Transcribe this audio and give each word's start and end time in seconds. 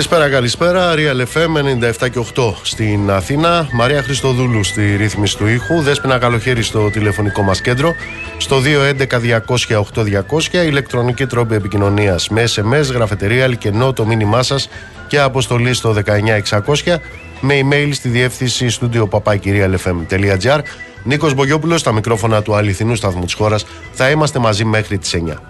Καλησπέρα, 0.00 0.30
καλησπέρα. 0.30 0.94
Real 0.96 1.24
FM 1.34 1.56
97 2.02 2.10
και 2.10 2.18
8 2.34 2.54
στην 2.62 3.10
Αθήνα. 3.10 3.68
Μαρία 3.72 4.02
Χριστοδούλου 4.02 4.64
στη 4.64 4.96
ρύθμιση 4.96 5.36
του 5.36 5.46
ήχου. 5.46 5.80
Δέσποινα 5.80 6.18
καλοχέρι 6.18 6.62
στο 6.62 6.90
τηλεφωνικό 6.90 7.42
μας 7.42 7.60
κέντρο. 7.60 7.94
Στο 8.38 8.60
211-200-8200. 8.60 10.66
Ηλεκτρονική 10.66 11.26
τρόπη 11.26 11.54
επικοινωνίας 11.54 12.28
με 12.28 12.44
SMS, 12.54 12.92
γραφετερία, 12.92 13.44
αλκενό 13.44 13.92
το 13.92 14.06
μήνυμά 14.06 14.42
σας 14.42 14.68
και 15.08 15.20
αποστολή 15.20 15.74
στο 15.74 15.92
19600 15.92 17.00
με 17.40 17.60
email 17.62 17.88
στη 17.92 18.08
διεύθυνση 18.08 18.68
στούντιο 18.68 19.06
παπάκυριαλfm.gr. 19.06 20.60
Νίκος 21.04 21.34
Μπογιόπουλος 21.34 21.80
στα 21.80 21.92
μικρόφωνα 21.92 22.42
του 22.42 22.54
αληθινού 22.54 22.94
σταθμού 22.94 23.24
της 23.24 23.34
χώρας. 23.34 23.66
Θα 23.92 24.10
είμαστε 24.10 24.38
μαζί 24.38 24.64
μέχρι 24.64 24.98
τις 24.98 25.14
9. 25.14 25.40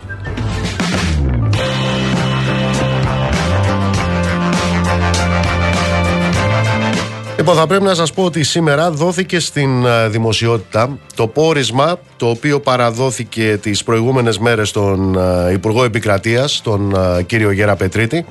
Λοιπόν, 7.40 7.54
θα 7.54 7.66
πρέπει 7.66 7.84
να 7.84 7.94
σας 7.94 8.12
πω 8.12 8.24
ότι 8.24 8.42
σήμερα 8.42 8.90
δόθηκε 8.90 9.38
στην 9.38 9.84
ε, 9.84 10.08
δημοσιότητα 10.08 10.98
το 11.14 11.26
πόρισμα 11.26 11.98
το 12.16 12.28
οποίο 12.28 12.60
παραδόθηκε 12.60 13.58
τις 13.62 13.82
προηγούμενες 13.84 14.38
μέρες 14.38 14.68
στον 14.68 15.18
ε, 15.48 15.52
Υπουργό 15.52 15.84
Επικρατείας, 15.84 16.60
τον 16.62 16.94
ε, 17.18 17.22
κύριο 17.22 17.50
Γέρα 17.50 17.76
Πετρίτη, 17.76 18.24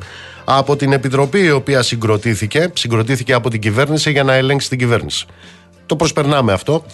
από 0.43 0.75
την 0.75 0.91
Επιτροπή 0.91 1.39
η 1.39 1.51
οποία 1.51 1.81
συγκροτήθηκε, 1.81 2.71
συγκροτήθηκε 2.73 3.33
από 3.33 3.49
την 3.49 3.59
κυβέρνηση 3.59 4.11
για 4.11 4.23
να 4.23 4.33
ελέγξει 4.33 4.69
την 4.69 4.77
κυβέρνηση. 4.77 5.25
Το 5.85 5.95
προσπερνάμε 5.95 6.53
αυτό. 6.53 6.85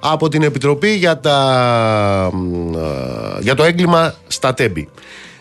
Από 0.00 0.28
την 0.28 0.42
Επιτροπή 0.42 0.94
για, 0.94 1.20
τα, 1.20 2.30
για 3.40 3.54
το 3.54 3.64
έγκλημα 3.64 4.14
στα 4.26 4.54
τέμπη. 4.54 4.88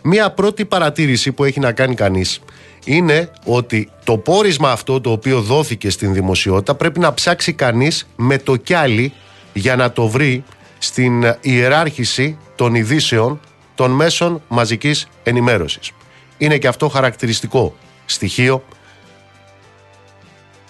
Μία 0.02 0.32
πρώτη 0.32 0.66
παρατήρηση 0.66 1.32
που 1.32 1.44
έχει 1.44 1.60
να 1.60 1.72
κάνει 1.72 1.96
κανείς 1.96 2.42
είναι 2.86 3.32
ότι 3.46 3.90
το 4.04 4.18
πόρισμα 4.18 4.72
αυτό 4.72 5.02
το 5.02 5.12
οποίο 5.12 5.42
δόθηκε 5.42 5.90
στην 5.90 6.14
δημοσιότητα 6.14 6.76
πρέπει 6.76 7.00
να 7.00 7.14
ψάξει 7.14 7.54
κανείς 7.54 8.08
με 8.16 8.38
το 8.38 8.56
κιάλι 8.56 9.14
για 9.54 9.76
να 9.76 9.92
το 9.92 10.08
βρει 10.08 10.44
στην 10.78 11.36
ιεράρχηση 11.42 12.38
των 12.56 12.76
ειδήσεων 12.76 13.40
των 13.76 13.92
μέσων 13.92 14.42
μαζικής 14.48 15.08
ενημέρωσης. 15.24 15.92
Είναι 16.38 16.58
και 16.58 16.68
αυτό 16.68 16.90
χαρακτηριστικό 16.90 17.76
στοιχείο 18.06 18.64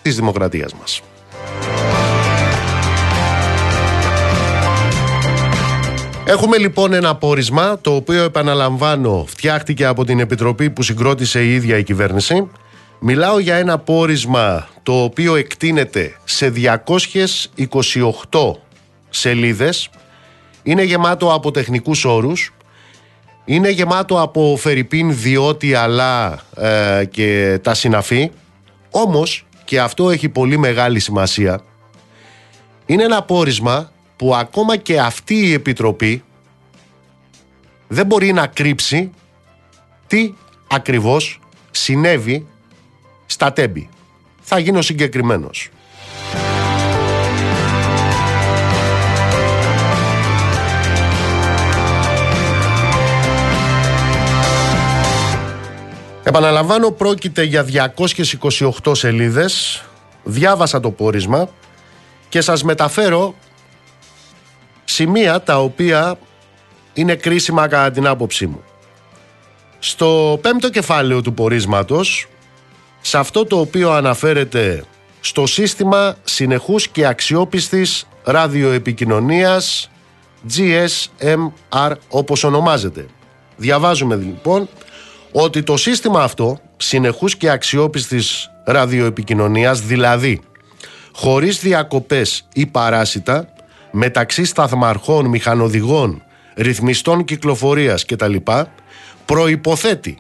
της 0.02 0.16
δημοκρατίας 0.16 0.74
μας. 0.74 1.02
Έχουμε 6.30 6.58
λοιπόν 6.58 6.94
ένα 6.94 7.16
πόρισμα 7.16 7.80
το 7.82 7.96
οποίο 7.96 8.24
επαναλαμβάνω 8.24 9.26
φτιάχτηκε 9.28 9.86
από 9.86 10.06
την 10.06 10.20
Επιτροπή 10.20 10.70
που 10.70 10.84
συγκρότησε 10.84 11.44
η 11.44 11.54
ίδια 11.54 11.78
η 11.78 11.84
κυβέρνηση. 11.84 12.48
Μιλάω 13.00 13.40
για 13.40 13.56
ένα 13.56 13.78
πόρισμα 13.78 14.68
το 14.84 15.04
οποίο 15.04 15.36
εκτείνεται 15.36 16.18
σε 16.24 16.54
228 16.56 18.52
σελίδες. 19.10 19.90
Είναι 20.64 20.84
γεμάτο 20.84 21.34
από 21.34 21.52
τεχνικούς 21.52 22.06
όρους. 22.06 22.54
Είναι 23.46 23.70
γεμάτο 23.70 24.22
από 24.22 24.56
φερρυπίν 24.60 25.18
διότι 25.18 25.74
αλλά 25.74 26.40
ε, 26.56 27.06
και 27.06 27.60
τα 27.64 27.74
συναφή. 27.74 28.32
Όμως 28.90 29.46
και 29.66 29.80
αυτό 29.80 30.10
έχει 30.10 30.30
πολύ 30.30 30.58
μεγάλη 30.58 31.00
σημασία. 31.00 31.62
Είναι 32.86 33.04
ένα 33.04 33.22
πόρισμα 33.24 33.92
που 34.20 34.36
ακόμα 34.36 34.76
και 34.76 35.00
αυτή 35.00 35.36
η 35.36 35.54
Επιτροπή 35.54 36.24
δεν 37.92 38.06
μπορεί 38.06 38.34
να 38.34 38.48
κρύψει 38.48 39.12
τι 40.08 40.34
ακριβώς 40.68 41.40
συνέβη 41.72 42.48
στα 43.26 43.54
τέμπη. 43.54 43.90
Θα 44.42 44.60
γίνω 44.60 44.82
συγκεκριμένος. 44.82 45.70
Επαναλαμβάνω 56.24 56.92
πρόκειται 56.92 57.44
για 57.44 57.66
228 58.84 58.96
σελίδες 58.96 59.84
Διάβασα 60.24 60.80
το 60.80 60.92
πόρισμα 60.92 61.50
Και 62.30 62.42
σας 62.42 62.64
μεταφέρω 62.64 63.36
σημεία 64.86 65.42
τα 65.42 65.62
οποία 65.62 66.18
είναι 66.94 67.16
κρίσιμα 67.16 67.68
κατά 67.68 67.92
την 67.92 68.08
άποψή 68.08 68.48
μου. 68.48 68.64
Στο 69.80 70.40
πέμπτο 70.42 70.70
κεφάλαιο 70.70 71.22
του 71.22 71.34
πορίσματος, 71.34 72.28
σε 73.02 73.18
αυτό 73.18 73.46
το 73.46 73.60
οποίο 73.60 73.92
αναφέρεται 73.92 74.84
στο 75.20 75.46
σύστημα 75.46 76.16
συνεχούς 76.24 76.88
και 76.88 77.06
αξιόπιστης 77.06 78.08
ραδιοεπικοινωνίας 78.24 79.90
GSMR 80.58 81.92
όπως 82.10 82.44
ονομάζεται. 82.44 83.06
Διαβάζουμε 83.56 84.16
λοιπόν 84.16 84.70
ότι 85.32 85.64
το 85.64 85.78
σύστημα 85.78 86.24
αυτό 86.24 86.60
συνεχούς 86.78 87.36
και 87.36 87.50
αξιόπιστης 87.50 88.52
ραδιοεπικοινωνίας 88.64 89.82
δηλαδή 89.82 90.42
χωρίς 91.14 91.60
διακοπές 91.60 92.48
ή 92.54 92.66
παράσιτα 92.66 93.54
μεταξύ 93.92 94.46
σταθμαρχών, 94.46 95.26
μηχανοδηγών, 95.26 96.24
ρυθμιστών 96.60 97.24
κυκλοφορίας 97.24 98.06
κτλ. 98.06 98.36
προϋποθέτει 99.26 100.18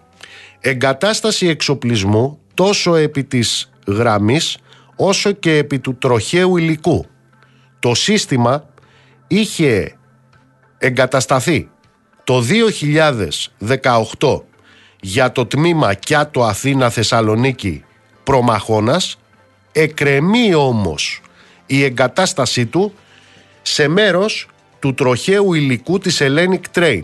εγκατάσταση 0.60 1.48
εξοπλισμού 1.48 2.40
τόσο 2.54 2.96
επί 2.96 3.24
της 3.24 3.72
γραμμής 3.88 4.58
όσο 4.96 5.32
και 5.32 5.58
επί 5.58 5.80
του 5.80 5.98
τροχαίου 5.98 6.58
υλικού. 6.58 7.06
Το 7.80 7.96
σύστημα 7.96 8.70
είχε 9.28 9.96
εγκατασταθεί 10.78 11.70
το 12.24 12.44
2018 14.20 14.42
για 15.02 15.32
το 15.32 15.46
τμήμα 15.46 15.94
Κιάτο 15.94 16.44
Αθήνα 16.44 16.90
Θεσσαλονίκη 16.90 17.84
Προμαχώνας 18.24 19.20
εκρεμεί 19.72 20.54
όμως 20.56 21.22
η 21.66 21.84
εγκατάστασή 21.84 22.66
του 22.66 22.94
σε 23.62 23.88
μέρος 23.88 24.48
του 24.80 24.94
τροχαίου 24.94 25.54
υλικού 25.54 26.00
της 26.00 26.22
Hellenic 26.22 26.62
Train. 26.74 27.04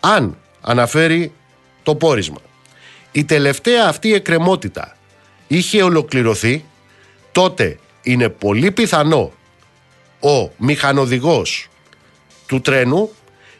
Αν 0.00 0.36
αναφέρει 0.60 1.32
το 1.82 1.94
πόρισμα. 1.94 2.40
Η 3.12 3.24
τελευταία 3.24 3.88
αυτή 3.88 4.14
εκκρεμότητα 4.14 4.96
είχε 5.46 5.82
ολοκληρωθεί, 5.82 6.64
τότε 7.32 7.78
είναι 8.02 8.28
πολύ 8.28 8.70
πιθανό 8.70 9.32
ο 10.20 10.50
μηχανοδηγός 10.56 11.68
του 12.46 12.60
τρένου 12.60 13.10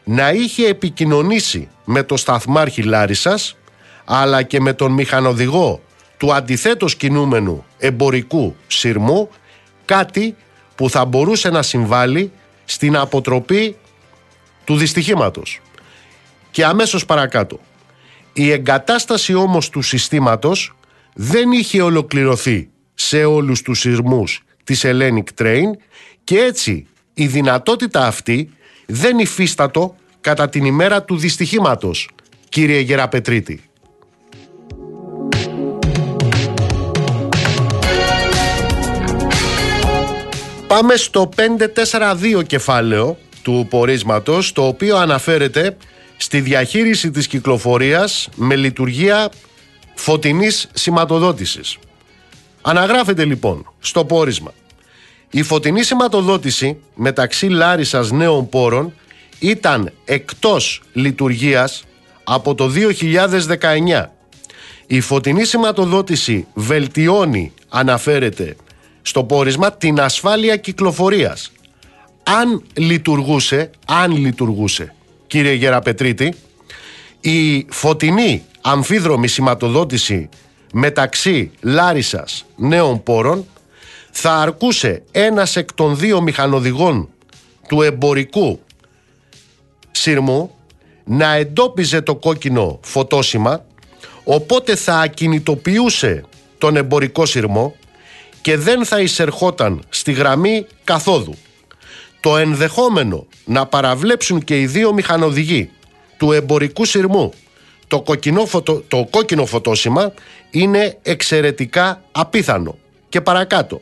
να 0.03 0.31
είχε 0.31 0.67
επικοινωνήσει 0.67 1.69
με 1.85 2.03
το 2.03 2.17
σταθμάρχη 2.17 2.83
Λάρισας 2.83 3.55
αλλά 4.05 4.43
και 4.43 4.59
με 4.59 4.73
τον 4.73 4.91
μηχανοδηγό 4.91 5.81
του 6.17 6.33
αντιθέτως 6.33 6.95
κινούμενου 6.95 7.65
εμπορικού 7.77 8.55
σειρμού 8.67 9.29
κάτι 9.85 10.35
που 10.75 10.89
θα 10.89 11.05
μπορούσε 11.05 11.49
να 11.49 11.61
συμβάλλει 11.61 12.31
στην 12.69 12.95
αποτροπή 12.95 13.77
του 14.63 14.77
δυστυχήματος. 14.77 15.61
Και 16.51 16.65
αμέσως 16.65 17.05
παρακάτω. 17.05 17.59
Η 18.33 18.51
εγκατάσταση 18.51 19.33
όμως 19.33 19.69
του 19.69 19.81
συστήματος 19.81 20.75
δεν 21.13 21.51
είχε 21.51 21.81
ολοκληρωθεί 21.81 22.69
σε 22.93 23.23
όλους 23.23 23.61
τους 23.61 23.79
σειρμούς 23.79 24.43
της 24.63 24.85
Hellenic 24.85 25.23
Train 25.37 25.71
και 26.23 26.39
έτσι 26.39 26.87
η 27.13 27.27
δυνατότητα 27.27 28.07
αυτή 28.07 28.49
δεν 28.85 29.19
υφίστατο 29.19 29.95
κατά 30.21 30.49
την 30.49 30.65
ημέρα 30.65 31.03
του 31.03 31.17
δυστυχήματος, 31.17 32.09
κύριε 32.49 32.79
Γεραπετρίτη. 32.79 33.66
Πάμε 40.67 40.95
στο 40.95 41.29
542 41.35 42.43
κεφάλαιο 42.47 43.17
του 43.41 43.67
πορίσματος, 43.69 44.51
το 44.51 44.67
οποίο 44.67 44.97
αναφέρεται 44.97 45.77
στη 46.17 46.41
διαχείριση 46.41 47.11
της 47.11 47.27
κυκλοφορίας 47.27 48.29
με 48.35 48.55
λειτουργία 48.55 49.29
φωτεινής 49.95 50.69
σηματοδότησης. 50.73 51.77
Αναγράφεται 52.61 53.25
λοιπόν 53.25 53.73
στο 53.79 54.05
πόρισμα. 54.05 54.53
Η 55.29 55.41
φωτεινή 55.43 55.83
σηματοδότηση 55.83 56.77
μεταξύ 56.95 57.47
Λάρισας 57.47 58.11
νέων 58.11 58.49
πόρων 58.49 58.93
ήταν 59.39 59.93
εκτός 60.05 60.81
λειτουργίας 60.93 61.83
από 62.23 62.55
το 62.55 62.67
2019. 62.67 64.05
Η 64.87 65.01
φωτεινή 65.01 65.45
σηματοδότηση 65.45 66.47
βελτιώνει, 66.53 67.53
αναφέρεται 67.69 68.55
στο 69.07 69.23
πόρισμα 69.23 69.71
την 69.71 69.99
ασφάλεια 69.99 70.55
κυκλοφορίας. 70.55 71.51
Αν 72.23 72.63
λειτουργούσε, 72.73 73.69
αν 73.85 74.11
λειτουργούσε, 74.17 74.93
κύριε 75.27 75.53
Γεραπετρίτη, 75.53 76.33
η 77.21 77.65
φωτεινή 77.69 78.43
αμφίδρομη 78.61 79.27
σηματοδότηση 79.27 80.29
μεταξύ 80.73 81.51
Λάρισας 81.61 82.45
νέων 82.55 83.03
πόρων 83.03 83.45
θα 84.11 84.35
αρκούσε 84.35 85.03
ένας 85.11 85.55
εκ 85.55 85.73
των 85.73 85.97
δύο 85.97 86.21
μηχανοδηγών 86.21 87.09
του 87.67 87.81
εμπορικού 87.81 88.59
σύρμου 89.91 90.51
να 91.03 91.33
εντόπιζε 91.33 92.01
το 92.01 92.15
κόκκινο 92.15 92.79
φωτόσημα 92.81 93.65
οπότε 94.23 94.75
θα 94.75 94.99
ακινητοποιούσε 94.99 96.23
τον 96.57 96.75
εμπορικό 96.75 97.25
σύρμο 97.25 97.75
και 98.47 98.57
δεν 98.57 98.85
θα 98.85 98.99
εισερχόταν 98.99 99.83
στη 99.89 100.11
γραμμή 100.11 100.65
καθόδου. 100.83 101.35
Το 102.19 102.37
ενδεχόμενο 102.37 103.27
να 103.45 103.65
παραβλέψουν 103.65 104.43
και 104.43 104.59
οι 104.59 104.65
δύο 104.65 104.93
μηχανοδηγοί 104.93 105.69
του 106.17 106.31
εμπορικού 106.31 106.85
σειρμού 106.85 107.33
το 107.87 108.01
κόκκινο, 108.01 108.45
φωτο, 108.45 108.83
το 108.87 109.07
κόκκινο 109.09 109.45
φωτόσημα 109.45 110.13
είναι 110.51 110.97
εξαιρετικά 111.01 112.03
απίθανο. 112.11 112.77
Και 113.09 113.21
παρακάτω. 113.21 113.81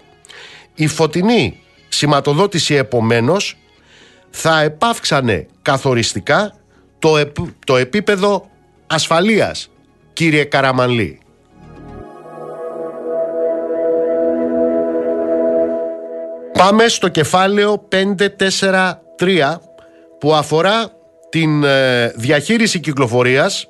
Η 0.76 0.88
φωτεινή 0.88 1.60
σηματοδότηση 1.88 2.74
επομένως 2.74 3.58
θα 4.30 4.62
επάυξανε 4.62 5.48
καθοριστικά 5.62 6.56
το, 7.00 7.32
το 7.66 7.78
επίπεδο 7.78 8.50
ασφαλείας, 8.88 9.70
κύριε 10.14 10.44
Καραμανλή. 10.44 11.20
Πάμε 16.58 16.88
στο 16.88 17.08
κεφάλαιο 17.08 17.88
543 19.20 19.56
που 20.20 20.34
αφορά 20.34 20.92
την 21.30 21.64
ε, 21.64 22.08
διαχείριση 22.16 22.80
κυκλοφορίας 22.80 23.68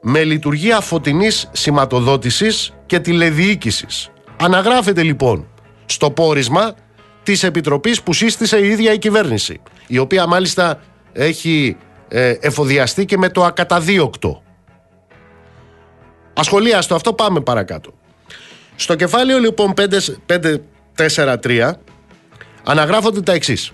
με 0.00 0.24
λειτουργία 0.24 0.80
φωτεινής 0.80 1.48
σηματοδότησης 1.52 2.72
και 2.86 3.00
τηλεδιοίκησης. 3.00 4.10
Αναγράφεται 4.40 5.02
λοιπόν 5.02 5.48
στο 5.86 6.10
πόρισμα 6.10 6.74
της 7.22 7.42
Επιτροπής 7.42 8.02
που 8.02 8.12
σύστησε 8.12 8.58
η 8.58 8.68
ίδια 8.68 8.92
η 8.92 8.98
κυβέρνηση, 8.98 9.60
η 9.86 9.98
οποία 9.98 10.26
μάλιστα 10.26 10.80
έχει 11.12 11.76
ε, 12.08 12.34
εφοδιαστεί 12.40 13.04
και 13.04 13.18
με 13.18 13.28
το 13.28 13.44
ακαταδίωκτο. 13.44 14.42
Ασχολίαστο 16.34 16.94
αυτό 16.94 17.12
πάμε 17.12 17.40
παρακάτω. 17.40 17.92
Στο 18.76 18.94
κεφάλαιο 18.94 19.38
λοιπόν 19.38 19.74
543 20.96 21.72
αναγράφονται 22.64 23.20
τα 23.20 23.32
εξής. 23.32 23.72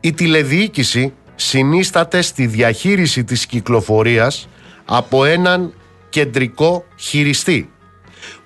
Η 0.00 0.12
τηλεδιοίκηση 0.12 1.12
συνίσταται 1.34 2.22
στη 2.22 2.46
διαχείριση 2.46 3.24
της 3.24 3.46
κυκλοφορίας 3.46 4.48
από 4.84 5.24
έναν 5.24 5.74
κεντρικό 6.08 6.84
χειριστή. 6.96 7.70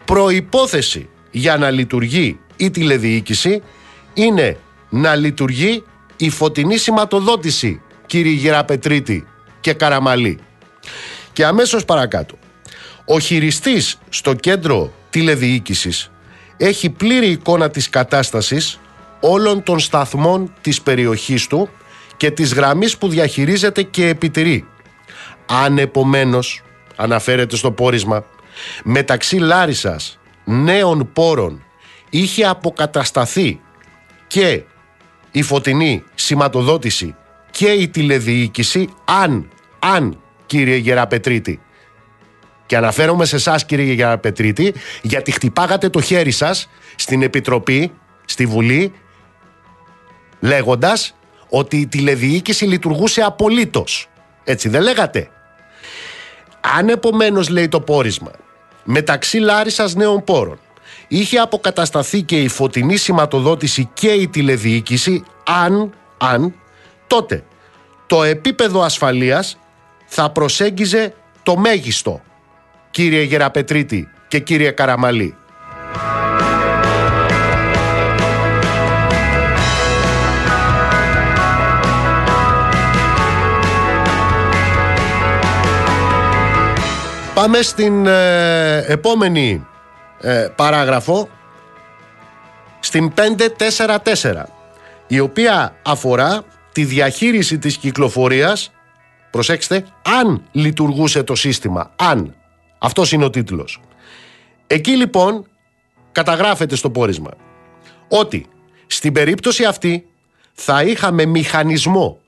Προϋπόθεση 0.04 1.08
για 1.30 1.56
να 1.56 1.70
λειτουργεί 1.70 2.38
η 2.56 2.70
τηλεδιοίκηση 2.70 3.62
είναι 4.14 4.56
να 4.88 5.14
λειτουργεί 5.14 5.82
η 6.16 6.30
φωτεινή 6.30 6.76
σηματοδότηση 6.76 7.80
κύριε 8.06 8.32
Γεραπετρίτη 8.32 9.26
και 9.60 9.72
Καραμαλή. 9.72 10.38
Και 11.32 11.44
αμέσως 11.44 11.84
παρακάτω. 11.84 12.38
Ο 13.04 13.18
χειριστής 13.18 13.98
στο 14.08 14.34
κέντρο 14.34 14.92
τηλεδιοίκησης 15.10 16.10
έχει 16.56 16.90
πλήρη 16.90 17.26
εικόνα 17.26 17.70
της 17.70 17.88
κατάστασης 17.88 18.80
όλων 19.20 19.62
των 19.62 19.78
σταθμών 19.78 20.52
της 20.60 20.82
περιοχής 20.82 21.46
του 21.46 21.68
και 22.16 22.30
της 22.30 22.54
γραμμής 22.54 22.98
που 22.98 23.08
διαχειρίζεται 23.08 23.82
και 23.82 24.08
επιτηρεί. 24.08 24.66
Αν 25.46 25.78
επομένως, 25.78 26.62
αναφέρεται 26.96 27.56
στο 27.56 27.70
πόρισμα, 27.72 28.24
μεταξύ 28.84 29.36
Λάρισας 29.36 30.18
νέων 30.44 31.10
πόρων 31.12 31.64
είχε 32.10 32.44
αποκατασταθεί 32.44 33.60
και 34.26 34.62
η 35.30 35.42
φωτεινή 35.42 36.04
σηματοδότηση 36.14 37.14
και 37.50 37.68
η 37.68 37.88
τηλεδιοίκηση 37.88 38.88
αν, 39.04 39.48
αν 39.78 40.20
κύριε 40.46 40.76
Γεραπετρίτη 40.76 41.60
και 42.66 42.76
αναφέρομαι 42.76 43.24
σε 43.24 43.36
εσάς 43.36 43.66
κύριε 43.66 43.92
Γεραπετρίτη 43.92 44.74
γιατί 45.02 45.30
χτυπάγατε 45.30 45.88
το 45.88 46.00
χέρι 46.00 46.30
σας 46.30 46.68
στην 46.96 47.22
Επιτροπή, 47.22 47.92
στη 48.24 48.46
Βουλή 48.46 48.92
λέγοντας 50.40 51.16
ότι 51.48 51.76
η 51.76 51.86
τηλεδιοίκηση 51.86 52.64
λειτουργούσε 52.64 53.22
απολύτως. 53.22 54.08
Έτσι 54.44 54.68
δεν 54.68 54.82
λέγατε; 54.82 55.28
Αν 56.78 56.88
επομένως 56.88 57.48
λέει 57.48 57.68
το 57.68 57.80
πόρισμα 57.80 58.30
μεταξύ 58.84 59.38
Λάρισας 59.38 59.94
νέων 59.94 60.24
πόρων 60.24 60.58
είχε 61.08 61.38
αποκατασταθεί 61.38 62.22
και 62.22 62.42
η 62.42 62.48
φωτεινή 62.48 62.96
σηματοδότηση 62.96 63.90
και 63.94 64.08
η 64.08 64.28
τηλεδιοίκηση 64.28 65.24
αν, 65.44 65.92
αν 66.18 66.54
τότε 67.06 67.44
το 68.06 68.22
επίπεδο 68.22 68.82
ασφαλείας 68.82 69.58
θα 70.06 70.30
προσέγγιζε 70.30 71.14
το 71.42 71.56
μέγιστο 71.56 72.20
κύριε 72.90 73.22
Γεραπετρίτη 73.22 74.08
και 74.28 74.38
κύριε 74.38 74.70
Καραμαλή. 74.70 75.36
Πάμε 87.46 87.62
στην 87.62 88.06
ε, 88.06 88.84
επόμενη 88.86 89.66
ε, 90.20 90.48
παράγραφο. 90.56 91.28
Στην 92.80 93.12
544 94.22 94.42
η 95.06 95.20
οποία 95.20 95.76
αφορά 95.82 96.44
τη 96.72 96.84
διαχείριση 96.84 97.58
της 97.58 97.76
κυκλοφορίας. 97.76 98.72
Προσέξτε 99.30 99.84
αν 100.20 100.42
λειτουργούσε 100.52 101.22
το 101.22 101.34
σύστημα 101.34 101.90
αν. 101.96 102.34
Αυτός 102.78 103.12
είναι 103.12 103.24
ο 103.24 103.30
τίτλος. 103.30 103.80
Εκεί 104.66 104.96
λοιπόν 104.96 105.46
καταγράφεται 106.12 106.76
στο 106.76 106.90
πόρισμα 106.90 107.30
ότι 108.08 108.46
στην 108.86 109.12
περίπτωση 109.12 109.64
αυτή 109.64 110.06
θα 110.52 110.82
είχαμε 110.82 111.24
μηχανισμό 111.24 112.18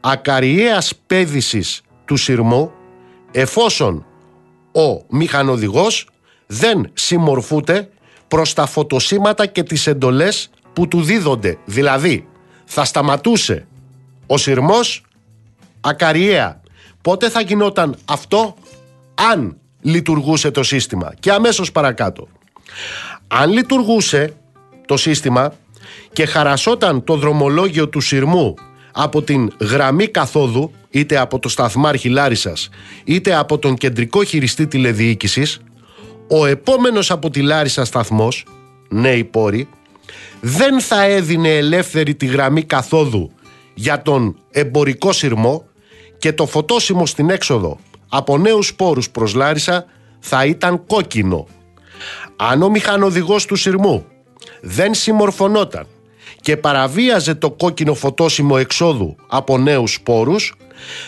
ακαριέας 0.00 0.92
πέδησης 1.06 1.82
του 2.04 2.16
σειρμού 2.16 2.72
εφόσον 3.32 4.06
ο 4.76 5.04
μηχανοδηγός 5.08 6.08
δεν 6.46 6.90
συμμορφούται 6.92 7.88
προς 8.28 8.52
τα 8.52 8.66
φωτοσύματα 8.66 9.46
και 9.46 9.62
τις 9.62 9.86
εντολές 9.86 10.50
που 10.72 10.88
του 10.88 11.02
δίδονται. 11.02 11.58
Δηλαδή, 11.64 12.28
θα 12.64 12.84
σταματούσε 12.84 13.66
ο 14.26 14.36
σειρμός 14.36 15.02
ακαριέα. 15.80 16.60
Πότε 17.02 17.28
θα 17.28 17.40
γινόταν 17.40 17.96
αυτό; 18.04 18.54
Αν 19.14 19.56
λειτουργούσε 19.80 20.50
το 20.50 20.62
σύστημα. 20.62 21.14
Και 21.20 21.32
αμέσως 21.32 21.72
παρακάτω. 21.72 22.28
Αν 23.28 23.52
λειτουργούσε 23.52 24.34
το 24.86 24.96
σύστημα 24.96 25.52
και 26.12 26.26
χαρασόταν 26.26 27.04
το 27.04 27.16
δρομολόγιο 27.16 27.88
του 27.88 28.00
σειρμού 28.00 28.54
από 28.98 29.22
την 29.22 29.52
γραμμή 29.60 30.06
καθόδου, 30.06 30.72
είτε 30.90 31.18
από 31.18 31.38
το 31.38 31.48
σταθμάρχη 31.48 32.08
Λάρισας, 32.08 32.68
είτε 33.04 33.36
από 33.36 33.58
τον 33.58 33.76
κεντρικό 33.76 34.24
χειριστή 34.24 34.66
τηλεδιοίκησης, 34.66 35.60
ο 36.28 36.46
επόμενος 36.46 37.10
από 37.10 37.30
τη 37.30 37.42
Λάρισα 37.42 37.84
σταθμός, 37.84 38.44
νέοι 38.88 39.24
πόροι, 39.24 39.68
δεν 40.40 40.80
θα 40.80 41.02
έδινε 41.02 41.56
ελεύθερη 41.56 42.14
τη 42.14 42.26
γραμμή 42.26 42.62
καθόδου 42.62 43.30
για 43.74 44.02
τον 44.02 44.36
εμπορικό 44.50 45.12
σειρμό 45.12 45.64
και 46.18 46.32
το 46.32 46.46
φωτόσιμο 46.46 47.06
στην 47.06 47.30
έξοδο 47.30 47.78
από 48.08 48.38
νέους 48.38 48.74
πόρους 48.74 49.10
προς 49.10 49.34
Λάρισα 49.34 49.84
θα 50.18 50.44
ήταν 50.44 50.86
κόκκινο. 50.86 51.46
Αν 52.36 52.62
ο 52.62 52.68
μηχανοδηγός 52.68 53.44
του 53.46 53.56
σειρμού 53.56 54.06
δεν 54.60 54.94
συμμορφωνόταν 54.94 55.86
και 56.40 56.56
παραβίαζε 56.56 57.34
το 57.34 57.50
κόκκινο 57.50 57.94
φωτόσιμο 57.94 58.56
εξόδου 58.58 59.16
από 59.28 59.58
νέους 59.58 59.92
σπόρους 59.92 60.54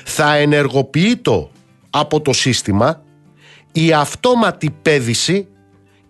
θα 0.05 0.35
ενεργοποιεί 0.35 1.17
το 1.17 1.51
από 1.91 2.21
το 2.21 2.33
σύστημα 2.33 3.03
η 3.73 3.93
αυτόματη 3.93 4.71
πέδηση 4.83 5.47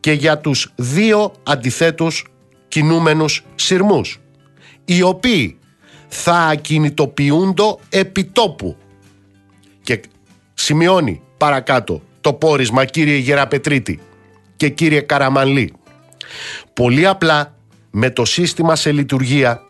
και 0.01 0.13
για 0.13 0.39
τους 0.39 0.73
δύο 0.77 1.33
αντιθέτους 1.43 2.25
κινούμενους 2.69 3.45
σειρμούς 3.55 4.21
οι 4.85 5.03
οποίοι 5.03 5.59
θα 6.09 6.35
ακινητοποιούνται 6.35 7.75
επιτόπου 7.89 8.77
και 9.83 10.01
σημειώνει 10.55 11.23
παρακάτω 11.37 12.03
το 12.21 12.33
πόρισμα 12.33 12.85
κύριε 12.85 13.17
Γεραπετρίτη 13.17 14.01
και 14.57 14.69
κύριε 14.69 15.01
Καραμανλή 15.01 15.73
πολύ 16.73 17.07
απλά 17.07 17.58
με 17.91 18.11
το 18.11 18.25
σύστημα 18.25 18.77
σε 18.77 18.93
λειτουργία 18.93 19.63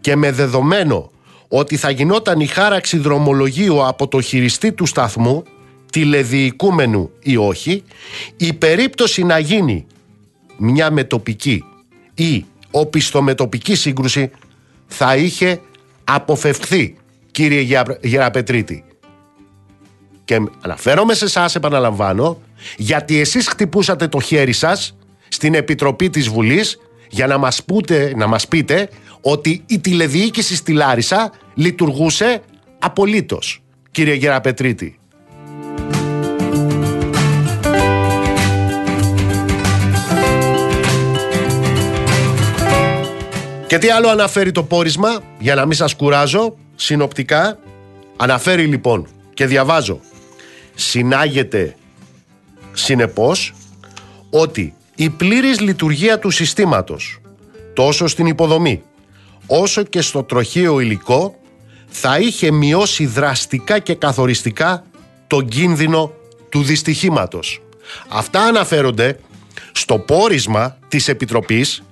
και 0.00 0.16
με 0.16 0.32
δεδομένο 0.32 1.10
ότι 1.48 1.76
θα 1.76 1.90
γινόταν 1.90 2.40
η 2.40 2.46
χάραξη 2.46 2.98
δρομολογίου 2.98 3.86
από 3.86 4.08
το 4.08 4.20
χειριστή 4.20 4.72
του 4.72 4.86
σταθμού, 4.86 5.42
τηλεδιοικούμενου 5.92 7.10
ή 7.22 7.36
όχι, 7.36 7.82
η 8.36 8.52
περίπτωση 8.52 9.22
να 9.22 9.38
γίνει 9.38 9.86
μια 10.56 10.90
μετοπική 10.90 11.64
ή 12.14 12.44
οπισθομετοπική 12.70 13.74
σύγκρουση 13.74 14.30
θα 14.86 15.16
είχε 15.16 15.60
αποφευχθεί, 16.04 16.96
κύριε 17.30 17.84
Γεραπετρίτη. 18.02 18.84
Και 20.24 20.40
αναφέρομαι 20.60 21.14
σε 21.14 21.24
εσάς, 21.24 21.54
επαναλαμβάνω, 21.54 22.40
γιατί 22.76 23.20
εσείς 23.20 23.48
χτυπούσατε 23.48 24.08
το 24.08 24.20
χέρι 24.20 24.52
σας 24.52 24.96
στην 25.28 25.54
Επιτροπή 25.54 26.10
της 26.10 26.28
Βουλής 26.28 26.78
για 27.08 27.26
να 27.26 27.38
μας, 27.38 27.64
πούτε, 27.64 28.12
να 28.16 28.26
μας 28.26 28.48
πείτε 28.48 28.88
ότι 29.20 29.62
η 29.66 29.78
τηλεδιοίκηση 29.78 30.56
στη 30.56 30.72
Λάρισα 30.72 31.32
λειτουργούσε 31.54 32.42
απολύτως, 32.78 33.62
κύριε 33.90 34.14
Γεραπετρίτη. 34.14 34.98
Και 43.66 43.78
τι 43.78 43.90
άλλο 43.90 44.08
αναφέρει 44.08 44.52
το 44.52 44.62
πόρισμα, 44.62 45.22
για 45.38 45.54
να 45.54 45.66
μην 45.66 45.76
σας 45.76 45.94
κουράζω, 45.94 46.56
συνοπτικά, 46.74 47.58
αναφέρει 48.16 48.64
λοιπόν 48.64 49.06
και 49.34 49.46
διαβάζω, 49.46 50.00
συνάγεται 50.74 51.76
συνεπώς 52.72 53.54
ότι 54.30 54.74
η 54.94 55.10
πλήρης 55.10 55.60
λειτουργία 55.60 56.18
του 56.18 56.30
συστήματος, 56.30 57.20
τόσο 57.74 58.06
στην 58.06 58.26
υποδομή, 58.26 58.82
όσο 59.46 59.82
και 59.82 60.00
στο 60.00 60.22
τροχείο 60.22 60.80
υλικό, 60.80 61.34
θα 61.86 62.18
είχε 62.18 62.50
μειώσει 62.50 63.06
δραστικά 63.06 63.78
και 63.78 63.94
καθοριστικά 63.94 64.84
τον 65.26 65.48
κίνδυνο 65.48 66.12
του 66.48 66.62
δυστυχήματος. 66.62 67.62
Αυτά 68.08 68.40
αναφέρονται 68.40 69.18
στο 69.72 69.98
πόρισμα 69.98 70.78
της 70.88 71.08
Επιτροπής 71.08 71.82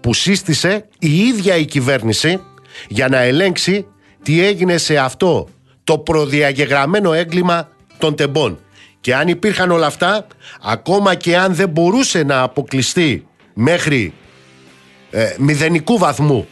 που 0.00 0.14
σύστησε 0.14 0.88
η 0.98 1.16
ίδια 1.18 1.56
η 1.56 1.64
κυβέρνηση 1.64 2.40
για 2.88 3.08
να 3.08 3.18
ελέγξει 3.20 3.86
τι 4.22 4.44
έγινε 4.44 4.76
σε 4.76 4.96
αυτό 4.96 5.48
το 5.84 5.98
προδιαγεγραμμένο 5.98 7.12
έγκλημα 7.12 7.68
των 7.98 8.14
τεμπών. 8.14 8.58
Και 9.02 9.14
αν 9.14 9.28
υπήρχαν 9.28 9.70
όλα 9.70 9.86
αυτά, 9.86 10.26
ακόμα 10.62 11.14
και 11.14 11.36
αν 11.36 11.54
δεν 11.54 11.68
μπορούσε 11.68 12.22
να 12.22 12.42
αποκλειστεί 12.42 13.26
μέχρι 13.54 14.12
ε, 15.10 15.34
μηδενικού 15.38 15.98
βαθμού 15.98 16.48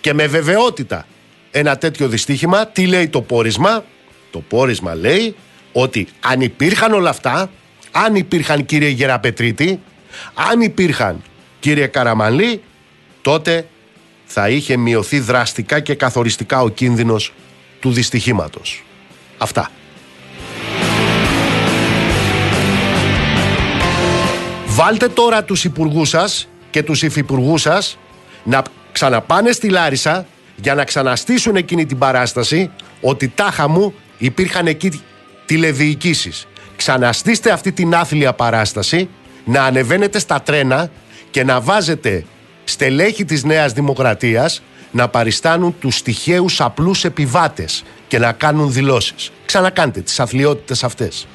και 0.00 0.14
με 0.14 0.26
βεβαιότητα 0.26 1.06
ένα 1.50 1.76
τέτοιο 1.78 2.08
δυστύχημα, 2.08 2.66
τι 2.66 2.86
λέει 2.86 3.08
το 3.08 3.22
πόρισμα; 3.22 3.84
Το 4.30 4.40
πόρισμα 4.40 4.94
λέει 4.94 5.36
ότι 5.72 6.08
αν 6.20 6.40
υπήρχαν 6.40 6.92
όλα 6.92 7.10
αυτά, 7.10 7.50
αν 7.90 8.14
υπήρχαν 8.14 8.64
κύριε 8.64 8.88
Γεραπετρίτη, 8.88 9.80
αν 10.34 10.60
υπήρχαν 10.60 11.22
κύριε 11.60 11.86
Καραμαλή, 11.86 12.62
τότε 13.22 13.66
θα 14.24 14.48
είχε 14.48 14.76
μειωθεί 14.76 15.20
δραστικά 15.20 15.80
και 15.80 15.94
καθοριστικά 15.94 16.60
ο 16.60 16.68
κίνδυνος 16.68 17.32
του 17.80 17.92
δυστυχήματος. 17.92 18.84
Αυτά. 19.38 19.70
Βάλτε 24.76 25.08
τώρα 25.08 25.44
τους 25.44 25.64
υπουργούς 25.64 26.08
σας 26.08 26.48
και 26.70 26.82
τους 26.82 27.02
υφυπουργούς 27.02 27.60
σας 27.60 27.98
να 28.44 28.62
ξαναπάνε 28.92 29.52
στη 29.52 29.68
Λάρισα 29.68 30.26
για 30.56 30.74
να 30.74 30.84
ξαναστήσουν 30.84 31.56
εκείνη 31.56 31.86
την 31.86 31.98
παράσταση 31.98 32.70
ότι 33.00 33.28
τάχα 33.28 33.68
μου 33.68 33.94
υπήρχαν 34.18 34.66
εκεί 34.66 35.02
τηλεδιοικήσεις. 35.46 36.46
Ξαναστήστε 36.76 37.50
αυτή 37.50 37.72
την 37.72 37.94
άθλια 37.94 38.32
παράσταση, 38.32 39.08
να 39.44 39.62
ανεβαίνετε 39.62 40.18
στα 40.18 40.42
τρένα 40.42 40.90
και 41.30 41.44
να 41.44 41.60
βάζετε 41.60 42.24
στελέχη 42.64 43.24
της 43.24 43.44
Νέας 43.44 43.72
Δημοκρατίας 43.72 44.62
να 44.90 45.08
παριστάνουν 45.08 45.76
τους 45.80 46.02
τυχαίους 46.02 46.60
απλούς 46.60 47.04
επιβάτες 47.04 47.84
και 48.08 48.18
να 48.18 48.32
κάνουν 48.32 48.72
δηλώσεις. 48.72 49.30
Ξανακάντε 49.46 50.00
τις 50.00 50.20
αθλειότητες 50.20 50.84
αυτές. 50.84 51.26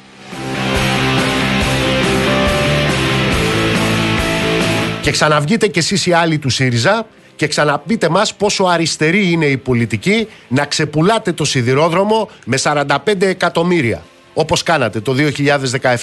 Και 5.01 5.11
ξαναβγείτε 5.11 5.67
κι 5.67 5.79
εσείς 5.79 6.05
οι 6.05 6.13
άλλοι 6.13 6.37
του 6.37 6.49
ΣΥΡΙΖΑ 6.49 7.07
και 7.35 7.47
ξαναπείτε 7.47 8.09
μας 8.09 8.33
πόσο 8.33 8.63
αριστερή 8.63 9.31
είναι 9.31 9.45
η 9.45 9.57
πολιτική 9.57 10.27
να 10.47 10.65
ξεπουλάτε 10.65 11.31
το 11.31 11.45
σιδηρόδρομο 11.45 12.29
με 12.45 12.57
45 12.63 12.87
εκατομμύρια 13.19 14.01
όπως 14.33 14.63
κάνατε 14.63 14.99
το 14.99 15.15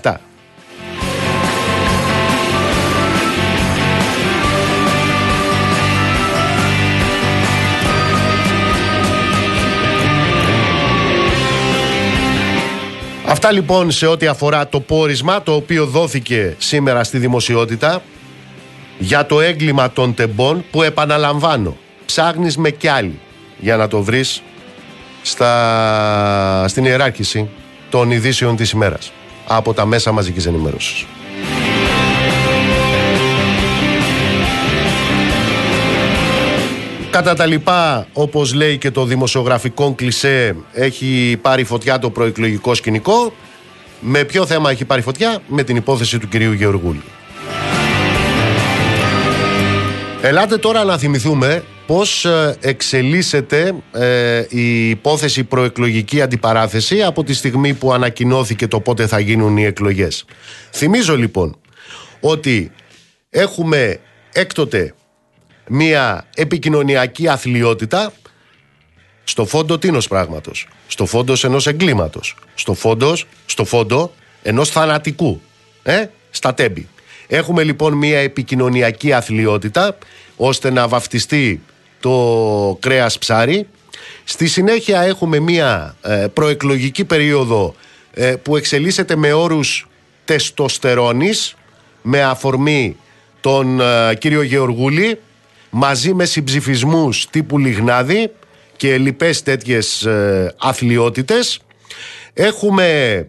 2017. 0.02 0.14
Αυτά 13.26 13.52
λοιπόν 13.52 13.90
σε 13.90 14.06
ό,τι 14.06 14.26
αφορά 14.26 14.68
το 14.68 14.80
πόρισμα 14.80 15.42
το 15.42 15.54
οποίο 15.54 15.86
δόθηκε 15.86 16.54
σήμερα 16.58 17.04
στη 17.04 17.18
δημοσιότητα 17.18 18.02
για 18.98 19.26
το 19.26 19.40
έγκλημα 19.40 19.90
των 19.90 20.14
τεμπών 20.14 20.64
που 20.70 20.82
επαναλαμβάνω 20.82 21.76
ψάχνεις 22.06 22.56
με 22.56 22.70
κι 22.70 22.88
άλλοι 22.88 23.18
για 23.58 23.76
να 23.76 23.88
το 23.88 24.02
βρεις 24.02 24.42
στα... 25.22 26.64
στην 26.68 26.84
ιεράρχηση 26.84 27.48
των 27.90 28.10
ειδήσεων 28.10 28.56
της 28.56 28.70
ημέρας 28.70 29.12
από 29.46 29.74
τα 29.74 29.86
μέσα 29.86 30.12
μαζικής 30.12 30.46
ενημέρωσης. 30.46 31.06
Κατά 37.10 37.34
τα 37.34 37.46
λοιπά, 37.46 38.06
όπως 38.12 38.54
λέει 38.54 38.78
και 38.78 38.90
το 38.90 39.04
δημοσιογραφικό 39.04 39.94
κλισέ, 39.94 40.56
έχει 40.72 41.38
πάρει 41.42 41.64
φωτιά 41.64 41.98
το 41.98 42.10
προεκλογικό 42.10 42.74
σκηνικό. 42.74 43.32
Με 44.00 44.24
ποιο 44.24 44.46
θέμα 44.46 44.70
έχει 44.70 44.84
πάρει 44.84 45.02
φωτιά; 45.02 45.38
Με 45.46 45.62
την 45.62 45.76
υπόθεση 45.76 46.18
του 46.18 46.28
κυρίου 46.28 46.52
Γεωργούλη. 46.52 47.02
Ελάτε 50.22 50.56
τώρα 50.56 50.84
να 50.84 50.98
θυμηθούμε 50.98 51.64
πώς 51.86 52.24
ε, 52.24 52.56
εξελίσσεται 52.60 53.74
ε, 53.92 54.44
η 54.48 54.88
υπόθεση 54.88 55.44
προεκλογική 55.44 56.22
αντιπαράθεση 56.22 57.02
από 57.02 57.24
τη 57.24 57.34
στιγμή 57.34 57.74
που 57.74 57.92
ανακοινώθηκε 57.92 58.66
το 58.66 58.80
πότε 58.80 59.06
θα 59.06 59.18
γίνουν 59.18 59.56
οι 59.56 59.64
εκλογές. 59.64 60.24
Θυμίζω 60.70 61.16
λοιπόν 61.16 61.56
ότι 62.20 62.72
έχουμε 63.30 64.00
έκτοτε 64.32 64.94
μία 65.68 66.26
επικοινωνιακή 66.34 67.28
αθλειότητα 67.28 68.12
στο 69.24 69.44
φόντο 69.44 69.78
τίνος 69.78 70.08
πράγματος, 70.08 70.68
στο 70.86 71.06
φόντο 71.06 71.34
ενός 71.42 71.66
εγκλήματος, 71.66 72.36
στο 72.54 72.74
φόντος, 72.74 73.26
στο 73.46 73.64
φόντο 73.64 74.12
ενός 74.42 74.70
θανατικού, 74.70 75.40
ε, 75.82 76.04
στα 76.30 76.54
τέμπη. 76.54 76.88
Έχουμε 77.28 77.62
λοιπόν 77.62 77.94
μία 77.94 78.18
επικοινωνιακή 78.18 79.12
αθλειότητα 79.12 79.98
ώστε 80.36 80.70
να 80.70 80.88
βαφτιστεί 80.88 81.62
το 82.00 82.76
κρέας 82.80 83.18
ψάρι. 83.18 83.66
Στη 84.24 84.46
συνέχεια 84.46 85.00
έχουμε 85.00 85.38
μία 85.38 85.96
ε, 86.02 86.26
προεκλογική 86.32 87.04
περίοδο 87.04 87.74
ε, 88.14 88.34
που 88.42 88.56
εξελίσσεται 88.56 89.16
με 89.16 89.32
όρους 89.32 89.88
τεστοστερόνης 90.24 91.54
με 92.02 92.22
αφορμή 92.22 92.96
τον 93.40 93.80
ε, 93.80 94.14
κύριο 94.18 94.42
Γεωργούλη 94.42 95.20
μαζί 95.70 96.14
με 96.14 96.24
συμψηφισμούς 96.24 97.26
τύπου 97.30 97.58
Λιγνάδη 97.58 98.30
και 98.76 98.98
λοιπές 98.98 99.42
τέτοιες 99.42 100.04
ε, 100.04 100.54
αθλειότητες. 100.58 101.60
Έχουμε 102.32 103.28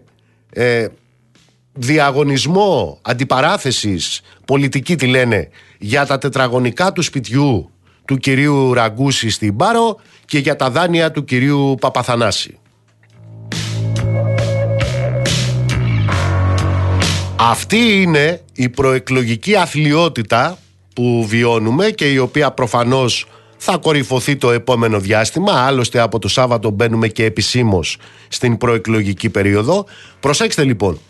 ε, 0.52 0.86
διαγωνισμό 1.80 2.98
αντιπαράθεσης 3.02 4.20
πολιτική 4.44 4.96
τη 4.96 5.06
λένε 5.06 5.48
για 5.78 6.06
τα 6.06 6.18
τετραγωνικά 6.18 6.92
του 6.92 7.02
σπιτιού 7.02 7.70
του 8.04 8.16
κυρίου 8.16 8.74
Ραγκούση 8.74 9.30
στην 9.30 9.56
Πάρο 9.56 9.96
και 10.24 10.38
για 10.38 10.56
τα 10.56 10.70
δάνεια 10.70 11.10
του 11.10 11.24
κυρίου 11.24 11.76
Παπαθανάση. 11.80 12.58
Αυτή 17.36 18.02
είναι 18.02 18.40
η 18.54 18.68
προεκλογική 18.68 19.56
αθλειότητα 19.56 20.58
που 20.94 21.24
βιώνουμε 21.28 21.90
και 21.90 22.12
η 22.12 22.18
οποία 22.18 22.50
προφανώς 22.50 23.26
θα 23.62 23.76
κορυφωθεί 23.76 24.36
το 24.36 24.50
επόμενο 24.50 25.00
διάστημα. 25.00 25.52
Άλλωστε 25.52 26.00
από 26.00 26.18
το 26.18 26.28
Σάββατο 26.28 26.70
μπαίνουμε 26.70 27.08
και 27.08 27.24
επισήμως 27.24 27.96
στην 28.28 28.56
προεκλογική 28.56 29.30
περίοδο. 29.30 29.86
Προσέξτε 30.20 30.64
λοιπόν, 30.64 31.00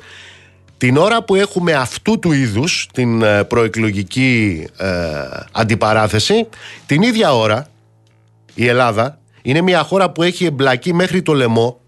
την 0.81 0.97
ώρα 0.97 1.23
που 1.23 1.35
έχουμε 1.35 1.73
αυτού 1.73 2.19
του 2.19 2.33
είδους 2.33 2.89
την 2.93 3.23
ε, 3.23 3.45
προεκλογική 3.45 4.67
ε, 4.77 4.89
αντιπαράθεση, 5.53 6.49
την 6.87 7.03
ίδια 7.03 7.35
ώρα 7.35 7.67
η 8.55 8.67
Ελλάδα 8.67 9.19
είναι 9.43 9.61
μια 9.61 9.83
χώρα 9.83 10.11
που 10.11 10.23
έχει 10.23 10.45
εμπλακεί 10.45 10.95
μέχρι 10.95 11.23
το 11.23 11.33
λαιμό 11.33 11.81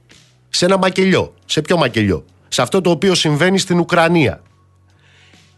σε 0.48 0.64
ένα 0.64 0.76
μακελιό. 0.76 1.34
Σε 1.44 1.62
ποιο 1.62 1.76
μακελιό; 1.76 2.24
Σε 2.48 2.62
αυτό 2.62 2.80
το 2.80 2.90
οποίο 2.90 3.14
συμβαίνει 3.14 3.58
στην 3.58 3.78
Ουκρανία. 3.78 4.42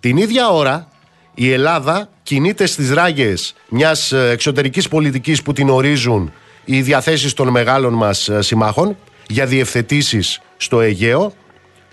Την 0.00 0.16
ίδια 0.16 0.48
ώρα 0.48 0.88
η 1.34 1.52
Ελλάδα 1.52 2.08
κινείται 2.22 2.66
στις 2.66 2.92
ράγες 2.92 3.54
μιας 3.68 4.12
ε, 4.12 4.30
εξωτερικής 4.30 4.88
πολιτικής 4.88 5.42
που 5.42 5.52
την 5.52 5.68
ορίζουν 5.68 6.32
οι 6.64 6.82
διαθέσεις 6.82 7.32
των 7.32 7.48
μεγάλων 7.48 7.94
μας 7.94 8.28
ε, 8.28 8.42
συμμάχων 8.42 8.96
για 9.28 9.46
διευθετήσεις 9.46 10.40
στο 10.56 10.80
Αιγαίο. 10.80 11.32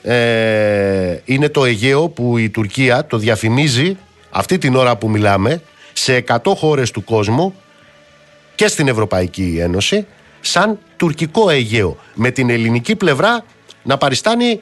Ε, 0.03 1.19
είναι 1.25 1.49
το 1.49 1.65
Αιγαίο 1.65 2.09
που 2.09 2.37
η 2.37 2.49
Τουρκία 2.49 3.05
το 3.05 3.17
διαφημίζει 3.17 3.97
αυτή 4.29 4.57
την 4.57 4.75
ώρα 4.75 4.95
που 4.95 5.09
μιλάμε 5.09 5.61
σε 5.93 6.23
100 6.27 6.37
χώρες 6.55 6.91
του 6.91 7.03
κόσμου 7.03 7.55
και 8.55 8.67
στην 8.67 8.87
Ευρωπαϊκή 8.87 9.57
Ένωση 9.59 10.05
σαν 10.41 10.79
τουρκικό 10.97 11.49
Αιγαίο 11.49 11.97
με 12.13 12.31
την 12.31 12.49
ελληνική 12.49 12.95
πλευρά 12.95 13.45
να 13.83 13.97
παριστάνει 13.97 14.61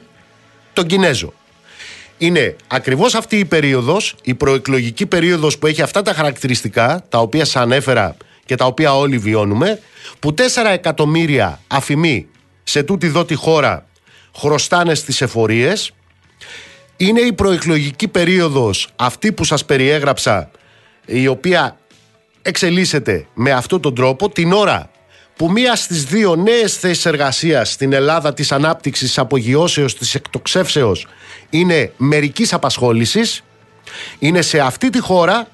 τον 0.72 0.86
Κινέζο. 0.86 1.32
Είναι 2.18 2.56
ακριβώς 2.66 3.14
αυτή 3.14 3.38
η 3.38 3.44
περίοδος, 3.44 4.14
η 4.22 4.34
προεκλογική 4.34 5.06
περίοδος 5.06 5.58
που 5.58 5.66
έχει 5.66 5.82
αυτά 5.82 6.02
τα 6.02 6.12
χαρακτηριστικά 6.12 7.04
τα 7.08 7.18
οποία 7.18 7.44
σας 7.44 7.62
ανέφερα 7.62 8.16
και 8.44 8.54
τα 8.54 8.64
οποία 8.64 8.96
όλοι 8.96 9.18
βιώνουμε 9.18 9.80
που 10.18 10.34
4 10.38 10.42
εκατομμύρια 10.72 11.60
αφημοί 11.66 12.28
σε 12.62 12.82
τούτη 12.82 13.06
εδώ 13.06 13.24
τη 13.24 13.34
χώρα 13.34 13.86
χρωστάνε 14.36 14.94
στις 14.94 15.20
εφορίες. 15.20 15.92
Είναι 16.96 17.20
η 17.20 17.32
προεκλογική 17.32 18.08
περίοδος 18.08 18.88
αυτή 18.96 19.32
που 19.32 19.44
σας 19.44 19.64
περιέγραψα 19.64 20.50
η 21.06 21.26
οποία 21.26 21.78
εξελίσσεται 22.42 23.26
με 23.34 23.50
αυτόν 23.50 23.80
τον 23.80 23.94
τρόπο 23.94 24.28
την 24.28 24.52
ώρα 24.52 24.90
που 25.36 25.50
μία 25.50 25.76
στις 25.76 26.04
δύο 26.04 26.36
νέες 26.36 26.76
θέσεις 26.76 27.06
εργασίας 27.06 27.70
στην 27.72 27.92
Ελλάδα 27.92 28.34
της 28.34 28.52
ανάπτυξης, 28.52 29.18
απογειώσεως, 29.18 29.96
της 29.96 30.14
εκτοξεύσεως 30.14 31.06
είναι 31.50 31.92
μερικής 31.96 32.52
απασχόλησης 32.52 33.42
είναι 34.18 34.42
σε 34.42 34.58
αυτή 34.60 34.90
τη 34.90 35.00
χώρα 35.00 35.48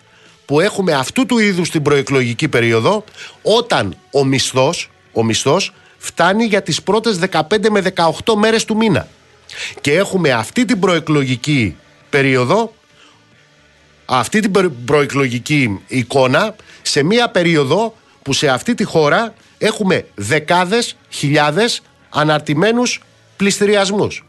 που 0.45 0.61
έχουμε 0.61 0.93
αυτού 0.93 1.27
του 1.27 1.39
είδους 1.39 1.71
την 1.71 1.83
προεκλογική 1.83 2.49
περίοδο 2.49 3.05
όταν 3.43 3.97
ο 4.11 4.25
μισθός, 4.25 4.91
ο 5.13 5.25
μισθός 5.25 5.73
φτάνει 6.07 6.45
για 6.45 6.63
τις 6.63 6.83
πρώτες 6.83 7.19
15 7.31 7.69
με 7.71 7.81
18 7.81 8.35
μέρες 8.35 8.65
του 8.65 8.77
μήνα. 8.77 9.09
Και 9.81 9.95
έχουμε 9.95 10.31
αυτή 10.31 10.65
την 10.65 10.81
προεκλογική 10.81 11.77
περίοδο, 12.11 12.75
αυτή 14.05 14.41
την 14.41 14.53
προεκλογική 14.85 15.81
εικόνα 15.87 16.57
σε 16.83 17.03
μία 17.03 17.29
περίοδο 17.29 17.95
που 18.23 18.33
σε 18.33 18.49
αυτή 18.49 18.75
τη 18.75 18.85
χώρα 18.85 19.35
έχουμε 19.59 20.07
δεκάδες 20.15 20.97
χιλιάδες 21.09 21.83
αναρτημένους 22.11 23.01
πληστηριασμούς. 23.37 24.25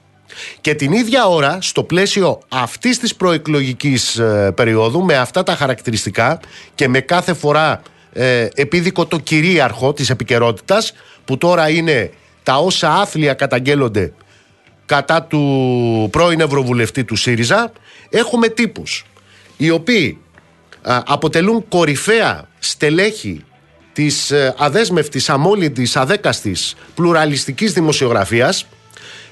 Και 0.62 0.76
την 0.76 0.92
ίδια 0.92 1.28
ώρα, 1.28 1.58
στο 1.62 1.84
πλαίσιο 1.84 2.40
αυτής 2.50 3.00
της 3.00 3.16
προεκλογικής 3.16 4.18
ε, 4.18 4.52
περίοδου, 4.56 5.04
με 5.04 5.18
αυτά 5.18 5.44
τα 5.44 5.56
χαρακτηριστικά 5.56 6.40
και 6.76 6.88
με 6.88 7.00
κάθε 7.00 7.34
φορά 7.34 7.82
ε, 8.14 8.48
επίδικο 8.54 9.06
το 9.06 9.18
κυρίαρχο 9.18 9.94
της 9.94 10.10
επικαιρότητας, 10.10 10.94
που 11.28 11.38
τώρα 11.38 11.70
είναι 11.70 12.12
τα 12.44 12.56
όσα 12.58 12.94
άθλια 12.94 13.34
καταγγέλλονται 13.34 14.14
κατά 14.86 15.24
του 15.24 16.08
πρώην 16.12 16.40
Ευρωβουλευτή 16.40 17.04
του 17.04 17.16
ΣΥΡΙΖΑ, 17.16 17.72
έχουμε 18.10 18.48
τύπους 18.48 19.06
οι 19.58 19.70
οποίοι 19.70 20.18
αποτελούν 21.06 21.68
κορυφαία 21.68 22.48
στελέχη 22.60 23.44
της 23.94 24.32
ε, 24.32 24.56
αδέσμευτης, 24.58 25.30
αμόλυντης, 25.30 25.96
αδέκαστης, 25.96 26.76
πλουραλιστικής 26.96 27.74
δημοσιογραφίας 27.74 28.66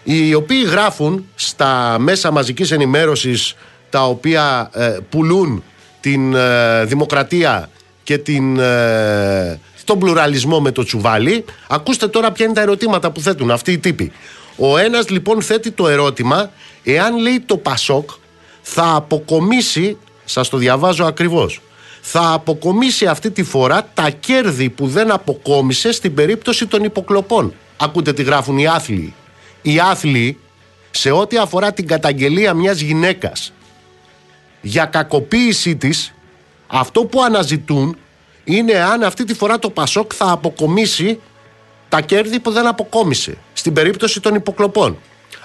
οι 0.03 0.33
οποίοι 0.33 0.65
γράφουν 0.69 1.25
στα 1.35 1.97
μέσα 1.99 2.31
μαζικής 2.31 2.71
ενημέρωσης 2.71 3.55
τα 3.89 4.05
οποία 4.05 4.69
ε, 4.73 4.97
πουλούν 5.09 5.63
την 5.99 6.33
ε, 6.33 6.85
δημοκρατία 6.85 7.69
και 8.03 8.17
την, 8.17 8.59
ε, 8.59 9.59
τον 9.85 9.99
πλουραλισμό 9.99 10.59
με 10.59 10.71
το 10.71 10.83
τσουβάλι. 10.83 11.45
Ακούστε 11.67 12.07
τώρα 12.07 12.31
ποια 12.31 12.45
είναι 12.45 12.53
τα 12.53 12.61
ερωτήματα 12.61 13.11
που 13.11 13.21
θέτουν 13.21 13.51
αυτοί 13.51 13.71
οι 13.71 13.77
τύποι. 13.77 14.11
Ο 14.57 14.77
ένας 14.77 15.09
λοιπόν 15.09 15.41
θέτει 15.41 15.71
το 15.71 15.87
ερώτημα 15.87 16.51
εάν 16.83 17.17
λέει 17.17 17.39
το 17.45 17.57
Πασόκ 17.57 18.09
θα 18.61 18.95
αποκομίσει, 18.95 19.97
σας 20.25 20.49
το 20.49 20.57
διαβάζω 20.57 21.05
ακριβώς, 21.05 21.61
θα 22.01 22.33
αποκομίσει 22.33 23.05
αυτή 23.05 23.31
τη 23.31 23.43
φορά 23.43 23.89
τα 23.93 24.09
κέρδη 24.09 24.69
που 24.69 24.87
δεν 24.87 25.11
αποκόμισε 25.11 25.91
στην 25.91 26.13
περίπτωση 26.13 26.67
των 26.67 26.83
υποκλοπών. 26.83 27.53
Ακούτε 27.77 28.13
τι 28.13 28.23
γράφουν 28.23 28.57
οι 28.57 28.67
άθλοι 28.67 29.13
οι 29.65 29.79
άθλοι 29.79 30.37
σε 30.91 31.11
ό,τι 31.11 31.37
αφορά 31.37 31.73
την 31.73 31.87
καταγγελία 31.87 32.53
μιας 32.53 32.79
γυναίκας 32.79 33.53
για 34.61 34.85
κακοποίησή 34.85 35.75
της 35.75 36.13
αυτό 36.67 37.05
που 37.05 37.23
αναζητούν 37.23 37.97
είναι 38.45 38.73
αν 38.73 39.03
αυτή 39.03 39.23
τη 39.23 39.33
φορά 39.33 39.59
το 39.59 39.69
Πασόκ 39.69 40.11
θα 40.15 40.31
αποκομίσει 40.31 41.19
τα 41.89 42.01
κέρδη 42.01 42.39
που 42.39 42.51
δεν 42.51 42.67
αποκόμισε 42.67 43.37
στην 43.53 43.73
περίπτωση 43.73 44.19
των 44.19 44.35
υποκλοπών. 44.35 44.97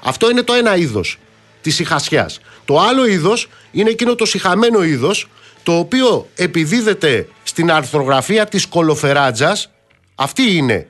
Αυτό 0.05 0.31
είναι 0.31 0.43
το 0.43 0.53
ένα 0.53 0.77
είδος 0.77 1.19
της 1.61 1.79
ηχασιάς. 1.79 2.41
Το 2.65 2.81
άλλο 2.81 3.07
είδος 3.07 3.49
είναι 3.71 3.91
εκείνο 3.91 4.15
το 4.15 4.25
συχαμένο 4.25 4.83
είδος 4.83 5.29
το 5.63 5.79
οποίο 5.79 6.29
επιδίδεται 6.35 7.29
στην 7.43 7.73
αρθρογραφία 7.73 8.47
της 8.47 8.67
κολοφεράτζας 8.67 9.71
αυτή 10.15 10.57
είναι 10.57 10.87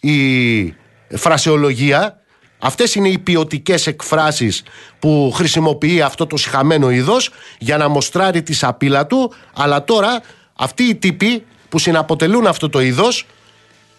η 0.00 0.74
φρασεολογία 1.16 2.20
Αυτές 2.58 2.94
είναι 2.94 3.08
οι 3.08 3.18
ποιοτικές 3.18 3.86
εκφράσεις 3.86 4.62
που 4.98 5.32
χρησιμοποιεί 5.34 6.00
αυτό 6.00 6.26
το 6.26 6.36
συχαμένο 6.36 6.90
είδος 6.90 7.30
για 7.58 7.76
να 7.76 7.88
μοστράρει 7.88 8.42
τη 8.42 8.52
σαπίλα 8.52 9.06
του 9.06 9.32
αλλά 9.54 9.84
τώρα 9.84 10.22
αυτοί 10.56 10.82
οι 10.82 10.94
τύποι 10.94 11.44
που 11.68 11.78
συναποτελούν 11.78 12.46
αυτό 12.46 12.68
το 12.68 12.80
είδος 12.80 13.26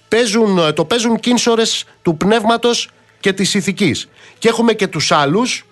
παίζουν, 0.07 0.73
το 0.73 0.85
παίζουν 0.85 1.19
κίνσορες 1.19 1.85
του 2.01 2.17
πνεύματος 2.17 2.89
και 3.19 3.33
της 3.33 3.53
ηθικής. 3.53 4.09
Και 4.37 4.47
έχουμε 4.47 4.73
και 4.73 4.87
τους 4.87 5.11
άλλους 5.11 5.65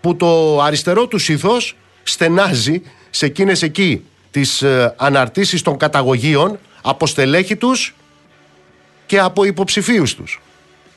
που 0.00 0.16
το 0.16 0.62
αριστερό 0.62 1.06
τους 1.06 1.28
ήθος 1.28 1.76
στενάζει 2.02 2.82
σε 3.10 3.26
εκείνες 3.26 3.62
εκεί 3.62 4.04
τις 4.30 4.62
ε, 4.62 4.94
αναρτήσεις 4.96 5.62
των 5.62 5.76
καταγωγείων 5.76 6.58
από 6.82 7.06
στελέχη 7.06 7.56
τους 7.56 7.94
και 9.06 9.18
από 9.18 9.44
υποψηφίους 9.44 10.14
τους. 10.14 10.40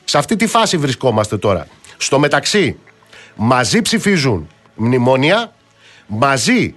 Σε 0.04 0.18
αυτή 0.18 0.36
τη 0.36 0.46
φάση 0.46 0.76
βρισκόμαστε 0.76 1.36
τώρα. 1.36 1.66
Στο 1.96 2.18
μεταξύ, 2.18 2.78
μαζί 3.34 3.82
ψηφίζουν 3.82 4.48
μνημόνια, 4.74 5.52
μαζί 6.06 6.74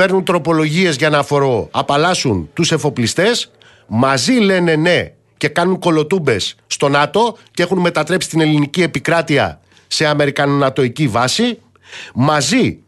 φέρνουν 0.00 0.24
τροπολογίες 0.24 0.96
για 0.96 1.10
να 1.10 1.18
αφορώ, 1.18 1.68
απαλλάσσουν 1.70 2.50
τους 2.52 2.72
εφοπλιστές, 2.72 3.50
μαζί 3.86 4.32
λένε 4.32 4.76
ναι 4.76 5.12
και 5.36 5.48
κάνουν 5.48 5.78
κολοτούμπες 5.78 6.54
στο 6.66 6.88
ΝΑΤΟ 6.88 7.36
και 7.50 7.62
έχουν 7.62 7.78
μετατρέψει 7.78 8.28
την 8.28 8.40
ελληνική 8.40 8.82
επικράτεια 8.82 9.60
σε 9.86 10.06
αμερικανονατοική 10.06 11.08
βάση, 11.08 11.58
μαζί 12.14 12.78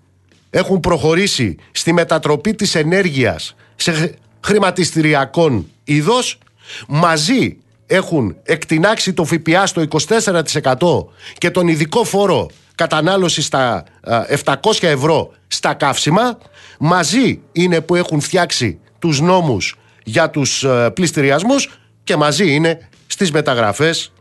έχουν 0.50 0.80
προχωρήσει 0.80 1.56
στη 1.72 1.92
μετατροπή 1.92 2.54
της 2.54 2.74
ενέργειας 2.74 3.54
σε 3.76 4.18
χρηματιστηριακών 4.40 5.66
είδος, 5.84 6.38
μαζί 6.88 7.56
έχουν 7.86 8.36
εκτινάξει 8.42 9.12
το 9.12 9.24
ΦΠΑ 9.24 9.66
στο 9.66 9.86
24% 9.90 11.06
και 11.38 11.50
τον 11.50 11.68
ειδικό 11.68 12.04
φόρο 12.04 12.50
κατανάλωση 12.80 13.42
στα 13.42 13.84
700 14.44 14.56
ευρώ 14.80 15.32
στα 15.46 15.74
καύσιμα 15.74 16.38
μαζί 16.78 17.40
είναι 17.52 17.80
που 17.80 17.94
έχουν 17.94 18.20
φτιάξει 18.20 18.80
τους 18.98 19.20
νόμους 19.20 19.76
για 20.04 20.30
τους 20.30 20.66
πληστηριασμούς 20.94 21.80
και 22.04 22.16
μαζί 22.16 22.54
είναι 22.54 22.88
στις 23.06 23.32
μεταγραφές 23.32 24.12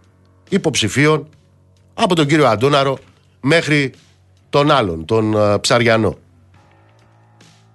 υποψηφίων 0.50 1.28
από 1.94 2.16
τον 2.16 2.28
κύριο 2.28 2.48
Αντώναρο 2.48 2.98
μέχρι 3.42 3.94
τον 4.50 4.72
άλλον, 4.72 5.06
τον 5.06 5.36
Ψαριανό. 5.62 6.18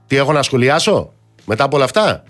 Τι 0.06 0.16
έχω 0.16 0.32
να 0.32 0.42
σχολιάσω 0.42 1.12
μετά 1.44 1.64
από 1.64 1.76
όλα 1.76 1.84
αυτά; 1.84 2.24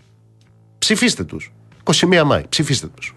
Ψηφίστε 0.79 1.25
τους. 1.25 1.53
21 1.85 2.23
Μάη. 2.25 2.43
Ψηφίστε 2.49 2.87
τους. 2.87 3.15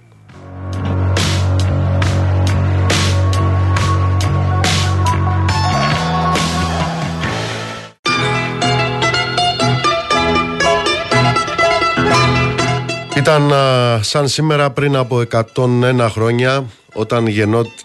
Ήταν 13.28 13.54
σαν 14.02 14.28
σήμερα 14.28 14.70
πριν 14.70 14.96
από 14.96 15.24
101 15.56 16.08
χρόνια 16.10 16.66
όταν 16.94 17.28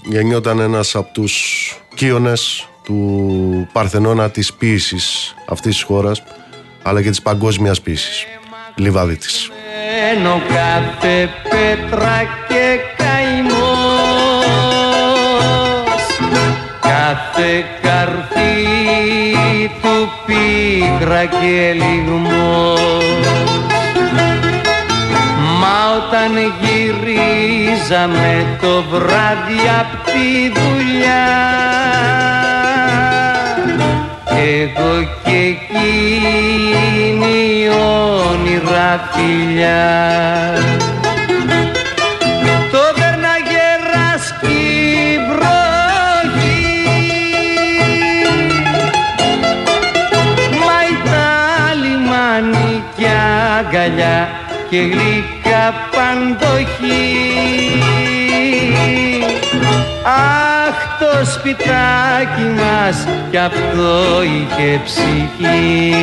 γεννιόταν 0.05 0.61
ένας 0.61 0.95
από 0.95 1.13
τους 1.13 1.35
κύονες 1.95 2.69
του 2.85 3.69
Παρθενώνα 3.73 4.31
της 4.31 4.53
ποίησης 4.53 5.35
αυτής 5.49 5.75
της 5.75 5.83
χώρας 5.83 6.23
αλλά 6.83 7.03
και 7.03 7.09
της 7.09 7.23
παγκόσμιας 7.23 7.81
ποίησης 7.81 8.25
Λιβαδίτης. 8.75 9.51
Κάθε 10.49 11.29
πέτρα 11.51 12.23
και 12.49 12.79
καημός 12.97 13.63
κάθε 16.81 17.65
καρφί 17.83 18.65
του 19.83 20.09
πίκρα 20.27 21.25
και 21.25 21.73
λιγμός. 21.73 22.81
Μα 23.43 23.52
όταν 25.97 26.33
γυρίζαμε 26.61 28.31
το 28.61 28.83
βράδυ 28.91 29.61
απ' 29.81 30.05
τη 30.05 30.53
δουλειά. 30.59 31.27
Εγώ 34.27 34.93
και 35.25 35.37
εκείνη 35.37 36.59
όνειρα 37.69 39.11
φιλιά. 39.13 39.83
Αγκαλιά 53.73 54.29
και 54.73 54.81
γλυκά 54.81 55.65
παντοχή 55.91 57.11
Αχ 60.05 60.79
το 60.99 61.13
σπιτάκι 61.31 62.47
μας 62.57 63.07
κι 63.31 63.37
αυτό 63.37 64.23
είχε 64.23 64.81
ψυχή. 64.85 65.95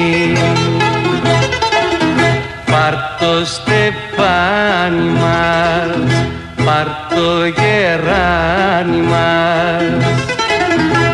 Πάρ' 2.72 3.00
το 3.20 3.46
στεφάνι 3.46 5.10
μας, 5.10 6.12
πάρ' 6.66 6.94
το 7.16 7.46
γεράνι 7.46 9.02
μας. 9.02 9.84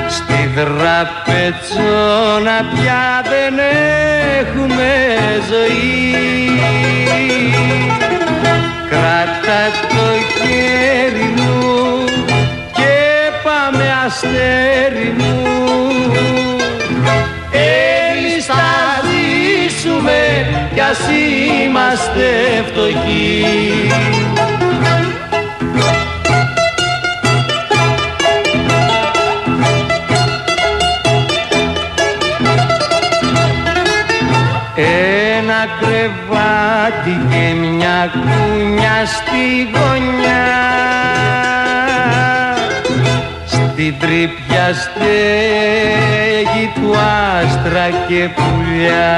Στη 0.10 0.40
δραπετσόνα 0.56 2.58
πια 2.74 3.06
δεν 3.30 3.56
έχουμε 4.40 4.92
ζωή 5.50 6.35
Κράτα 9.46 9.88
το 9.88 10.08
χέρι 10.38 11.34
μου 11.36 12.04
και 12.74 12.94
πάμε 13.44 13.86
αστέρι 14.06 15.16
μου. 15.18 15.44
Εμείς 17.52 18.46
θα 18.46 18.64
ζήσουμε 19.08 20.46
κι 20.74 20.80
ας 20.80 21.00
είμαστε 21.68 22.26
φτωχοί 22.68 23.46
κούνια 38.14 39.06
στη 39.06 39.70
γωνιά. 39.74 40.46
Στην 43.46 43.94
τρύπια 44.00 44.74
στέγη 44.74 46.66
του 46.76 46.90
άστρα 46.98 47.88
και 48.08 48.30
πουλιά. 48.36 49.18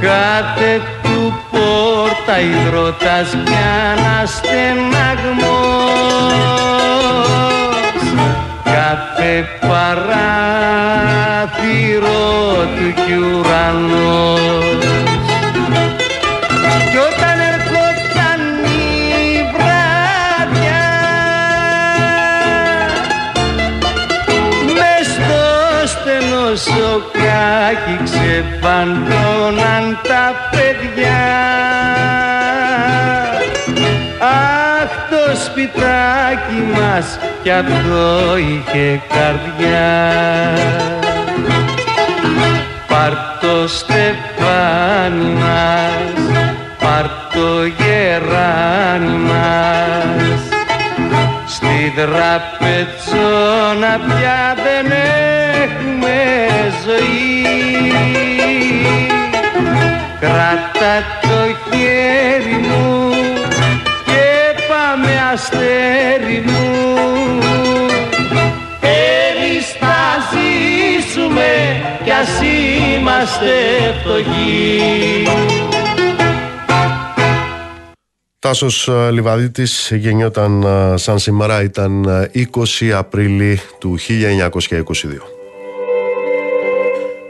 Κάθε 0.00 0.80
του 1.02 1.20
πόρτα 1.50 2.40
υδρότας 2.40 3.28
κι 3.44 3.58
αναστεναγμός. 3.92 5.56
Κάθε 8.64 9.32
παράθυρο 9.60 10.66
του 12.76 12.88
κι 12.94 13.14
ουρανός 13.14 14.65
σοκάκι 27.66 27.96
ξεφαντώναν 28.04 29.84
τα 30.02 30.34
παιδιά. 30.50 31.24
Αχ 34.20 34.90
το 35.10 35.36
σπιτάκι 35.44 36.60
μας 36.74 37.18
κι 37.42 37.50
αυτό 37.50 38.36
είχε 38.36 39.00
καρδιά. 39.08 39.94
Πάρ' 42.88 43.18
το 43.40 43.68
στεφάνι 43.68 45.32
μας, 45.40 46.20
πάρ' 46.78 47.10
το 47.32 47.64
γεράνι 47.78 49.16
μας. 49.16 50.40
Στη 51.46 51.92
δραπετσόνα 51.96 53.92
πια 54.06 54.54
δεν 54.64 54.86
Κράτα 60.56 61.04
το 61.22 61.76
χέρι 61.76 62.56
μου 62.56 63.10
και 64.04 64.62
πάμε 64.68 65.08
αστέρι 65.32 66.44
μου 66.46 66.76
ας 72.20 72.40
είμαστε 72.40 73.46
φτωχοί. 74.00 75.26
Τάσος 78.38 78.88
ε, 78.88 79.10
Λιβαδίτης 79.10 79.90
γεννιόταν 79.94 80.62
ε, 80.62 80.96
σαν 80.96 81.18
σήμερα 81.18 81.62
ήταν 81.62 82.06
20 82.34 82.64
ε, 82.80 82.92
Απρίλη 82.92 83.60
του 83.78 83.98
1922. 83.98 84.78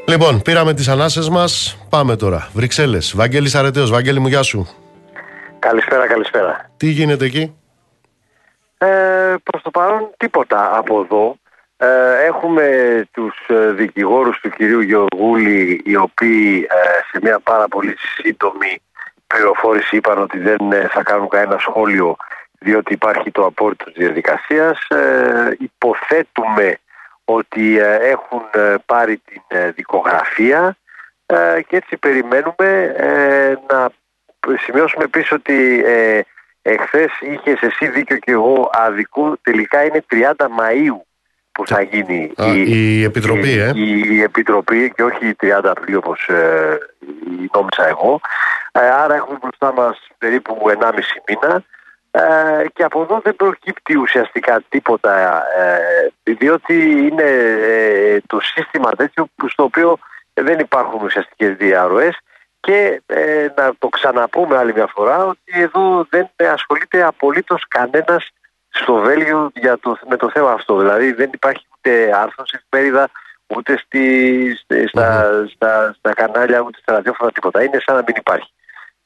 Λοιπόν, 0.09 0.43
πήραμε 0.43 0.75
τις 0.75 0.89
ανάσες 0.89 1.29
μας, 1.29 1.77
πάμε 1.97 2.17
τώρα. 2.17 2.49
Βρυξέλλες, 2.55 3.13
Βαγγέλης 3.17 3.55
Αρετέος, 3.55 3.91
Βαγγέλη 3.91 4.21
μου 4.21 4.29
γεια 4.29 4.43
σου. 4.43 4.69
Καλησπέρα, 5.59 6.07
καλησπέρα. 6.07 6.71
Τι 6.77 6.87
γίνεται 6.87 7.25
εκεί; 7.25 7.57
Ε, 8.79 9.35
προς 9.43 9.63
το 9.63 9.71
παρόν 9.71 10.11
τίποτα 10.17 10.77
από 10.77 11.01
εδώ. 11.01 11.37
Ε, 11.77 11.87
έχουμε 12.27 12.67
τους 13.13 13.35
ε, 13.49 13.71
δικηγόρους 13.71 14.41
του 14.41 14.51
κυρίου 14.51 14.81
Γεωργούλη 14.81 15.83
οι 15.85 15.97
οποίοι 15.97 16.67
ε, 16.71 17.01
σε 17.11 17.19
μια 17.23 17.41
πάρα 17.41 17.69
πολύ 17.69 17.95
σύντομη 17.99 18.79
πληροφόρηση 19.27 19.97
είπαν 19.97 20.19
ότι 20.19 20.39
δεν 20.39 20.59
θα 20.91 21.03
κάνουν 21.03 21.29
κανένα 21.29 21.59
σχόλιο 21.59 22.17
διότι 22.59 22.93
υπάρχει 22.93 23.31
το 23.31 23.45
απόρριτο 23.45 23.85
της 23.85 23.95
διαδικασίας. 23.97 24.79
Υποθέτουμε 25.59 26.79
ότι 27.25 27.79
έχουν 28.01 28.43
πάρει 28.87 29.23
την 29.27 29.43
δικογραφία 29.75 30.77
και 31.67 31.77
έτσι 31.77 31.97
περιμένουμε 31.97 32.95
να 33.69 33.89
σημειώσουμε 34.59 35.05
επίσης 35.05 35.33
ότι 35.33 35.85
εχθές 36.63 37.11
είχες 37.21 37.61
εσύ 37.61 37.89
δίκιο 37.89 38.17
και 38.17 38.31
εγώ 38.31 38.71
αδικό 38.73 39.37
τελικά 39.43 39.85
είναι 39.85 40.05
30 40.11 40.33
Μαΐου 40.37 41.01
που 41.53 41.67
θα 41.67 41.83
γίνει 41.83 42.33
η, 42.37 42.63
η, 42.67 43.05
Επιτροπή, 43.05 43.49
η, 43.49 43.59
ε; 43.59 43.73
η, 43.75 44.23
Επιτροπή 44.23 44.93
και 44.97 45.03
όχι 45.03 45.27
η 45.27 45.37
30 45.43 45.49
Απριλίου 45.65 46.01
όπως 46.05 46.29
ε, 46.29 46.79
νόμιζα 47.55 47.89
εγώ. 47.89 48.21
Ε, 48.73 48.91
άρα 48.91 49.15
έχουμε 49.15 49.39
μπροστά 49.41 49.73
μας 49.73 49.99
περίπου 50.19 50.59
1,5 50.81 50.91
μήνα. 51.29 51.65
Ε, 52.11 52.65
και 52.75 52.83
από 52.83 53.03
εδώ 53.03 53.21
δεν 53.23 53.37
προκύπτει 53.37 53.97
ουσιαστικά 53.97 54.63
τίποτα 54.69 55.43
ε, 55.59 56.33
διότι 56.33 56.75
είναι 56.91 57.31
ε, 57.63 58.19
το 58.27 58.41
σύστημα 58.41 58.91
τέτοιο 58.91 59.27
στο 59.47 59.63
οποίο 59.63 59.99
δεν 60.43 60.59
υπάρχουν 60.59 61.03
ουσιαστικές 61.03 61.57
διαρροές 61.57 62.19
και 62.61 63.03
να 63.57 63.75
το 63.79 63.89
ξαναπούμε 63.89 64.57
άλλη 64.57 64.73
μια 64.73 64.87
φορά 64.87 65.25
ότι 65.25 65.53
εδώ 65.61 66.07
δεν 66.11 66.29
ασχολείται 66.53 67.03
απολύτως 67.03 67.65
κανένας 67.69 68.31
στο 68.69 68.95
Βέλγιο 68.95 69.51
για 69.55 69.79
το, 69.79 69.99
με 70.09 70.17
το 70.17 70.31
θέμα 70.31 70.53
αυτό. 70.53 70.79
Δηλαδή 70.79 71.13
δεν 71.13 71.31
υπάρχει 71.33 71.67
ούτε 71.77 72.17
άρθρος 72.17 72.49
στην 72.49 72.61
εφημερίδα, 72.63 73.11
ούτε 73.47 73.79
στη, 73.79 74.57
στα, 74.87 75.45
στα, 75.55 75.95
στα, 75.99 76.15
κανάλια, 76.15 76.61
ούτε 76.61 76.79
στα 76.83 76.93
ραδιόφωνα, 76.93 77.33
τίποτα. 77.33 77.63
Είναι 77.63 77.79
σαν 77.85 77.95
να 77.95 78.03
μην 78.07 78.15
υπάρχει. 78.19 78.53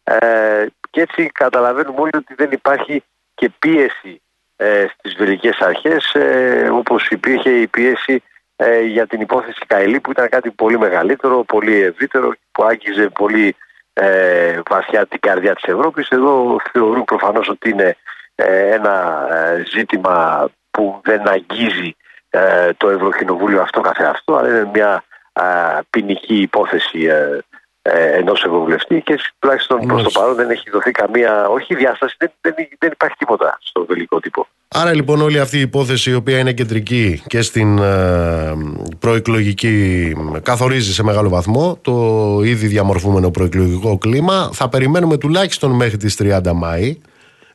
Ε, 0.02 0.66
και 0.90 1.00
έτσι 1.00 1.26
καταλαβαίνουμε 1.26 2.00
όλοι 2.00 2.16
ότι 2.16 2.34
δεν 2.34 2.50
υπάρχει 2.52 3.04
και 3.34 3.50
πίεση 3.58 4.22
ε, 4.56 4.86
στις 4.96 5.14
βελγικές 5.14 5.58
αρχές 5.58 6.14
ε, 6.14 6.68
όπως 6.72 7.08
υπήρχε 7.08 7.50
η 7.50 7.66
πίεση 7.66 8.22
ε, 8.62 8.80
για 8.80 9.06
την 9.06 9.20
υπόθεση 9.20 9.60
Καηλή 9.66 10.00
που 10.00 10.10
ήταν 10.10 10.28
κάτι 10.28 10.50
πολύ 10.50 10.78
μεγαλύτερο, 10.78 11.44
πολύ 11.44 11.80
ευρύτερο 11.80 12.32
που 12.52 12.64
άγγιζε 12.64 13.08
πολύ 13.08 13.56
ε, 13.92 14.60
βαθιά 14.68 15.06
την 15.06 15.20
καρδιά 15.20 15.54
της 15.54 15.64
Ευρώπης. 15.64 16.08
Εδώ 16.08 16.60
θεωρούν 16.72 17.04
προφανώς 17.04 17.48
ότι 17.48 17.70
είναι 17.70 17.96
ε, 18.34 18.74
ένα 18.74 19.26
ε, 19.32 19.64
ζήτημα 19.64 20.48
που 20.70 21.00
δεν 21.04 21.28
αγγίζει 21.28 21.96
ε, 22.30 22.72
το 22.76 22.88
Ευρωκοινοβούλιο 22.88 23.62
αυτό 23.62 23.80
καθεαυτό, 23.80 24.36
αλλά 24.36 24.48
είναι 24.48 24.70
μια 24.72 25.04
α, 25.32 25.44
ποινική 25.90 26.40
υπόθεση 26.40 27.08
ε, 27.82 27.90
ε, 27.92 28.18
ενός 28.18 28.44
ευρωβουλευτή 28.44 29.00
και 29.00 29.18
τουλάχιστον 29.38 29.86
προς 29.86 30.02
το 30.02 30.10
παρόν 30.10 30.34
δεν 30.36 30.50
έχει 30.50 30.70
δοθεί 30.70 30.90
καμία, 30.90 31.48
όχι 31.48 31.74
διάσταση, 31.74 32.14
δεν, 32.18 32.32
δεν, 32.40 32.54
δεν 32.78 32.90
υπάρχει 32.92 33.16
τίποτα 33.16 33.58
στο 33.62 33.84
βελικό 33.84 34.20
τύπο. 34.20 34.46
Άρα 34.68 34.94
λοιπόν 34.94 35.20
όλη 35.20 35.38
αυτή 35.38 35.56
η 35.56 35.60
υπόθεση 35.60 36.10
η 36.10 36.14
οποία 36.14 36.38
είναι 36.38 36.52
κεντρική 36.52 37.22
και 37.26 37.42
στην 37.42 37.78
ε, 37.78 38.52
προεκλογική 38.98 40.12
καθορίζει 40.42 40.92
σε 40.92 41.02
μεγάλο 41.02 41.28
βαθμό 41.28 41.78
το 41.82 41.94
ήδη 42.44 42.66
διαμορφούμενο 42.66 43.30
προεκλογικό 43.30 43.98
κλίμα. 43.98 44.50
Θα 44.52 44.68
περιμένουμε 44.68 45.16
τουλάχιστον 45.16 45.70
μέχρι 45.70 45.96
τις 45.96 46.16
30 46.22 46.40
Μάη 46.54 47.00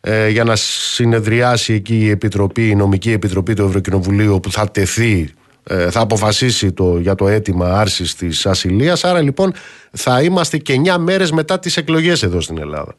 ε, 0.01 0.29
για 0.29 0.43
να 0.43 0.55
συνεδριάσει 0.55 1.73
εκεί 1.73 1.99
η 1.99 2.09
Επιτροπή, 2.09 2.69
η 2.69 2.75
νομική 2.75 3.11
επιτροπή 3.11 3.53
του 3.53 3.63
Ευρωκοινοβουλίου 3.63 4.39
που 4.39 4.51
θα 4.51 4.71
τεθεί 4.71 5.19
ε, 5.21 5.44
θα 5.89 5.99
αποφασίσει 5.99 6.73
το, 6.73 6.97
για 6.97 7.15
το 7.15 7.27
αίτημα 7.27 7.79
άρσης 7.79 8.15
της 8.15 8.45
ασυλίας. 8.45 9.03
Άρα 9.03 9.21
λοιπόν 9.21 9.53
θα 9.91 10.21
είμαστε 10.21 10.57
και 10.57 10.81
9 10.85 10.97
μέρες 10.97 11.31
μετά 11.31 11.59
τις 11.59 11.77
εκλογές 11.77 12.23
εδώ 12.23 12.41
στην 12.41 12.57
Ελλάδα. 12.57 12.95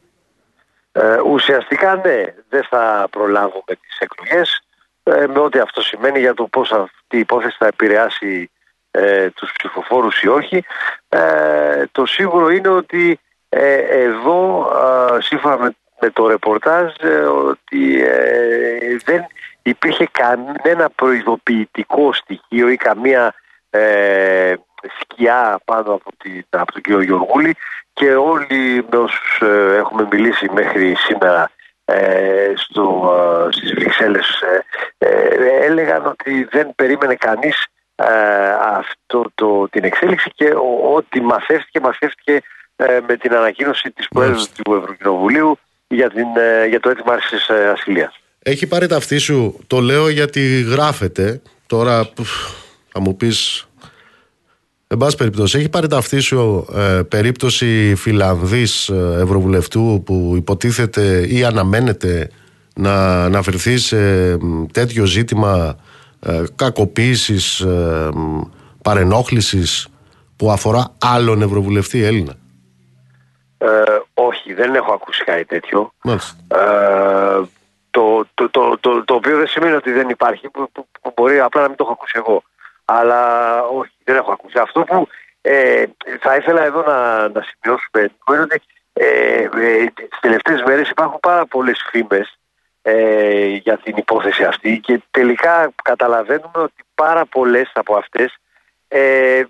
Ε, 0.98 1.20
ουσιαστικά 1.26 1.96
ναι. 1.96 2.24
Δεν 2.48 2.66
θα 2.70 3.08
προλάβουμε 3.10 3.74
τις 3.80 3.98
εκλογές. 3.98 4.60
Ε, 5.02 5.26
με 5.26 5.38
ό,τι 5.38 5.58
αυτό 5.58 5.80
σημαίνει 5.80 6.18
για 6.18 6.34
το 6.34 6.44
πώς 6.44 6.72
αυτή 6.72 7.16
η 7.16 7.18
υπόθεση 7.18 7.56
θα 7.58 7.66
επηρεάσει 7.66 8.50
ε, 8.90 9.30
τους 9.30 9.52
ψηφοφόρους 9.58 10.20
ή 10.22 10.28
όχι. 10.28 10.64
Ε, 11.08 11.84
το 11.92 12.06
σίγουρο 12.06 12.50
είναι 12.50 12.68
ότι 12.68 13.20
εδώ 13.88 14.70
σύμφωνα 15.18 15.58
με, 15.58 15.76
με 16.00 16.10
το 16.10 16.26
ρεπορτάζ 16.28 16.92
ότι 17.48 18.02
δεν 19.04 19.26
υπήρχε 19.70 20.08
κανένα 20.10 20.90
προειδοποιητικό 20.94 22.12
στοιχείο 22.12 22.68
ή 22.68 22.76
καμία 22.76 23.34
ε, 23.70 24.54
σκιά 25.00 25.60
πάνω 25.64 25.92
από, 25.92 26.10
την, 26.16 26.44
από 26.50 26.72
τον 26.72 26.82
κύριο 26.82 27.00
Γιωργούλη 27.00 27.56
και 27.92 28.14
όλοι 28.14 28.86
με 28.90 28.98
όσους 28.98 29.40
ε, 29.40 29.76
έχουμε 29.76 30.08
μιλήσει 30.10 30.48
μέχρι 30.52 30.94
σήμερα 30.94 31.50
ε, 31.84 32.52
στο, 32.54 33.14
ε, 33.48 33.52
στις 33.52 33.74
Βρυξέλλες 33.74 34.42
έλεγαν 35.60 36.06
ότι 36.06 36.44
δεν 36.50 36.74
περίμενε 36.74 37.14
κανείς 37.14 37.66
αυτό 38.60 39.30
το, 39.34 39.68
την 39.68 39.84
εξέλιξη 39.84 40.30
και 40.34 40.54
ό,τι 40.94 41.20
μαθεύτηκε, 41.20 41.80
μαθεύτηκε 41.80 42.40
με 43.06 43.16
την 43.16 43.34
ανακοίνωση 43.34 43.90
της 43.90 44.08
Προέδρου 44.08 44.42
του 44.62 44.74
Ευρωκοινοβουλίου 44.74 45.58
για, 45.88 46.10
την, 46.10 46.26
για 46.68 46.80
το 46.80 46.90
έτοιμο 46.90 47.12
άρσης 47.12 47.50
ασυλίας. 47.50 48.20
Έχει 48.48 48.66
πάρει 48.66 48.86
ταυτή 48.86 49.18
σου, 49.18 49.58
το 49.66 49.80
λέω 49.80 50.08
γιατί 50.08 50.60
γράφεται. 50.60 51.42
Τώρα 51.66 52.10
θα 52.88 53.00
μου 53.00 53.16
πεις. 53.16 53.66
Εν 54.86 54.98
πάση 54.98 55.16
περιπτώσει, 55.16 55.58
έχει 55.58 55.68
πάρει 55.68 55.88
ταυτή 55.88 56.20
σου 56.20 56.66
ε, 56.74 57.00
περίπτωση 57.08 57.94
Φιλανδής 57.96 58.88
ε, 58.88 59.18
Ευρωβουλευτού 59.20 60.02
που 60.06 60.32
υποτίθεται 60.36 61.26
ή 61.28 61.44
αναμένεται 61.44 62.30
να 62.74 63.24
αναφερθεί 63.24 63.78
σε 63.78 63.98
τέτοιο 64.72 65.04
ζήτημα 65.04 65.76
ε, 66.20 66.42
κακοποίησης, 66.56 67.60
ε, 67.60 68.08
παρενόχλησης 68.82 69.88
που 70.36 70.50
αφορά 70.50 70.94
άλλον 71.00 71.42
Ευρωβουλευτή 71.42 72.02
Έλληνα; 72.02 72.34
Ε, 73.58 73.66
όχι, 74.14 74.54
δεν 74.54 74.74
έχω 74.74 74.92
ακούσει 74.92 75.24
κάτι 75.24 75.44
τέτοιο. 75.44 75.92
Μάλιστα. 76.02 76.36
Ε, 77.96 78.00
το, 78.00 78.26
το, 78.34 78.48
το, 78.50 78.78
το, 78.78 79.04
το 79.04 79.14
οποίο 79.14 79.36
δεν 79.36 79.46
σημαίνει 79.46 79.74
ότι 79.74 79.92
δεν 79.92 80.08
υπάρχει, 80.08 80.48
που, 80.48 80.70
που, 80.72 80.86
που, 81.00 81.12
μπορεί 81.16 81.40
απλά 81.40 81.60
να 81.60 81.68
μην 81.68 81.76
το 81.76 81.84
έχω 81.84 81.92
ακούσει 81.92 82.14
εγώ. 82.16 82.42
Αλλά 82.84 83.62
όχι, 83.62 83.92
δεν 84.04 84.16
έχω 84.16 84.32
ακούσει. 84.32 84.58
Αυτό 84.58 84.80
που 84.82 85.08
ε, 85.40 85.84
θα 86.20 86.36
ήθελα 86.36 86.64
εδώ 86.64 86.82
να, 86.82 87.28
να 87.28 87.42
σημειώσουμε 87.42 88.10
είναι 88.28 88.40
ότι 88.40 88.62
ε, 88.92 89.42
ε, 89.42 89.86
τις 89.94 90.18
τελευταίες 90.20 90.62
μέρες 90.62 90.90
υπάρχουν 90.90 91.20
πάρα 91.20 91.46
πολλές 91.46 91.86
φήμες 91.90 92.38
ε, 92.82 93.46
για 93.46 93.76
την 93.76 93.96
υπόθεση 93.96 94.44
αυτή 94.44 94.80
και 94.80 95.02
τελικά 95.10 95.72
καταλαβαίνουμε 95.82 96.58
ότι 96.58 96.84
πάρα 96.94 97.26
πολλές 97.26 97.70
από 97.74 97.96
αυτές 97.96 98.36
ε, 98.88 99.42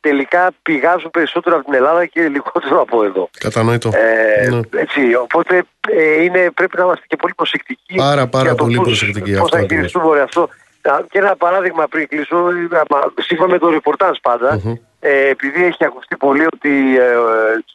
τελικά 0.00 0.50
πηγάζουν 0.62 1.10
περισσότερο 1.10 1.56
από 1.56 1.64
την 1.64 1.74
Ελλάδα 1.74 2.06
και 2.06 2.28
λιγότερο 2.28 2.80
από 2.80 3.04
εδώ. 3.04 3.30
Κατανοητό. 3.38 3.90
Ε, 3.94 4.48
ναι. 4.48 4.60
έτσι, 4.76 5.14
οπότε 5.14 5.64
ε, 5.88 6.22
είναι, 6.22 6.50
πρέπει 6.54 6.76
να 6.76 6.84
είμαστε 6.84 7.04
και 7.08 7.16
πολύ 7.16 7.34
προσεκτικοί. 7.34 7.94
Πάρα, 7.94 8.26
πάρα 8.26 8.54
πολύ 8.54 8.76
πώς, 8.76 8.86
προσεκτικοί. 8.86 9.36
Πώς 9.36 9.50
θα 9.50 9.60
χειριστούμε 9.60 10.20
αυτό. 10.20 10.48
Και 11.10 11.18
ένα 11.18 11.36
παράδειγμα 11.36 11.86
πριν 11.86 12.08
κλείσω, 12.08 12.36
σύμφωνα 13.18 13.52
με 13.52 13.58
το 13.58 13.70
ρεπορτάζ 13.70 14.16
πάντα, 14.22 14.60
mm-hmm. 14.60 14.78
ε, 15.00 15.28
επειδή 15.28 15.64
έχει 15.64 15.84
ακουστεί 15.84 16.16
πολύ 16.16 16.46
ότι 16.54 16.98
ε, 16.98 17.14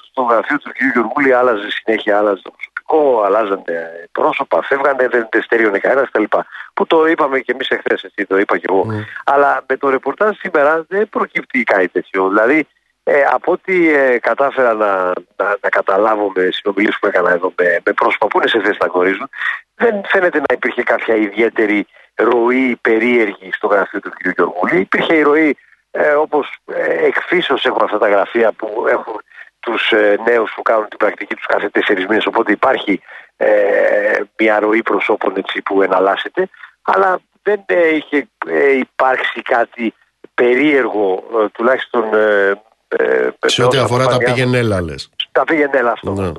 στο 0.10 0.22
γραφείο 0.22 0.58
του 0.58 0.70
κ. 0.70 0.78
Γιωργούλη 0.94 1.34
άλλαζε 1.34 1.68
συνέχεια, 1.70 2.18
άλλαζε 2.18 2.42
το 2.42 2.54
προσωπικό, 2.90 3.22
αλλάζανε 3.24 4.08
πρόσωπα, 4.12 4.62
φεύγανε, 4.64 5.08
δεν, 5.08 5.28
δεν 5.32 5.42
στερείωνε 5.42 5.80
κανένας 5.80 6.10
κτλ. 6.12 6.24
Που 6.74 6.86
το 6.86 7.06
είπαμε 7.06 7.40
και 7.40 7.52
εμείς 7.52 7.70
εχθές, 7.70 8.04
έτσι 8.04 8.26
το 8.26 8.38
είπα 8.38 8.58
και 8.58 8.66
εγώ. 8.70 8.86
Mm. 8.90 9.06
Αλλά 9.26 9.64
με 9.68 9.78
το 9.78 9.90
ρεπορτάζ 9.90 10.38
σήμερα 10.38 10.86
δεν 10.88 11.10
προκύπτει 11.10 11.64
κάτι 11.64 11.88
τέτοιο. 11.88 12.28
Δηλαδή, 12.28 12.68
ε, 13.04 13.24
από 13.32 13.52
ό,τι 13.52 13.94
ε, 13.94 14.20
κατάφερα 14.20 14.74
να, 14.74 14.96
να, 15.36 15.58
να 15.62 15.70
καταλάβω 15.70 16.32
με 16.36 16.50
συνομιλίες 16.52 16.98
που 17.00 17.08
έκανα 17.08 17.32
εδώ 17.32 17.54
με, 17.58 17.80
με 17.86 17.94
πρόσωπα 17.94 18.28
που 18.28 18.38
είναι 18.38 18.48
σε 18.48 18.60
θέση 18.60 18.78
να 18.80 18.88
γνωρίζουν, 18.88 19.30
δεν 19.76 20.02
φαίνεται 20.06 20.38
να 20.38 20.54
υπήρχε 20.54 20.84
κάποια 20.84 21.16
ιδιαίτερη 21.16 21.88
ροή 22.16 22.78
περίεργη 22.82 23.50
στο 23.54 23.68
γραφείο 23.68 24.00
του 24.00 24.10
κ. 24.10 24.28
Γιωργούλη. 24.36 24.80
Υπήρχε 24.80 25.16
η 25.16 25.22
ροή 25.22 25.58
ε, 25.92 26.10
όπως 26.10 26.58
ε, 26.66 27.06
εκφίσως 27.06 27.66
έχουν 27.66 27.84
αυτά 27.84 27.98
τα 27.98 28.10
γραφεία 28.10 28.52
που 28.52 28.86
έχουν 28.90 29.22
τους 29.60 29.92
ε, 29.92 30.16
νέους 30.26 30.52
που 30.56 30.62
κάνουν 30.62 30.88
την 30.88 30.98
πρακτική 30.98 31.36
τους 31.36 31.46
κάθε 31.46 31.70
τέσσερις 31.70 32.06
μήνες. 32.06 32.26
Οπότε 32.26 32.52
υπάρχει 32.52 33.02
ε, 33.38 33.48
μια 34.38 34.60
ροή 34.60 34.82
προσώπων 34.82 35.34
έτσι, 35.38 35.62
που 35.62 35.82
εναλλάσσεται. 35.82 36.50
Αλλά 36.82 37.20
δεν 37.44 37.64
ε, 37.66 37.96
είχε 37.96 38.28
ε, 38.48 38.78
υπάρξει 38.78 39.42
κάτι 39.42 39.94
περίεργο 40.34 41.24
τουλάχιστον 41.54 42.04
σε 43.46 43.64
ό,τι 43.64 43.78
αφορά 43.78 44.06
τα 44.06 44.18
πήγαινέλα 44.18 44.82
λες. 44.82 45.10
Τα 45.32 45.44
πήγαινέλα 45.44 45.92
αυτό. 45.92 46.12
Ναι. 46.14 46.32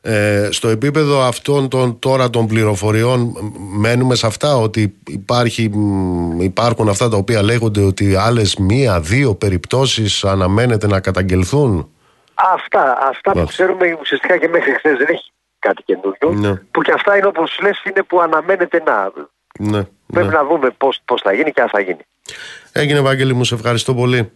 Ε, 0.00 0.48
στο 0.50 0.68
επίπεδο 0.68 1.22
αυτών 1.22 1.68
των 1.68 1.98
τώρα 1.98 2.30
των 2.30 2.46
πληροφοριών 2.46 3.34
μένουμε 3.78 4.14
σε 4.14 4.26
αυτά 4.26 4.56
ότι 4.56 4.94
υπάρχει, 5.06 5.70
υπάρχουν 6.38 6.88
αυτά 6.88 7.08
τα 7.08 7.16
οποία 7.16 7.42
λέγονται 7.42 7.80
ότι 7.80 8.14
άλλες 8.14 8.56
μία, 8.56 9.00
δύο 9.00 9.34
περιπτώσεις 9.34 10.24
αναμένεται 10.24 10.86
να 10.86 11.00
καταγγελθούν; 11.00 11.90
Αυτά, 12.54 12.98
αυτά 13.08 13.32
που 13.32 13.44
ξέρουμε 13.44 13.96
ουσιαστικά 14.00 14.36
και 14.36 14.48
μέχρι 14.48 14.72
χθες 14.72 14.96
δεν 14.96 15.06
έχει 15.10 15.32
κάτι 15.58 15.82
καινούριο. 15.82 16.48
Ναι. 16.48 16.54
Που 16.70 16.82
και 16.82 16.92
αυτά 16.92 17.16
είναι 17.16 17.26
όπως 17.26 17.58
λες, 17.62 17.82
είναι 17.84 18.02
που 18.02 18.20
αναμένεται 18.20 18.82
να. 18.86 19.12
Ναι, 19.58 19.86
Πρέπει 20.06 20.28
ναι. 20.28 20.34
να 20.34 20.44
δούμε 20.44 20.70
πώς 20.70 21.00
πώς 21.04 21.20
θα 21.20 21.32
γίνει 21.32 21.52
και 21.52 21.60
αν 21.60 21.68
θα 21.68 21.80
γίνει. 21.80 22.00
Έγινε, 22.72 23.00
Βάγγελη, 23.00 23.34
μου 23.34 23.44
σε 23.44 23.54
ευχαριστώ 23.54 23.94
πολύ. 23.94 24.32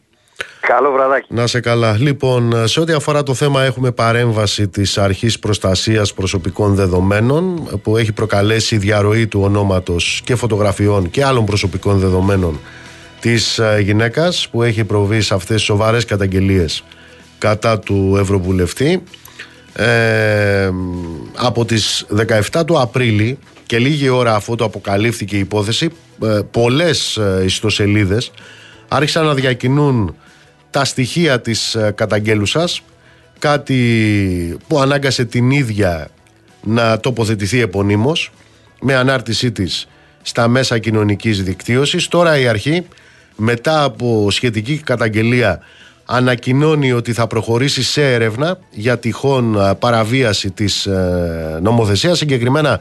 Καλό 0.60 0.92
βραδάκι. 0.92 1.34
Να 1.34 1.46
σε 1.46 1.60
καλά. 1.60 1.96
Λοιπόν, 1.98 2.68
σε 2.68 2.80
ό,τι 2.80 2.92
αφορά 2.92 3.22
το 3.22 3.34
θέμα, 3.34 3.62
έχουμε 3.62 3.92
παρέμβαση 3.92 4.68
της 4.68 4.98
Αρχής 4.98 5.38
Προστασίας 5.38 6.14
Προσωπικών 6.14 6.74
Δεδομένων 6.74 7.68
που 7.82 7.96
έχει 7.96 8.12
προκαλέσει 8.12 8.76
διαρροή 8.76 9.26
του 9.26 9.40
ονόματος 9.40 10.20
και 10.24 10.34
φωτογραφιών 10.34 11.10
και 11.10 11.24
άλλων 11.24 11.44
προσωπικών 11.44 11.98
δεδομένων 11.98 12.60
της 13.20 13.58
ε, 13.58 13.78
γυναίκας 13.80 14.48
που 14.48 14.62
έχει 14.62 14.84
προβεί 14.84 15.20
σε 15.20 15.34
αυτές 15.34 15.56
τις 15.56 15.64
σοβαρές 15.64 16.04
καταγγελίες 16.04 16.84
κατά 17.42 17.78
του 17.78 18.16
Ευρωβουλευτή 18.20 19.02
ε, 19.72 20.70
από 21.35 21.64
τις 21.64 22.07
17 22.52 22.62
του 22.66 22.81
Απρίλη 22.81 23.38
και 23.66 23.78
λίγη 23.78 24.09
ώρα 24.09 24.35
αφού 24.35 24.55
το 24.55 24.64
αποκαλύφθηκε 24.64 25.37
η 25.37 25.38
υπόθεση 25.38 25.90
ε, 26.22 26.40
πολλές 26.50 27.16
ε, 27.16 27.42
ιστοσελίδες 27.44 28.31
άρχισαν 28.88 29.24
να 29.24 29.35
διακινούν 29.35 30.16
τα 30.70 30.85
στοιχεία 30.85 31.40
της 31.40 31.74
ε, 31.74 31.92
καταγγέλουσας 31.94 32.83
κάτι 33.38 33.78
που 34.66 34.78
ανάγκασε 34.78 35.24
την 35.24 35.50
ίδια 35.50 36.09
να 36.62 37.00
τοποθετηθεί 37.00 37.61
επωνύμως 37.61 38.33
με 38.81 38.94
ανάρτησή 38.94 39.52
της 39.52 39.88
στα 40.22 40.48
μέσα 40.48 40.78
κοινωνικής 40.78 41.42
δικτύωσης. 41.42 42.09
Τώρα 42.09 42.38
η 42.38 42.46
αρχή 42.46 42.87
μετά 43.37 43.83
από 43.83 44.31
σχετική 44.31 44.76
καταγγελία 44.76 45.61
ανακοινώνει 46.04 46.92
ότι 46.92 47.12
θα 47.12 47.26
προχωρήσει 47.26 47.82
σε 47.82 48.12
έρευνα 48.12 48.58
για 48.70 48.98
τυχόν 48.98 49.76
παραβίαση 49.78 50.50
της 50.50 50.86
ε, 50.86 51.58
νομοθεσίας 51.62 52.18
συγκεκριμένα 52.18 52.80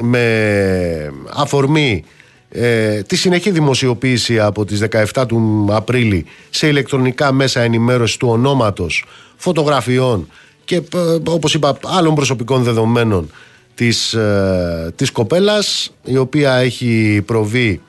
με 0.00 1.12
αφορμή 1.34 2.04
ε, 2.50 3.02
τη 3.02 3.16
συνεχή 3.16 3.50
δημοσιοποίηση 3.50 4.40
από 4.40 4.64
τις 4.64 4.82
17 5.14 5.24
του 5.28 5.68
Απρίλη 5.70 6.26
σε 6.50 6.66
ηλεκτρονικά 6.66 7.32
μέσα 7.32 7.60
ενημέρωσης 7.60 8.16
του 8.16 8.28
ονόματος, 8.28 9.04
φωτογραφιών 9.36 10.28
και 10.64 10.76
ε, 10.76 11.16
όπως 11.26 11.54
είπα 11.54 11.78
άλλων 11.84 12.14
προσωπικών 12.14 12.62
δεδομένων 12.62 13.30
της, 13.74 14.14
ε, 14.14 14.92
της 14.96 15.10
κοπέλας 15.10 15.92
η 16.04 16.16
οποία 16.16 16.54
έχει 16.54 17.22
προβεί 17.26 17.80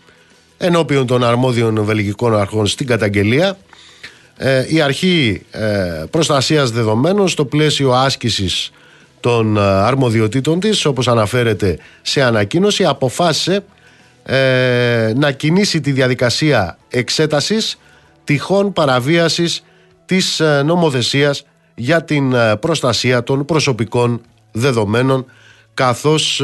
ενώπιον 0.58 1.08
των 1.08 1.24
αρμόδιων 1.24 1.84
βελγικών 1.84 2.38
αρχών 2.38 2.68
στην 2.68 2.88
καταγγελία. 2.88 3.50
ε, 3.50 3.71
η 4.70 4.82
αρχή 4.82 5.42
ε, 5.52 6.04
προστασίας 6.10 6.72
δεδομένων 6.72 7.28
στο 7.28 7.46
πλαίσιο 7.46 7.92
άσκησης 7.92 8.72
των 9.22 9.58
ε, 9.58 9.60
αρμοδιοτήτων 9.62 10.60
της 10.60 10.86
όπως 10.86 11.08
αναφέρεται 11.08 11.78
σε 12.02 12.22
ανακοίνωση 12.22 12.86
αποφάσισε 12.86 13.64
ε, 14.24 15.14
να 15.16 15.32
κινήσει 15.32 15.82
τη 15.82 15.92
διαδικασία 15.92 16.78
εξέτασης 16.90 17.78
τυχόν 18.24 18.74
παραβίασης 18.74 19.64
της 20.06 20.40
ε, 20.40 20.62
νομοθεσίας 20.66 21.46
για 21.76 22.04
την 22.04 22.34
προστασία 22.60 23.24
των 23.24 23.46
προσωπικών 23.46 24.22
δεδομένων 24.52 25.26
καθώς 25.74 26.42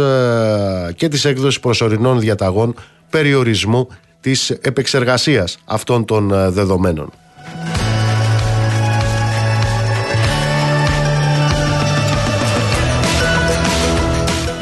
και 0.96 1.08
της 1.08 1.26
έκδοσης 1.26 1.60
προσωρινών 1.60 2.20
διαταγών 2.20 2.76
περιορισμού 3.10 3.88
της 4.22 4.50
επεξεργασίας 4.50 5.58
αυτών 5.66 6.06
των 6.06 6.52
δεδομένων. 6.52 7.12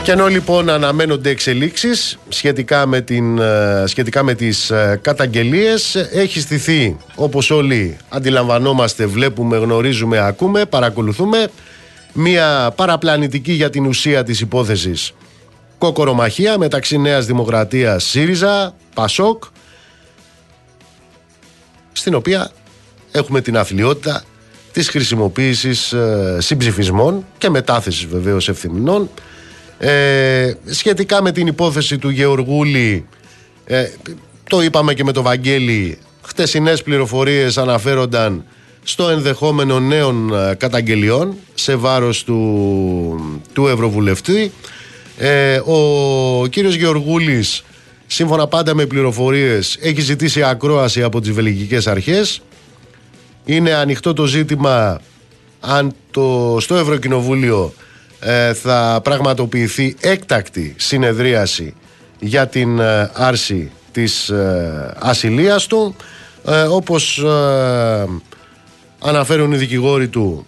Και 0.05 0.11
ενώ 0.11 0.27
λοιπόν 0.27 0.69
αναμένονται 0.69 1.29
εξελίξεις 1.29 2.17
σχετικά 2.29 2.85
με, 2.85 3.01
την, 3.01 3.37
ε, 3.37 3.83
σχετικά 3.85 4.23
με 4.23 4.33
τις 4.33 4.69
ε, 4.69 4.99
καταγγελίες. 5.01 5.95
Έχει 5.95 6.39
στηθεί 6.39 6.97
όπως 7.15 7.51
όλοι 7.51 7.97
αντιλαμβανόμαστε, 8.09 9.05
βλέπουμε, 9.05 9.57
γνωρίζουμε, 9.57 10.19
ακούμε, 10.19 10.65
παρακολουθούμε 10.65 11.47
μια 12.13 12.73
παραπλανητική 12.75 13.51
για 13.51 13.69
την 13.69 13.85
ουσία 13.85 14.23
της 14.23 14.41
υπόθεσης. 14.41 15.11
Κοκορομαχία 15.77 16.57
μεταξύ 16.57 16.97
Νέας 16.97 17.25
Δημοκρατίας 17.25 18.03
ΣΥΡΙΖΑ, 18.03 18.75
ΠΑΣΟΚ 18.93 19.43
στην 21.91 22.15
οποία 22.15 22.51
έχουμε 23.11 23.41
την 23.41 23.57
αθλειότητα 23.57 24.23
της 24.71 24.89
χρησιμοποίησης 24.89 25.93
ε, 25.93 26.37
συμψηφισμών 26.39 27.25
και 27.37 27.49
μετάθεσης 27.49 28.05
βεβαίως 28.05 28.49
ευθυμνών 28.49 29.09
ε, 29.77 30.53
σχετικά 30.65 31.21
με 31.21 31.31
την 31.31 31.47
υπόθεση 31.47 31.97
του 31.97 32.09
Γεωργούλη, 32.09 33.05
ε, 33.65 33.88
το 34.49 34.61
είπαμε 34.61 34.93
και 34.93 35.03
με 35.03 35.11
το 35.11 35.21
Βαγγέλη, 35.21 35.97
χτεσινές 36.21 36.83
πληροφορίες 36.83 37.57
αναφέρονταν 37.57 38.45
στο 38.83 39.09
ενδεχόμενο 39.09 39.79
νέων 39.79 40.33
ε, 40.33 40.55
καταγγελιών 40.55 41.35
σε 41.53 41.75
βάρος 41.75 42.23
του, 42.23 43.43
του 43.53 43.67
Ευρωβουλευτή. 43.67 44.51
Ε, 45.17 45.61
ο 45.65 46.47
κύριος 46.47 46.75
Γεωργούλης, 46.75 47.63
σύμφωνα 48.07 48.47
πάντα 48.47 48.75
με 48.75 48.85
πληροφορίες, 48.85 49.77
έχει 49.81 50.01
ζητήσει 50.01 50.43
ακρόαση 50.43 51.03
από 51.03 51.21
τις 51.21 51.31
βελγικές 51.31 51.88
αρχές. 51.88 52.41
Είναι 53.45 53.73
ανοιχτό 53.73 54.13
το 54.13 54.25
ζήτημα 54.25 55.01
αν 55.59 55.93
το, 56.11 56.57
στο 56.59 56.75
Ευρωκοινοβούλιο 56.75 57.73
ε, 57.73 57.84
θα 58.54 58.99
πραγματοποιηθεί 59.04 59.95
έκτακτη 59.99 60.75
συνεδρίαση 60.78 61.73
για 62.19 62.47
την 62.47 62.80
ε, 62.80 63.12
άρση 63.13 63.71
της 63.91 64.30
ε, 64.30 64.93
ασυλίας 64.99 65.67
του. 65.67 65.95
Όπως 66.69 67.23
αναφέρουν 68.99 69.51
οι 69.51 69.58
δικηγόροι 69.58 70.08
του 70.08 70.45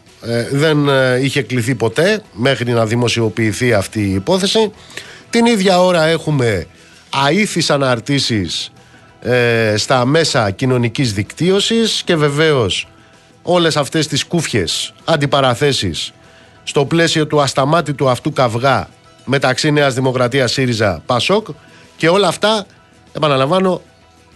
δεν 0.52 0.78
είχε 1.22 1.42
κληθεί 1.42 1.76
ποτέ 1.76 2.22
μέχρι 2.34 2.72
να 2.72 2.86
δημοσιοποιηθεί 2.86 3.74
αυτή 3.74 4.02
η 4.02 4.14
υπόθεση. 4.14 4.72
Την 5.30 5.46
ίδια 5.46 5.82
ώρα 5.82 6.06
έχουμε 6.06 6.68
αήθεις 7.10 7.70
αναρτήσεις 7.70 8.72
στα 9.76 10.06
μέσα 10.06 10.52
κοινωνικής 10.52 11.14
δικτύωσης 11.14 12.02
και 12.06 12.16
βεβαίως 12.16 12.88
όλες 13.42 13.78
αυτές 13.78 14.08
τις 14.08 14.26
κούφιες 14.26 14.94
αντιπαραθέσεις 15.06 16.14
στο 16.68 16.86
πλαίσιο 16.86 17.28
του 17.28 17.42
ασταμάτητου 17.42 18.10
αυτού 18.10 18.34
καυγά 18.34 18.90
μεταξύ 19.26 19.72
Νέας 19.72 19.94
Δημοκρατίας 19.94 20.52
ΣΥΡΙΖΑ 20.52 21.02
ΠΑΣΟΚ 21.06 21.48
και 21.98 22.10
όλα 22.10 22.28
αυτά 22.28 22.66
επαναλαμβάνω 23.14 23.82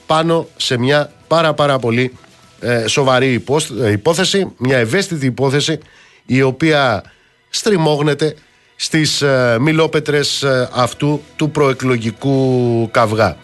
πάνω 0.06 0.48
σε 0.58 0.78
μια 0.78 1.12
πάρα 1.28 1.54
πάρα 1.54 1.80
πολύ 1.80 2.13
ε, 2.60 2.88
σοβαρή 2.88 3.44
ε, 3.82 3.91
υπόθεση, 3.91 4.52
μια 4.58 4.78
ευαίσθητη 4.78 5.26
υπόθεση 5.26 5.80
η 6.26 6.41
οποία 6.41 7.04
στριμώγνεται 7.50 8.36
στις 8.76 9.22
ε, 9.22 9.58
μιλόπετρες 9.60 10.44
ε, 10.44 10.70
αυτού 10.74 11.22
του 11.36 11.52
προεκλογικού 11.52 12.89
καυγά. 12.91 13.38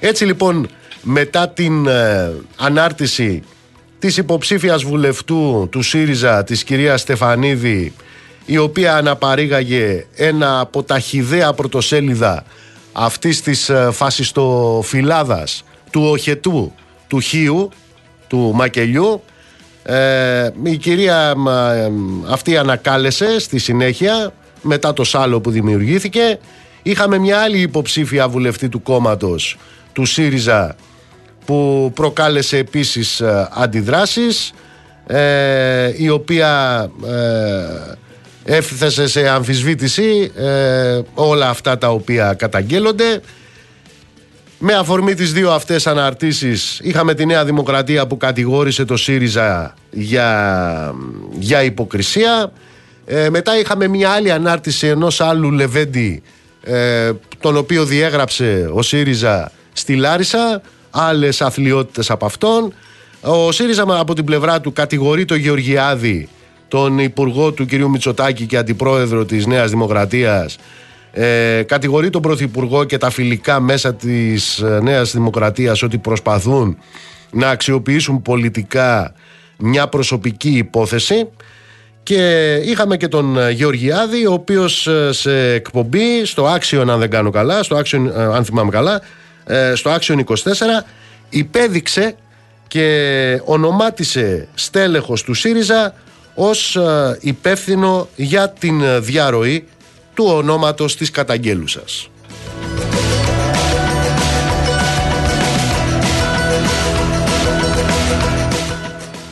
Έτσι 0.00 0.24
λοιπόν 0.24 0.68
μετά 1.02 1.48
την 1.48 1.88
ανάρτηση 2.56 3.42
της 3.98 4.16
υποψήφιας 4.16 4.82
βουλευτού 4.82 5.68
του 5.70 5.82
ΣΥΡΙΖΑ 5.82 6.44
της 6.44 6.64
κυρίας 6.64 7.00
Στεφανίδη 7.00 7.92
η 8.44 8.58
οποία 8.58 8.96
αναπαρήγαγε 8.96 10.06
ένα 10.14 10.60
από 10.60 10.82
τα 10.82 10.98
χιδέα 10.98 11.52
πρωτοσέλιδα 11.52 12.44
αυτής 12.92 13.42
της 13.42 13.68
ε, 13.68 13.88
φασιστοφυλάδας 13.92 15.64
του 15.90 16.02
οχετού 16.02 16.72
του 17.06 17.20
Χίου, 17.20 17.68
του 18.26 18.52
Μακελιού. 18.54 19.22
Ε, 19.82 20.50
η 20.62 20.76
κυρία 20.76 21.34
ε, 21.48 21.90
αυτή 22.30 22.56
ανακάλεσε 22.56 23.38
στη 23.40 23.58
συνέχεια 23.58 24.32
μετά 24.62 24.92
το 24.92 25.04
σάλο 25.04 25.40
που 25.40 25.50
δημιουργήθηκε. 25.50 26.38
Είχαμε 26.82 27.18
μια 27.18 27.38
άλλη 27.38 27.60
υποψήφια 27.60 28.28
βουλευτή 28.28 28.68
του 28.68 28.82
κόμματος 28.82 29.56
του 29.92 30.04
ΣΥΡΙΖΑ 30.04 30.76
που 31.44 31.90
προκάλεσε 31.94 32.56
επίσης 32.56 33.22
αντιδράσεις 33.50 34.52
η 35.96 36.08
οποία 36.08 36.90
έφθασε 38.44 39.06
σε 39.06 39.28
αμφισβήτηση 39.28 40.32
ε, 40.36 41.00
όλα 41.14 41.48
αυτά 41.48 41.78
τα 41.78 41.90
οποία 41.90 42.34
καταγγέλλονται. 42.34 43.20
Με 44.58 44.74
αφορμή 44.74 45.14
τις 45.14 45.32
δύο 45.32 45.50
αυτές 45.50 45.86
αναρτήσεις 45.86 46.80
είχαμε 46.82 47.14
τη 47.14 47.26
Νέα 47.26 47.44
Δημοκρατία 47.44 48.06
που 48.06 48.16
κατηγόρησε 48.16 48.84
το 48.84 48.96
ΣΥΡΙΖΑ 48.96 49.74
για, 49.90 50.94
για 51.38 51.62
υποκρισία. 51.62 52.52
Ε, 53.06 53.30
μετά 53.30 53.58
είχαμε 53.58 53.88
μια 53.88 54.10
άλλη 54.10 54.30
ανάρτηση 54.30 54.86
ενός 54.86 55.20
άλλου 55.20 55.50
Λεβέντη 55.50 56.22
ε, 56.62 57.12
τον 57.40 57.56
οποίο 57.56 57.84
διέγραψε 57.84 58.70
ο 58.72 58.82
ΣΥΡΙΖΑ 58.82 59.52
στη 59.72 59.94
Λάρισα, 59.94 60.62
άλλες 60.90 61.42
αθλειότητες 61.42 62.10
από 62.10 62.26
αυτόν. 62.26 62.74
Ο 63.20 63.52
ΣΥΡΙΖΑ 63.52 63.84
από 63.88 64.14
την 64.14 64.24
πλευρά 64.24 64.60
του 64.60 64.72
κατηγορεί 64.72 65.24
το 65.24 65.34
Γεωργιάδη 65.34 66.28
τον 66.74 66.98
υπουργό 66.98 67.52
του 67.52 67.66
κ. 67.66 67.72
Μητσοτάκη 67.72 68.46
και 68.46 68.56
αντιπρόεδρο 68.56 69.24
της 69.24 69.46
Νέας 69.46 69.70
Δημοκρατίας 69.70 70.56
ε, 71.12 71.62
κατηγορεί 71.62 72.10
τον 72.10 72.22
Πρωθυπουργό 72.22 72.84
και 72.84 72.98
τα 72.98 73.10
φιλικά 73.10 73.60
μέσα 73.60 73.94
της 73.94 74.58
ε, 74.58 74.80
Νέας 74.82 75.12
Δημοκρατίας 75.12 75.82
ότι 75.82 75.98
προσπαθούν 75.98 76.78
να 77.30 77.48
αξιοποιήσουν 77.48 78.22
πολιτικά 78.22 79.14
μια 79.58 79.88
προσωπική 79.88 80.50
υπόθεση 80.50 81.28
και 82.02 82.54
είχαμε 82.64 82.96
και 82.96 83.08
τον 83.08 83.38
ε, 83.38 83.50
Γεωργιάδη 83.50 84.26
ο 84.26 84.32
οποίος 84.32 84.86
ε, 84.86 85.12
σε 85.12 85.52
εκπομπή 85.52 86.24
στο 86.24 86.54
Action 86.54 86.84
αν 86.88 86.98
δεν 86.98 87.10
κάνω 87.10 87.30
καλά 87.30 87.62
στο 87.62 87.78
Action, 87.78 88.10
αν 88.34 88.44
θυμάμαι 88.44 88.70
καλά 88.70 89.00
στο 89.74 89.94
Action 89.94 90.24
24 90.24 90.24
υπέδειξε 91.28 92.14
και 92.68 93.40
ονομάτισε 93.44 94.48
στέλεχος 94.54 95.22
του 95.22 95.34
ΣΥΡΙΖΑ 95.34 95.94
ως 96.34 96.76
ε, 96.76 97.18
υπεύθυνο 97.20 98.08
για 98.16 98.50
την 98.50 98.82
ε, 98.82 98.98
διαρροή 98.98 99.66
του 100.14 100.24
ονόματος 100.28 100.96
της 100.96 101.10
καταγγέλουσας. 101.10 102.08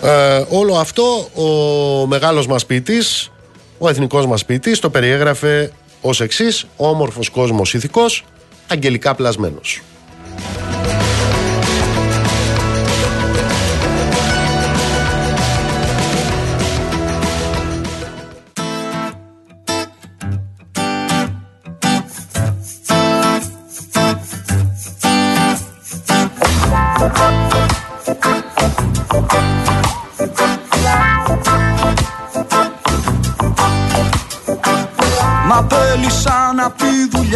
Ε, 0.03 0.45
όλο 0.49 0.75
αυτό 0.75 1.29
ο 1.35 2.07
μεγάλος 2.07 2.47
μας 2.47 2.67
ποιητής, 2.67 3.31
ο 3.79 3.89
εθνικός 3.89 4.27
μας 4.27 4.45
ποιητής 4.45 4.79
το 4.79 4.91
περιέγραφε 4.91 5.73
ως 6.01 6.21
εξής 6.21 6.67
όμορφος 6.77 7.29
κόσμος 7.29 7.75
ηθικός, 7.75 8.25
αγγελικά 8.67 9.15
πλασμένος. 9.15 9.83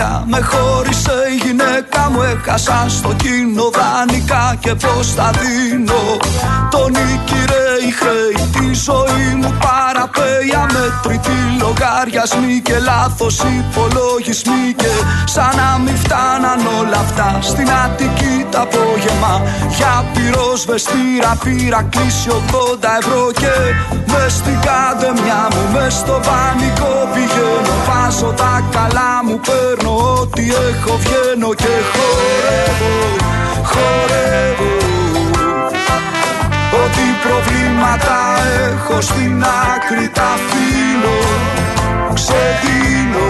Τη 0.06 0.12
δουλειά 0.12 0.24
Με 0.26 0.40
χώρισε 0.40 1.16
η 1.32 1.36
γυναίκα 1.46 2.10
μου 2.10 2.22
Έχασα 2.22 2.84
στο 2.88 3.12
κοινό. 3.22 3.70
Δανεικά 3.76 4.56
Και 4.60 4.74
πως 4.74 5.12
θα 5.16 5.30
δίνω. 5.38 6.02
Τον 6.70 6.90
νίκηρε 6.90 7.64
η 7.88 7.90
χρέη 7.98 8.36
Τη 8.52 8.74
ζωή 8.86 9.28
μου 9.40 9.54
παραπέει. 9.64 10.48
Αμέτρητη 10.62 11.38
λογαριασμοί 11.60 12.60
Και 12.66 12.78
λάθος 12.78 13.36
υπολογισμοί. 13.58 14.66
Και 14.76 14.92
σαν 15.24 15.52
να 15.56 15.78
μην 15.84 15.96
φτάναν 15.96 16.60
όλα 16.78 16.98
αυτά 17.06 17.38
Στην 17.40 17.68
Αττική 17.84 18.46
τα 18.50 18.60
απόγευμα. 18.60 19.34
Για 19.76 20.04
πυροσβεστήρα 20.12 21.32
πήρα 21.44 21.82
κλείσει 21.92 22.28
80 22.30 22.88
ευρώ. 23.00 23.22
Και 23.40 23.54
μες 24.10 24.32
στην 24.32 24.58
καντεμιά 24.66 25.42
μου 25.52 25.62
Μες 25.74 25.94
στο 25.94 26.20
πανικό 26.26 26.92
πηγαίνω 27.12 27.74
Βάζω 27.86 28.30
τα 28.40 28.54
καλά 28.74 29.12
μου 29.24 29.40
Παίρνω 29.46 29.95
ό,τι 29.96 30.42
έχω 30.42 30.96
βγαίνω 31.02 31.54
Και 31.54 31.74
χορεύω 31.92 32.94
Χορεύω. 33.70 34.72
Ό,τι 36.82 37.06
προβλήματα 37.24 38.18
έχω 38.66 39.00
στην 39.00 39.44
άκρη 39.72 40.08
τα 40.08 40.28
αφήνω 40.36 41.18
Ξεδίνω 42.14 43.28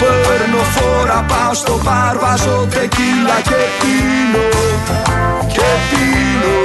Παίρνω 0.00 0.62
φόρα 0.74 1.24
πάω 1.28 1.54
στο 1.54 1.80
μπαρ 1.84 2.18
Βάζω 2.18 2.66
τεκίλα 2.70 3.38
και 3.48 3.60
πίνω 3.80 4.48
Και 5.54 5.68
πίνω. 5.88 6.56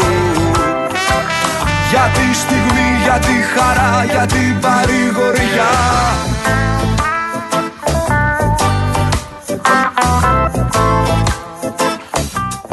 Για 1.89 2.09
τη 2.13 2.37
στιγμή, 2.37 2.87
για 3.03 3.19
τη 3.19 3.35
χαρά, 3.53 4.05
για 4.11 4.25
την 4.25 4.59
παρηγοριά 4.59 5.71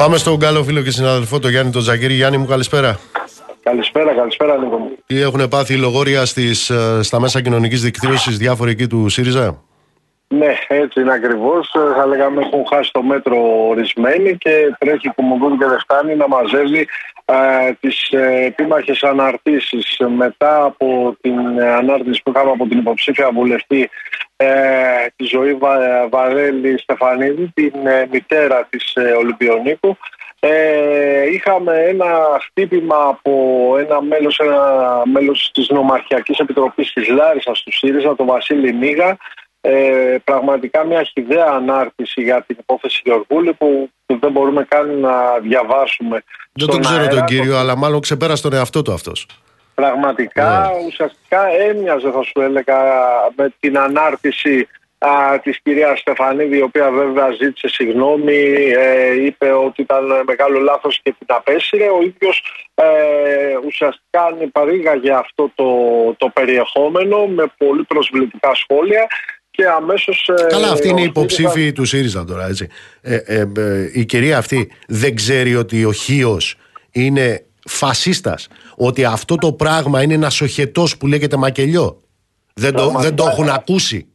Πάμε 0.01 0.17
στον 0.17 0.39
καλό 0.39 0.63
φίλο 0.63 0.81
και 0.81 0.91
συναδελφό, 0.91 1.39
τον 1.39 1.49
Γιάννη 1.51 1.71
τον 1.71 1.81
Τζαγκύρη. 1.81 2.13
Γιάννη 2.13 2.37
μου, 2.37 2.45
καλησπέρα. 2.45 2.99
Καλησπέρα, 3.63 4.13
καλησπέρα 4.13 4.57
Νίκο 4.57 4.77
μου. 4.77 4.89
Τι 5.05 5.21
έχουν 5.21 5.47
πάθει 5.47 5.73
οι 5.73 5.77
λογόρια 5.77 6.25
στις, 6.25 6.69
ε, 6.69 6.99
στα 7.03 7.19
μέσα 7.19 7.41
κοινωνικής 7.41 7.81
δικτύωσης 7.81 8.37
διάφοροι 8.37 8.71
εκεί 8.71 8.87
του 8.87 9.09
ΣΥΡΙΖΑ; 9.09 9.63
Ναι, 10.27 10.53
έτσι 10.67 11.01
είναι 11.01 11.13
ακριβώς. 11.13 11.71
Θα 11.97 12.05
λέγαμε 12.05 12.41
έχουν 12.41 12.63
χάσει 12.73 12.91
το 12.91 13.03
μέτρο 13.03 13.67
ορισμένοι 13.67 14.37
και 14.37 14.75
τρέχει 14.79 15.09
που 15.09 15.23
μου 15.23 15.57
και 15.57 15.65
δεν 15.65 15.79
φτάνει 15.79 16.15
να 16.15 16.27
μαζεύει 16.27 16.87
ε, 17.25 17.71
τις 17.79 18.09
ε, 18.09 18.45
επίμαχες 18.45 19.03
αναρτήσεις 19.03 19.97
μετά 20.17 20.63
από 20.63 21.15
την 21.21 21.61
ανάρτηση 21.61 22.21
που 22.23 22.31
είχαμε 22.35 22.51
από 22.51 22.67
την 22.67 22.77
υποψήφια 22.77 23.29
βουλευτή 23.33 23.89
ε, 24.41 25.13
τη 25.15 25.25
ζωή 25.25 25.53
Βα, 25.53 26.07
Βαρέλη 26.09 26.77
Στεφανίδη, 26.77 27.51
την 27.53 27.87
ε, 27.87 28.07
μητέρα 28.11 28.67
της 28.69 28.93
ε, 28.95 29.01
Ολυμπιονίκου. 29.01 29.97
Ε, 30.39 31.31
είχαμε 31.31 31.73
ένα 31.87 32.39
χτύπημα 32.45 32.95
από 32.95 33.31
ένα 33.79 34.01
μέλος, 34.01 34.39
ένα 34.39 34.61
μέλος 35.05 35.51
της 35.53 35.69
Νομαρχιακής 35.69 36.39
Επιτροπής 36.39 36.93
της 36.93 37.07
Λάρισας 37.07 37.63
του 37.63 37.71
ΣΥΡΙΖΑ, 37.73 38.15
τον 38.15 38.25
Βασίλη 38.25 38.73
Νίγα, 38.73 39.17
ε, 39.61 40.17
πραγματικά 40.23 40.85
μια 40.85 41.03
χιδέα 41.03 41.45
ανάρτηση 41.45 42.21
για 42.21 42.43
την 42.47 42.57
υπόθεση 42.59 43.01
Γεωργούλη 43.05 43.53
που, 43.53 43.89
δεν 44.05 44.31
μπορούμε 44.31 44.63
καν 44.63 44.99
να 44.99 45.39
διαβάσουμε. 45.41 46.23
Δεν 46.53 46.67
τον 46.67 46.81
ξέρω 46.81 47.07
τον 47.07 47.25
κύριο, 47.25 47.57
αλλά 47.57 47.75
μάλλον 47.75 48.01
ξεπέρασε 48.01 48.41
τον 48.41 48.53
εαυτό 48.53 48.81
του 48.81 48.93
αυτός. 48.93 49.27
Πραγματικά, 49.81 50.65
yeah. 50.65 50.73
Ναι. 50.73 50.85
ουσιαστικά 50.85 51.47
έμοιαζε 51.47 52.11
θα 52.11 52.23
σου 52.23 52.41
έλεγα 52.41 52.79
με 53.35 53.53
την 53.59 53.77
ανάρτηση 53.77 54.67
α, 54.97 55.39
της 55.43 55.59
κυρίας 55.63 55.99
Στεφανίδη 55.99 56.57
η 56.57 56.61
οποία 56.61 56.91
βέβαια 56.91 57.31
ζήτησε 57.31 57.67
συγγνώμη 57.67 58.33
ε, 58.77 59.25
είπε 59.25 59.51
ότι 59.51 59.81
ήταν 59.81 60.03
μεγάλο 60.25 60.59
λάθος 60.59 60.99
και 61.03 61.15
την 61.17 61.27
απέσυρε 61.29 61.83
ο 61.83 62.01
ίδιος 62.01 62.43
ε, 62.73 62.85
ουσιαστικά 63.65 64.21
παρήγαγε 64.51 65.11
αυτό 65.11 65.51
το, 65.55 65.69
το 66.17 66.29
περιεχόμενο 66.33 67.25
με 67.25 67.43
πολύ 67.57 67.83
προσβλητικά 67.83 68.51
σχόλια 68.53 69.07
και 69.51 69.67
αμέσως... 69.67 70.29
Ε, 70.37 70.45
Καλά, 70.49 70.71
αυτή 70.71 70.87
είναι 70.87 71.01
η 71.01 71.03
υποψήφη 71.03 71.71
του 71.71 71.85
ΣΥΡΙΖΑ 71.85 72.25
τώρα, 72.25 72.47
έτσι. 72.47 72.67
Ε, 73.01 73.15
ε, 73.25 73.45
η 73.93 74.05
κυρία 74.05 74.37
αυτή 74.37 74.71
δεν 74.87 75.15
ξέρει 75.15 75.55
ότι 75.55 75.85
ο 75.85 75.93
Χίος 75.93 76.55
είναι 76.91 77.45
φασίστας, 77.65 78.47
ότι 78.75 79.05
αυτό 79.05 79.35
το 79.35 79.53
πράγμα 79.53 80.03
είναι 80.03 80.13
ένας 80.13 80.41
οχετός 80.41 80.97
που 80.97 81.07
λέγεται 81.07 81.37
μακελιό. 81.37 82.01
Δεν 82.53 82.73
το, 82.73 82.89
δεν 82.89 83.15
το 83.15 83.25
έχουν 83.31 83.49
ακούσει. 83.49 84.05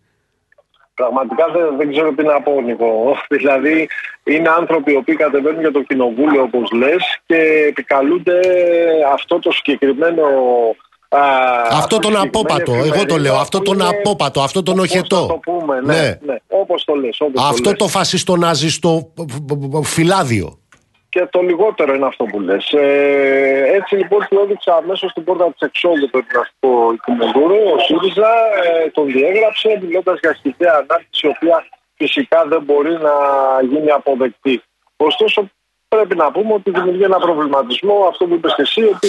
Πραγματικά 0.94 1.44
δεν, 1.53 1.76
δεν 1.76 1.90
ξέρω 1.90 2.12
τι 2.14 2.22
να 2.24 2.42
πω, 2.42 2.61
Νικό. 2.61 3.16
Δηλαδή, 3.36 3.88
είναι 4.24 4.49
άνθρωποι 4.59 4.92
οι 4.92 4.97
οποίοι 4.97 5.16
κατεβαίνουν 5.16 5.61
για 5.61 5.72
το 5.72 5.82
κοινοβούλιο, 5.82 6.42
όπως 6.42 6.70
λες, 6.70 7.20
και 7.26 7.36
επικαλούνται 7.68 8.40
αυτό 9.12 9.38
το 9.38 9.51
συγκεκριμένο 9.51 10.22
αυτό 11.70 11.99
τον 11.99 12.16
απόπατο, 12.16 12.74
εγώ 12.74 13.07
το 13.07 13.16
λέω. 13.16 13.34
Αυτό 13.34 13.61
τον 13.61 13.82
απόπατο, 13.82 14.42
αυτό 14.42 14.62
τον 14.62 14.78
οχετό. 14.78 15.26
το 15.26 15.40
πούμε, 15.42 15.80
ναι, 15.80 15.94
ναι. 15.94 16.18
ναι. 16.26 16.36
Όπως 16.49 16.84
το 16.84 16.94
λες. 16.94 17.18
αυτό 17.49 17.70
το, 17.70 17.76
το 17.76 17.88
φασιστοναζιστό 17.88 19.12
φυλάδιο. 19.82 20.59
Και 21.16 21.26
το 21.30 21.40
λιγότερο 21.40 21.94
είναι 21.94 22.06
αυτό 22.06 22.24
που 22.24 22.40
λες. 22.40 22.72
Ε, 22.72 23.64
έτσι 23.74 23.96
λοιπόν 23.96 24.26
του 24.30 24.40
έδειξα 24.42 24.74
αμέσως 24.74 25.10
στην 25.10 25.24
πόρτα 25.24 25.44
της 25.44 25.60
εξόδου 25.60 26.10
του 26.10 26.18
Εθνικό 26.18 26.92
Οικουμενδούρου. 26.92 27.60
Ο 27.74 27.78
ΣΥΡΙΖΑ 27.78 28.30
ε, 28.64 28.90
τον 28.90 29.06
διέγραψε 29.06 29.78
μιλώντας 29.82 30.18
για 30.20 30.32
χιδέα 30.32 30.72
ανάρτηση 30.72 31.26
η 31.26 31.32
οποία 31.36 31.66
φυσικά 31.96 32.44
δεν 32.46 32.62
μπορεί 32.62 32.92
να 32.92 33.14
γίνει 33.62 33.90
αποδεκτή. 33.90 34.62
Ωστόσο 34.96 35.50
πρέπει 35.88 36.16
να 36.16 36.30
πούμε 36.30 36.52
ότι 36.52 36.70
δημιουργεί 36.70 37.02
ένα 37.02 37.18
προβληματισμό. 37.18 38.06
Αυτό 38.08 38.26
που 38.26 38.34
είπες 38.34 38.54
εσύ, 38.56 38.82
ότι 38.82 39.08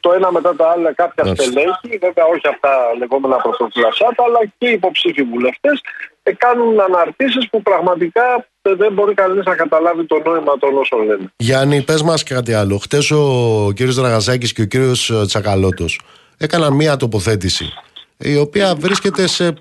το 0.00 0.12
ένα 0.12 0.32
μετά 0.32 0.56
τα 0.56 0.70
άλλα 0.70 0.92
κάποια 0.92 1.24
στελέχη, 1.24 1.98
βέβαια 2.00 2.24
όχι 2.24 2.48
αυτά 2.48 2.70
λεγόμενα 2.98 3.36
πρωτοφυλασσάτα, 3.36 4.22
αλλά 4.26 4.40
και 4.58 4.68
οι 4.68 4.72
υποψήφοι 4.72 5.22
βουλευτές 5.22 5.80
ε, 6.22 6.32
κάνουν 6.32 6.80
αναρτήσεις 6.80 7.48
που 7.50 7.62
πραγματικά 7.62 8.46
δεν 8.74 8.92
μπορεί 8.92 9.14
κανείς 9.14 9.44
να 9.44 9.54
καταλάβει 9.54 10.06
το 10.06 10.22
νόημα 10.24 10.58
των 10.58 10.76
όσων 10.76 11.06
λένε. 11.06 11.32
Γιάννη, 11.36 11.82
πες 11.82 12.02
μας 12.02 12.22
και 12.22 12.34
κάτι 12.34 12.52
άλλο. 12.52 12.78
Χτες 12.78 13.10
ο 13.10 13.72
κύριος 13.74 13.94
Δραγαζάκη 13.94 14.52
και 14.52 14.62
ο 14.62 14.64
κύριος 14.64 15.12
Τσακαλώτος 15.26 16.00
έκαναν 16.36 16.72
μία 16.72 16.96
τοποθέτηση 16.96 17.72
η 18.18 18.36
οποία 18.36 18.74
βρίσκεται 18.74 19.26
σε 19.26 19.54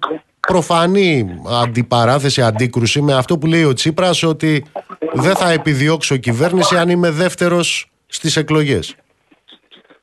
προφανή 0.48 1.28
αντιπαράθεση, 1.62 2.42
αντίκρουση 2.42 3.02
με 3.02 3.14
αυτό 3.14 3.38
που 3.38 3.48
λέει 3.48 3.64
ο 3.64 3.74
Τσίπρας 3.74 4.24
ότι 4.24 4.66
δεν 5.14 5.36
θα 5.36 5.52
επιδιώξω 5.52 6.18
κυβέρνηση 6.18 6.78
αν 6.78 6.90
είμαι 6.90 7.12
δεύτερος 7.12 7.92
στις 8.08 8.36
εκλογές. 8.36 8.96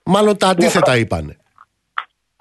Μάλλον 0.03 0.37
τα 0.37 0.49
αντίθετα 0.49 0.97
είπανε. 0.97 1.37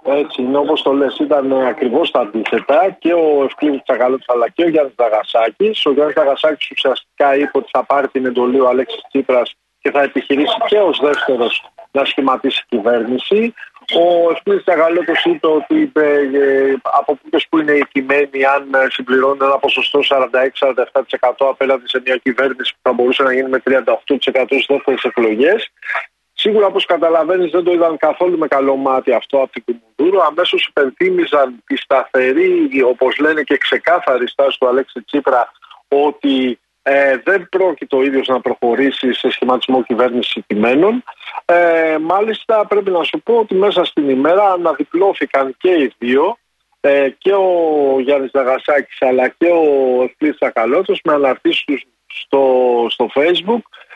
Έτσι 0.04 0.42
είναι 0.42 0.58
όπως 0.58 0.82
το 0.82 0.92
λες 0.94 1.18
ήταν 1.20 1.54
ακριβώς 1.54 2.12
τα 2.12 2.20
αντίθετα 2.20 2.98
και 3.00 3.14
ο 3.14 3.44
Ευκλήδης 3.44 3.82
Τσακαλώτης 3.84 4.30
αλλά 4.30 4.50
και 4.50 4.64
ο 4.64 4.70
Γιάννης 4.70 4.94
Δαγασάκης. 4.96 5.86
Ο 5.86 5.92
Γιάννης 5.92 6.16
Δαγασάκης 6.16 6.70
ουσιαστικά 6.72 7.36
είπε 7.36 7.52
ότι 7.54 7.70
θα 7.72 7.84
πάρει 7.84 8.08
την 8.08 8.26
εντολή 8.26 8.60
ο 8.60 8.68
Αλέξης 8.68 9.02
Τσίπρας 9.10 9.56
και 9.82 9.92
θα 9.92 10.02
επιχειρήσει 10.02 10.58
και 10.68 10.78
ως 10.78 11.00
δεύτερος 11.02 11.72
να 11.92 12.06
σχηματίσει 12.06 12.64
κυβέρνηση. 12.68 13.54
Ο 13.96 14.32
Ευκλήδης 14.32 14.64
Τσακαλώτος 14.64 15.26
είπε 15.26 15.48
ότι 15.48 15.80
είπε, 15.80 16.30
ε, 16.34 16.76
από 16.82 17.16
πού 17.16 17.38
που 17.50 17.58
είναι 17.60 17.72
η 17.72 18.46
αν 18.56 18.74
ε, 18.74 18.88
συμπληρώνει 18.90 19.38
ένα 19.42 19.58
ποσοστό 19.58 20.00
46-47% 20.10 21.32
απέναντι 21.38 21.88
σε 21.88 22.02
μια 22.06 22.18
κυβέρνηση 22.18 22.74
που 22.74 22.80
θα 22.82 22.94
μπορούσε 22.94 23.24
να 23.24 23.34
γίνει 23.34 23.50
με 23.50 23.62
38% 23.66 23.84
στις 24.46 24.66
δεύτερες 24.68 25.04
εκλογές. 25.04 25.72
Σίγουρα, 26.42 26.66
όπως 26.66 26.86
καταλαβαίνεις, 26.86 27.52
δεν 27.52 27.64
το 27.64 27.72
είδαν 27.72 27.98
καθόλου 27.98 28.38
με 28.38 28.48
καλό 28.48 28.76
μάτι 28.76 29.12
αυτό 29.14 29.38
από 29.38 29.52
την 29.52 29.64
Κουμουνδούρου. 29.66 30.24
Αμέσως 30.24 30.68
υπενθύμιζαν 30.68 31.64
τη 31.66 31.78
σταθερή, 31.78 32.82
όπως 32.84 33.18
λένε 33.18 33.42
και 33.42 33.58
ξεκάθαρη 33.58 34.28
στάση 34.28 34.60
του 34.60 34.68
Αλέξη 34.68 35.02
Τσίπρα, 35.02 35.52
ότι 35.88 36.60
ε, 36.82 37.18
δεν 37.24 37.50
πρόκειται 37.50 37.96
ο 37.96 38.04
ίδιος 38.04 38.28
να 38.28 38.42
προχωρήσει 38.42 39.14
σε 39.14 39.30
σχηματισμό 39.32 39.84
κυβέρνηση 39.84 40.44
κειμένων. 40.48 41.04
Ε, 41.46 41.98
μάλιστα 42.02 42.66
πρέπει 42.68 42.92
να 42.92 43.04
σου 43.04 43.22
πω 43.24 43.34
ότι 43.34 43.56
μέσα 43.56 43.84
στην 43.84 44.10
ημέρα 44.10 44.52
αναδιπλώθηκαν 44.52 45.56
και 45.60 45.70
οι 45.70 45.94
δύο 45.98 46.38
ε, 46.80 47.10
και 47.18 47.34
ο 47.34 47.50
Γιάννης 48.00 48.32
Δαγασάκης 48.32 49.02
αλλά 49.02 49.28
και 49.28 49.46
ο 49.46 50.04
Ευκλής 50.04 50.38
Σακαλώτος 50.40 51.00
με 51.04 51.14
αναρτήσεις 51.14 51.84
στο, 52.08 52.86
στο 52.90 53.10
facebook 53.16 53.62
ε, 53.62 53.91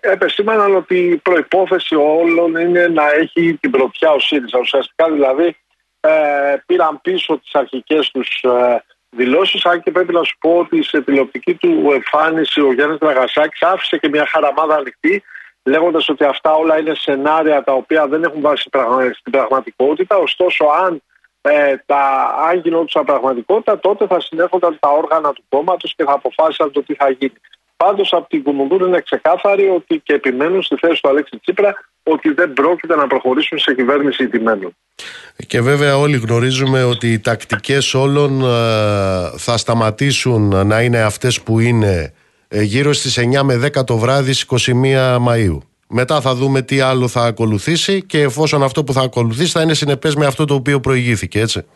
επεσήμαναν 0.00 0.74
ότι 0.76 0.96
η 0.98 1.16
προϋπόθεση 1.16 1.94
όλων 1.94 2.56
είναι 2.56 2.88
να 2.88 3.12
έχει 3.12 3.58
την 3.60 3.70
πρωτιά 3.70 4.10
ο 4.10 4.18
ΣΥΡΙΖΑ. 4.18 4.58
Ουσιαστικά 4.58 5.10
δηλαδή 5.10 5.56
ε, 6.00 6.56
πήραν 6.66 7.00
πίσω 7.00 7.38
τις 7.38 7.54
αρχικές 7.54 8.10
τους 8.10 8.42
ε, 8.42 8.82
δηλώσεις. 9.10 9.64
Αν 9.64 9.82
και 9.82 9.90
πρέπει 9.90 10.12
να 10.12 10.22
σου 10.22 10.36
πω 10.38 10.58
ότι 10.58 10.82
σε 10.82 11.00
τηλεοπτική 11.00 11.54
του 11.54 11.90
εμφάνιση 11.92 12.60
ο 12.60 12.72
Γιάννης 12.72 12.98
Δραγασάκη 12.98 13.64
άφησε 13.64 13.98
και 13.98 14.08
μια 14.08 14.26
χαραμάδα 14.26 14.74
ανοιχτή, 14.74 15.22
λέγοντας 15.64 16.08
ότι 16.08 16.24
αυτά 16.24 16.54
όλα 16.54 16.78
είναι 16.78 16.94
σενάρια 16.94 17.64
τα 17.64 17.72
οποία 17.72 18.06
δεν 18.06 18.22
έχουν 18.22 18.40
βάσει 18.40 18.68
στην 19.12 19.32
πραγματικότητα. 19.32 20.16
Ωστόσο, 20.16 20.64
αν 20.64 21.02
ε, 21.40 21.76
τα, 21.86 22.34
αν 22.48 22.58
γινόντουσαν 22.58 23.04
πραγματικότητα, 23.04 23.78
τότε 23.78 24.06
θα 24.06 24.20
συνέρχονταν 24.20 24.78
τα 24.80 24.88
όργανα 24.88 25.32
του 25.32 25.44
κόμματος 25.48 25.94
και 25.94 26.04
θα 26.04 26.12
αποφάσισαν 26.12 26.72
το 26.72 26.82
τι 26.82 26.94
θα 26.94 27.10
γίνει. 27.10 27.40
Πάντως 27.84 28.12
από 28.12 28.28
την 28.28 28.42
Κουμουνδούρ 28.42 28.86
είναι 28.86 29.00
ξεκάθαρη 29.00 29.68
ότι 29.68 30.00
και 30.04 30.12
επιμένουν 30.12 30.62
στη 30.62 30.76
θέση 30.80 31.02
του 31.02 31.08
Αλέξη 31.08 31.38
Τσίπρα 31.38 31.74
ότι 32.02 32.32
δεν 32.32 32.52
πρόκειται 32.52 32.96
να 32.96 33.06
προχωρήσουν 33.06 33.58
σε 33.58 33.74
κυβέρνηση 33.74 34.22
ηττημένων. 34.22 34.76
Και 35.46 35.60
βέβαια 35.60 35.96
όλοι 35.96 36.16
γνωρίζουμε 36.16 36.84
ότι 36.84 37.12
οι 37.12 37.20
τακτικές 37.20 37.94
όλων 37.94 38.40
ε, 38.40 38.44
θα 39.36 39.56
σταματήσουν 39.56 40.66
να 40.66 40.82
είναι 40.82 41.00
αυτές 41.00 41.42
που 41.42 41.60
είναι 41.60 42.14
ε, 42.48 42.62
γύρω 42.62 42.92
στις 42.92 43.18
9 43.38 43.42
με 43.42 43.70
10 43.76 43.84
το 43.86 43.96
βράδυ 43.96 44.32
στις 44.32 44.68
21 44.68 45.16
Μαΐου. 45.28 45.58
Μετά 45.88 46.20
θα 46.20 46.34
δούμε 46.34 46.62
τι 46.62 46.80
άλλο 46.80 47.08
θα 47.08 47.22
ακολουθήσει 47.24 48.02
και 48.02 48.20
εφόσον 48.20 48.62
αυτό 48.62 48.84
που 48.84 48.92
θα 48.92 49.00
ακολουθήσει 49.00 49.50
θα 49.50 49.62
είναι 49.62 49.74
συνεπές 49.74 50.14
με 50.14 50.26
αυτό 50.26 50.44
το 50.44 50.54
οποίο 50.54 50.80
προηγήθηκε, 50.80 51.40
έτσι. 51.40 51.66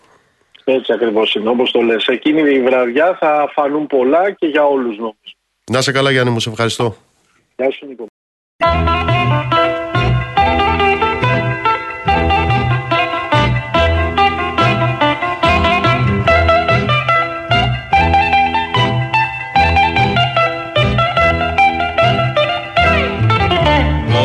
Έτσι 0.65 0.93
ακριβώς 0.93 1.35
είναι, 1.35 1.49
όπως 1.49 1.71
το 1.71 1.81
λες. 1.81 2.07
Εκείνη 2.07 2.55
η 2.55 2.63
βραδιά 2.63 3.17
θα 3.21 3.51
φανούν 3.55 3.87
πολλά 3.87 4.31
και 4.31 4.47
για 4.47 4.65
όλους 4.65 4.97
νομίζω. 4.97 5.37
Να 5.73 5.81
σε 5.81 5.93
καλά 5.93 6.11
Γιάννη 6.11 6.31
μου, 6.31 6.41
σε 6.41 6.51
ευχαριστώ. 6.51 6.97
Γεια 7.57 7.71
σου 7.71 7.87
Νίκο. 7.87 8.07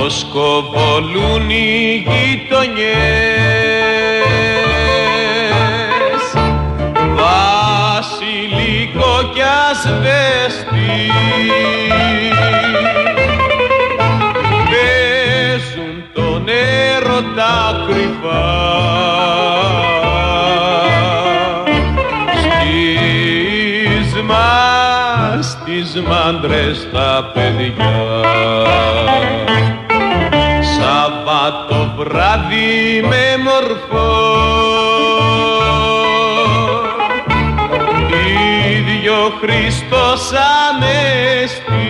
Σκοβολούν 0.10 1.50
οι 1.50 2.06
γειτονιές 2.08 3.41
στις 26.32 26.42
μάντρες 26.42 26.88
τα 26.92 27.32
παιδιά. 27.34 27.96
Σαββάτο 30.62 31.94
βράδυ 31.98 33.02
με 33.02 33.38
μορφό 33.44 34.12
ίδιο 38.78 39.20
Χριστός 39.42 40.32
Ανέστη. 40.68 41.90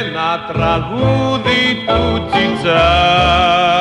Ένα 0.00 0.30
τραγούδι 0.52 1.64
του 1.86 2.02
Τσιτσάνη 2.30 3.74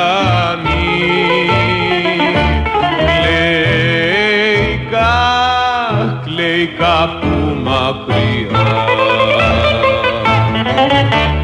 κα, 6.66 6.72
κλαίει 6.72 6.76
κάπου 6.78 7.58
μακριά. 7.64 8.64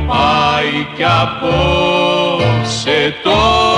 Πάει 0.08 0.86
κι 0.96 1.04
απόψε 1.22 2.98
το 3.24 3.69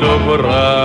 το 0.00 0.32
βράδυ 0.32 0.79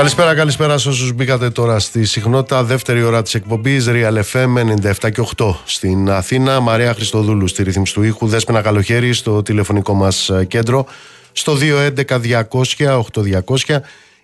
Καλησπέρα, 0.07 0.35
καλησπέρα 0.35 0.77
σε 0.77 0.89
όσους 0.89 1.13
μπήκατε 1.13 1.49
τώρα 1.49 1.79
στη 1.79 2.05
συχνότητα. 2.05 2.63
Δεύτερη 2.63 3.03
ώρα 3.03 3.21
της 3.21 3.33
εκπομπής 3.33 3.85
Real 3.89 4.21
FM 4.31 4.57
97 5.01 5.11
και 5.11 5.21
8 5.37 5.55
στην 5.65 6.09
Αθήνα. 6.09 6.59
Μαρία 6.59 6.93
Χριστοδούλου 6.93 7.47
στη 7.47 7.63
ρύθμιση 7.63 7.93
του 7.93 8.03
ήχου. 8.03 8.27
Δέσποινα 8.27 8.61
καλοχέρι 8.61 9.13
στο 9.13 9.41
τηλεφωνικό 9.41 9.93
μας 9.93 10.29
ε, 10.29 10.45
κέντρο. 10.45 10.85
Στο 11.31 11.57
211-200-8200. 12.47 13.77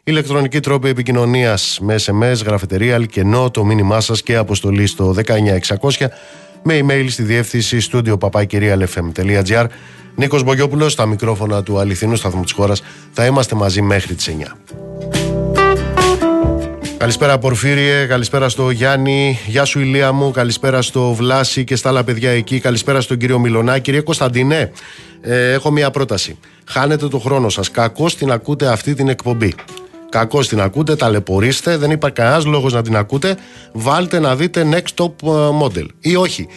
Ηλεκτρονική 0.03 0.59
τρόπη 0.59 0.89
επικοινωνίας 0.89 1.79
με 1.81 1.95
SMS, 2.05 2.41
γραφετερία, 2.45 2.95
αλκενό, 2.95 3.51
το 3.51 3.65
μήνυμά 3.65 4.01
σας 4.01 4.21
και 4.21 4.35
αποστολή 4.35 4.87
στο 4.87 5.15
19600 5.89 6.05
με 6.63 6.79
email 6.81 7.05
στη 7.09 7.23
διεύθυνση 7.23 7.87
studio 7.91 8.17
papakirialfm.gr 8.17 9.65
Νίκος 10.15 10.43
Μπογιόπουλος 10.43 10.91
στα 10.91 11.05
μικρόφωνα 11.05 11.63
του 11.63 11.79
αληθινού 11.79 12.15
σταθμού 12.15 12.43
της 12.43 12.51
χώρας. 12.51 12.81
Θα 13.11 13.25
είμαστε 13.25 13.55
μαζί 13.55 13.81
μέχρι 13.81 14.15
τις 14.15 14.27
9. 14.27 14.57
Καλησπέρα 17.03 17.37
Πορφύριε, 17.37 18.05
καλησπέρα 18.05 18.49
στο 18.49 18.69
Γιάννη, 18.69 19.39
γεια 19.47 19.65
σου 19.65 19.79
Ηλία 19.79 20.11
μου, 20.11 20.31
καλησπέρα 20.31 20.81
στο 20.81 21.13
Βλάση 21.13 21.63
και 21.63 21.75
στα 21.75 21.89
άλλα 21.89 22.03
παιδιά 22.03 22.31
εκεί, 22.31 22.59
καλησπέρα 22.59 23.01
στον 23.01 23.17
κύριο 23.17 23.39
Μιλονά. 23.39 23.79
Κύριε 23.79 24.01
Κωνσταντινέ, 24.01 24.71
ε, 25.21 25.51
έχω 25.51 25.71
μια 25.71 25.91
πρόταση. 25.91 26.37
Χάνετε 26.65 27.07
το 27.07 27.19
χρόνο 27.19 27.49
σας, 27.49 27.71
κακώς 27.71 28.15
την 28.15 28.31
ακούτε 28.31 28.67
αυτή 28.67 28.93
την 28.93 29.07
εκπομπή. 29.07 29.53
Κακώς 30.09 30.47
την 30.47 30.61
ακούτε, 30.61 30.95
ταλαιπωρήστε, 30.95 31.77
δεν 31.77 31.91
υπάρχει 31.91 32.15
κανένας 32.15 32.45
λόγος 32.45 32.73
να 32.73 32.81
την 32.81 32.95
ακούτε. 32.95 33.37
Βάλτε 33.71 34.19
να 34.19 34.35
δείτε 34.35 34.67
Next 34.71 35.03
Top 35.03 35.11
ε, 35.23 35.49
Model. 35.61 35.85
Ή 35.99 36.15
όχι. 36.15 36.47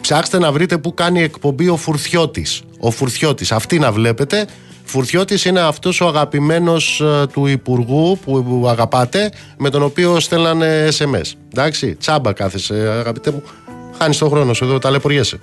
Ψάξτε 0.00 0.38
να 0.38 0.52
βρείτε 0.52 0.78
που 0.78 0.94
κάνει 0.94 1.22
εκπομπή 1.22 1.68
ο 1.68 1.76
Φουρθιώτης. 1.76 2.62
Ο 2.78 2.90
Φουρθιώτης. 2.90 3.52
Αυτή 3.52 3.78
να 3.78 3.92
βλέπετε. 3.92 4.46
Φουρτιώτης 4.84 5.44
είναι 5.44 5.60
αυτός 5.60 6.00
ο 6.00 6.06
αγαπημένος 6.06 7.00
ε, 7.00 7.26
του 7.32 7.46
Υπουργού 7.46 8.18
που 8.24 8.64
αγαπάτε 8.68 9.32
με 9.58 9.70
τον 9.70 9.82
οποίο 9.82 10.20
στέλνανε 10.20 10.88
SMS. 10.98 11.32
Εντάξει, 11.52 11.94
τσάμπα 11.94 12.32
κάθεσαι 12.32 12.74
αγαπητέ 12.74 13.30
μου. 13.30 13.42
Χάνεις 13.98 14.18
τον 14.18 14.28
χρόνο 14.30 14.52
σου 14.52 14.64
εδώ, 14.64 14.78
ταλαιπωριέσαι. 14.78 15.38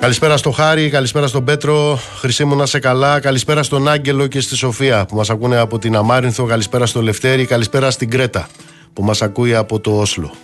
Καλησπέρα 0.00 0.36
στο 0.36 0.50
Χάρη, 0.50 0.90
καλησπέρα 0.90 1.26
στον 1.26 1.44
Πέτρο, 1.44 1.98
Χρυσή 2.18 2.44
μου 2.44 2.56
να 2.56 2.66
σε 2.66 2.78
καλά, 2.78 3.20
καλησπέρα 3.20 3.62
στον 3.62 3.88
Άγγελο 3.88 4.26
και 4.26 4.40
στη 4.40 4.56
Σοφία 4.56 5.06
που 5.06 5.16
μας 5.16 5.30
ακούνε 5.30 5.56
από 5.56 5.78
την 5.78 5.96
Αμάρινθο, 5.96 6.44
καλησπέρα 6.44 6.86
στο 6.86 7.02
Λευτέρη, 7.02 7.44
καλησπέρα 7.44 7.90
στην 7.90 8.10
Κρέτα 8.10 8.48
που 8.92 9.02
μας 9.02 9.22
ακούει 9.22 9.54
από 9.54 9.80
το 9.80 9.98
Όσλο. 9.98 10.34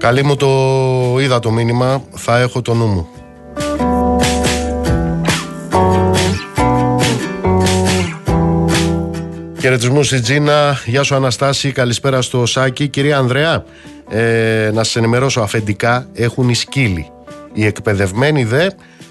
Καλή 0.00 0.24
μου 0.24 0.36
το 0.36 0.48
είδα 1.20 1.38
το 1.38 1.50
μήνυμα, 1.50 2.02
θα 2.10 2.38
έχω 2.38 2.62
το 2.62 2.74
νου 2.74 2.86
μου. 2.86 3.08
Χαιρετισμού 9.60 10.02
στη 10.02 10.20
Τζίνα, 10.20 10.80
γεια 10.86 11.02
σου 11.02 11.14
Αναστάση, 11.14 11.72
καλησπέρα 11.72 12.22
στο 12.22 12.46
Σάκη. 12.46 12.88
Κυρία 12.88 13.18
Ανδρέα, 13.18 13.64
ε, 14.10 14.70
να 14.74 14.84
σας 14.84 14.96
ενημερώσω 14.96 15.40
αφεντικά, 15.40 16.06
έχουν 16.12 16.48
οι 16.48 16.54
σκύλοι. 16.54 17.10
Οι 17.52 17.66
εκπαιδευμένοι 17.66 18.44
δε 18.44 18.66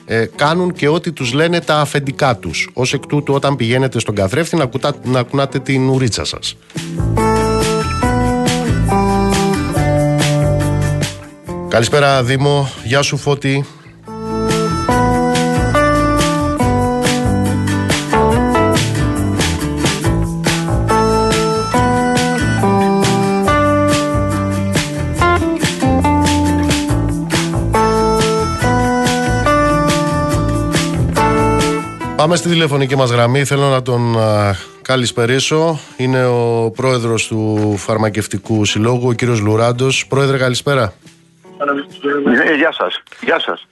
ε, 0.05 0.25
κάνουν 0.35 0.73
και 0.73 0.87
ό,τι 0.87 1.11
τους 1.11 1.33
λένε 1.33 1.59
τα 1.59 1.79
αφεντικά 1.79 2.35
τους. 2.35 2.69
Ως 2.73 2.93
εκ 2.93 3.05
τούτου 3.05 3.33
όταν 3.33 3.55
πηγαίνετε 3.55 3.99
στον 3.99 4.15
καθρέφτη 4.15 4.55
να, 4.55 4.69
να 5.03 5.23
κουνάτε 5.23 5.59
την 5.59 5.89
ουρίτσα 5.89 6.25
σας. 6.25 6.55
Καλησπέρα 11.79 12.23
Δήμο, 12.23 12.69
γεια 12.83 13.01
σου 13.01 13.17
Φώτη. 13.17 13.65
Πάμε 32.15 32.35
στη 32.35 32.49
τηλεφωνική 32.49 32.95
μας 32.95 33.11
γραμμή. 33.11 33.43
Θέλω 33.43 33.69
να 33.69 33.81
τον 33.81 34.15
καλησπερίσω. 34.81 35.79
Είναι 35.97 36.25
ο 36.25 36.71
πρόεδρος 36.75 37.27
του 37.27 37.73
Φαρμακευτικού 37.77 38.65
Συλλόγου, 38.65 39.07
ο 39.07 39.13
κύριος 39.13 39.39
Λουράντος. 39.39 40.05
Πρόεδρε, 40.07 40.37
καλησπέρα. 40.37 40.93
Ε, 42.45 42.55
γεια 42.55 42.71
σας. 42.71 43.03
Γεια 43.21 43.39
σας. 43.39 43.67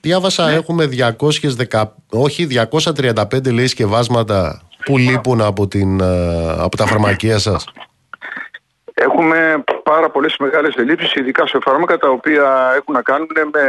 Διάβασα 0.00 0.46
ναι. 0.46 0.54
έχουμε 0.54 0.86
210, 0.86 1.84
όχι 2.10 2.46
235 2.46 3.52
λέει 3.52 3.66
σκευάσματα 3.66 4.62
που 4.84 4.98
λείπουν 4.98 5.40
από, 5.40 5.68
την, 5.68 6.00
ε, 6.00 6.50
από 6.58 6.76
τα 6.76 6.86
φαρμακεία 6.86 7.38
σας. 7.38 7.72
Έχουμε 8.94 9.64
πάρα 9.82 10.10
πολλές 10.10 10.36
μεγάλες 10.38 10.74
ελλείψεις, 10.74 11.14
ειδικά 11.14 11.46
σε 11.46 11.58
φάρμακα 11.62 11.98
τα 11.98 12.08
οποία 12.08 12.72
έχουν 12.76 12.94
να 12.94 13.02
κάνουν 13.02 13.28
με 13.52 13.62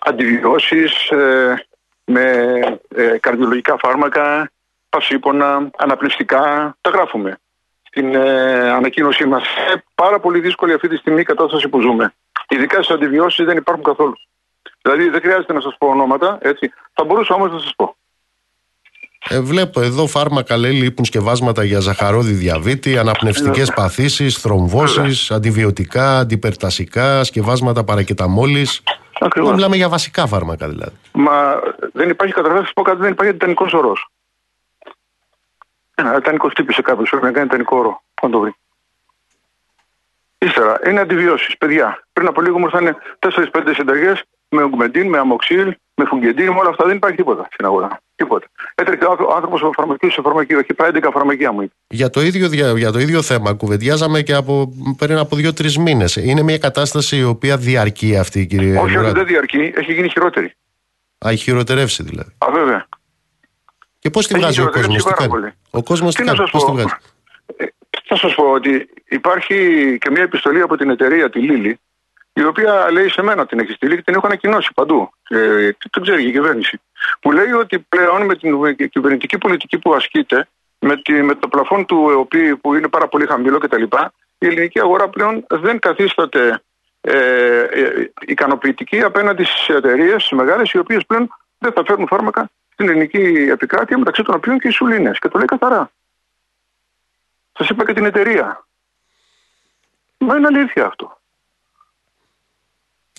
αντιβιώσεις, 0.00 1.08
ε, 1.10 1.64
με 2.04 2.24
καρδιολογικά 3.20 3.76
φάρμακα, 3.78 4.50
πασίπονα, 4.88 5.70
αναπνευστικά, 5.76 6.76
τα 6.80 6.90
γράφουμε 6.90 7.38
στην 7.82 8.16
ανακοίνωσή 8.76 9.26
μας. 9.26 9.42
πάρα 9.94 10.20
πολύ 10.20 10.40
δύσκολη 10.40 10.72
αυτή 10.72 10.88
τη 10.88 10.96
στιγμή 10.96 11.20
η 11.20 11.24
κατάσταση 11.24 11.68
που 11.68 11.80
ζούμε. 11.80 12.14
Ειδικά 12.52 12.82
στις 12.82 12.94
αντιβιώσεις 12.94 13.44
δεν 13.44 13.56
υπάρχουν 13.56 13.84
καθόλου. 13.84 14.14
Δηλαδή 14.82 15.08
δεν 15.08 15.20
χρειάζεται 15.20 15.52
να 15.52 15.60
σας 15.60 15.76
πω 15.78 15.86
ονόματα, 15.86 16.38
έτσι. 16.40 16.72
Θα 16.92 17.04
μπορούσα 17.04 17.34
όμως 17.34 17.52
να 17.52 17.58
σας 17.58 17.74
πω. 17.76 17.96
Ε, 19.28 19.40
βλέπω 19.40 19.80
εδώ 19.80 20.06
φάρμακα 20.06 20.56
λέει 20.56 20.72
λείπουν 20.72 21.04
σκευάσματα 21.04 21.64
για 21.64 21.80
ζαχαρόδι 21.80 22.32
διαβήτη, 22.32 22.98
αναπνευστικές 22.98 23.68
ναι. 23.68 23.74
παθήσεις, 23.74 24.38
θρομβώσεις, 24.38 25.30
αντιβιωτικά, 25.30 26.18
αντιπερτασικά, 26.18 27.24
σκευάσματα 27.24 27.84
παρακεταμόλης. 27.84 28.82
Ακριβώς. 29.20 29.52
Μιλάμε 29.54 29.76
για 29.76 29.88
βασικά 29.88 30.26
φάρμακα 30.26 30.68
δηλαδή. 30.68 30.96
Μα 31.12 31.60
δεν 31.92 32.08
υπάρχει 32.08 32.34
καταρχά, 32.34 32.72
πω 32.74 32.82
κάτι, 32.82 33.00
δεν 33.00 33.10
υπάρχει 33.10 33.32
τιτανικό 33.32 33.66
ορός. 33.72 34.10
Ένα 35.94 36.14
τιτανικό 36.14 36.48
χτύπησε 36.48 36.82
κάποιος, 36.82 37.10
πρέπει 37.10 37.24
να 37.24 37.32
κάνει 37.32 37.46
τιτανικό 37.46 37.76
όρο. 37.76 38.02
Πού 38.14 38.30
το 38.30 38.38
βρει. 38.40 38.54
Ύστερα, 40.46 40.80
είναι 40.86 41.00
αντιβιώσεις. 41.00 41.56
Παιδιά, 41.58 42.02
πριν 42.12 42.26
από 42.26 42.40
λίγο 42.40 42.58
μου 42.58 42.64
ήρθαν 42.64 42.96
4-5 43.18 43.74
συνταγές 43.74 44.22
με 44.48 44.62
ογκμεντίν, 44.62 45.08
με 45.08 45.18
αμοξίλ, 45.18 45.74
με 45.94 46.04
φουγγεντίν, 46.04 46.52
με 46.52 46.58
όλα 46.58 46.68
αυτά. 46.68 46.86
Δεν 46.86 46.96
υπάρχει 46.96 47.16
τίποτα 47.16 47.48
στην 47.52 47.64
αγορά. 47.64 48.00
Τίποτα. 48.14 48.46
Έτρεχε 48.74 49.04
ο 49.04 49.32
άνθρωπο 49.34 49.56
από 49.56 49.72
φαρμακείο 49.72 50.10
σε 50.10 50.20
φαρμακείο. 50.22 50.58
Έχει 50.58 50.74
πάει 50.74 50.90
11 50.94 51.08
φαρμακεία 51.12 51.52
μου. 51.52 51.70
Για 51.86 52.10
το, 52.10 52.20
ίδιο, 52.20 52.76
για 52.76 52.92
το 52.92 52.98
ίδιο 52.98 53.22
θέμα 53.22 53.52
κουβεντιάζαμε 53.52 54.22
και 54.22 54.34
από, 54.34 54.72
πριν 54.98 55.16
από 55.16 55.36
2-3 55.36 55.72
μήνες. 55.72 56.16
Είναι 56.16 56.42
μια 56.42 56.58
κατάσταση 56.58 57.16
η 57.16 57.24
οποία 57.24 57.56
διαρκεί 57.56 58.16
αυτή, 58.16 58.46
κύριε 58.46 58.78
Όχι, 58.78 58.96
όχι, 58.96 59.12
δεν 59.12 59.26
διαρκεί. 59.26 59.72
Έχει 59.74 59.92
γίνει 59.92 60.08
χειρότερη. 60.08 60.54
Α, 61.26 61.30
έχει 61.30 61.42
χειροτερεύσει 61.42 62.02
δηλαδή. 62.02 62.34
Α, 62.38 62.46
βέβαια. 62.52 62.88
Και 63.98 64.10
πώς 64.10 64.26
τη 64.26 64.34
βγάζει 64.34 64.60
ο 64.60 64.70
κόσμος, 64.70 65.04
τι 65.04 65.12
κάνει; 65.12 65.52
Ο 65.70 65.82
κόσμος 65.82 66.14
τι 66.14 66.22
κάνει, 66.22 66.38
πώς 66.50 66.64
τη 66.64 66.72
βγάζει; 66.72 66.88
Θα 68.12 68.18
σας 68.18 68.34
πω 68.34 68.50
ότι 68.50 68.88
υπάρχει 69.08 69.56
και 70.00 70.10
μια 70.10 70.22
επιστολή 70.22 70.60
από 70.60 70.76
την 70.76 70.90
εταιρεία, 70.90 71.30
τη 71.30 71.38
Λίλη, 71.38 71.80
η 72.32 72.44
οποία 72.44 72.90
λέει 72.92 73.08
σε 73.08 73.22
μένα 73.22 73.46
την 73.46 73.58
έχει 73.58 73.72
στείλει 73.72 73.96
και 73.96 74.02
την 74.02 74.14
έχω 74.14 74.26
ανακοινώσει 74.26 74.70
παντού. 74.74 75.10
Και 75.78 75.88
το 75.90 76.00
ξέρει 76.00 76.26
η 76.26 76.32
κυβέρνηση. 76.32 76.80
Που 77.20 77.32
λέει 77.32 77.52
ότι 77.52 77.78
πλέον 77.78 78.24
με 78.24 78.36
την 78.36 78.76
κυβερνητική 78.90 79.38
πολιτική 79.38 79.78
που 79.78 79.94
ασκείται, 79.94 80.48
με, 80.78 80.96
τη, 80.96 81.12
με 81.12 81.34
το 81.34 81.48
πλαφόν 81.48 81.86
του 81.86 82.10
ΕΟΠΗ 82.10 82.56
που 82.56 82.74
είναι 82.74 82.88
πάρα 82.88 83.08
πολύ 83.08 83.26
χαμηλό 83.26 83.58
κτλ., 83.58 83.82
η 84.38 84.46
ελληνική 84.46 84.80
αγορά 84.80 85.08
πλέον 85.08 85.46
δεν 85.48 85.78
καθίσταται 85.78 86.62
ε, 87.00 87.16
ε, 87.60 88.10
ικανοποιητική 88.26 89.00
απέναντι 89.00 89.44
στις 89.44 89.68
εταιρείες 89.68 90.30
μεγάλες, 90.30 90.70
οι 90.70 90.78
οποίες 90.78 91.06
πλέον 91.06 91.28
δεν 91.58 91.72
θα 91.72 91.82
φέρουν 91.86 92.06
φάρμακα 92.06 92.50
στην 92.72 92.88
ελληνική 92.88 93.48
επικράτεια, 93.50 93.98
μεταξύ 93.98 94.22
των 94.22 94.34
οποίων 94.34 94.58
και 94.58 94.68
οι 94.68 94.70
σουλίνε. 94.70 95.10
Και 95.20 95.28
το 95.28 95.38
λέει 95.38 95.46
καθαρά. 95.46 95.90
Σας 97.60 97.68
είπα 97.68 97.84
και 97.84 97.92
την 97.92 98.04
εταιρεία. 98.04 98.66
Μα 100.18 100.36
είναι 100.36 100.46
αλήθεια 100.46 100.86
αυτό. 100.86 101.18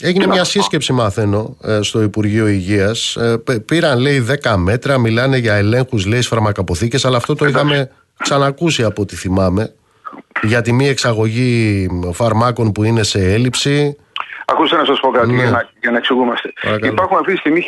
Έγινε 0.01 0.27
μια 0.27 0.43
σύσκεψη, 0.43 0.93
μαθαίνω, 0.93 1.57
ε, 1.63 1.81
στο 1.81 2.01
Υπουργείο 2.01 2.47
Υγείας. 2.47 3.15
Ε, 3.15 3.43
πήραν, 3.65 3.99
λέει, 3.99 4.19
10 4.19 4.57
μέτρα, 4.57 4.97
μιλάνε 4.97 5.37
για 5.37 5.53
ελέγχους, 5.53 6.05
λέει, 6.05 6.21
φαρμακαποθήκε, 6.21 7.07
αλλά 7.07 7.17
αυτό 7.17 7.35
το 7.35 7.45
είχαμε 7.45 7.91
ξανακούσει 8.17 8.83
από 8.83 9.01
ό,τι 9.01 9.15
θυμάμαι. 9.15 9.75
Για 10.41 10.61
τη 10.61 10.71
μη 10.71 10.87
εξαγωγή 10.87 11.87
φαρμάκων 12.13 12.71
που 12.71 12.83
είναι 12.83 13.03
σε 13.03 13.33
έλλειψη. 13.33 13.97
Ακούστε 14.45 14.75
να 14.75 14.85
σας 14.85 14.99
πω 14.99 15.09
κάτι 15.11 15.31
ναι. 15.31 15.41
για, 15.41 15.51
να, 15.51 15.69
για 15.81 15.91
να 15.91 15.97
εξηγούμαστε. 15.97 16.53
Υπάρχουν 16.81 17.17
αυτή 17.17 17.31
τη 17.31 17.37
στιγμή 17.37 17.63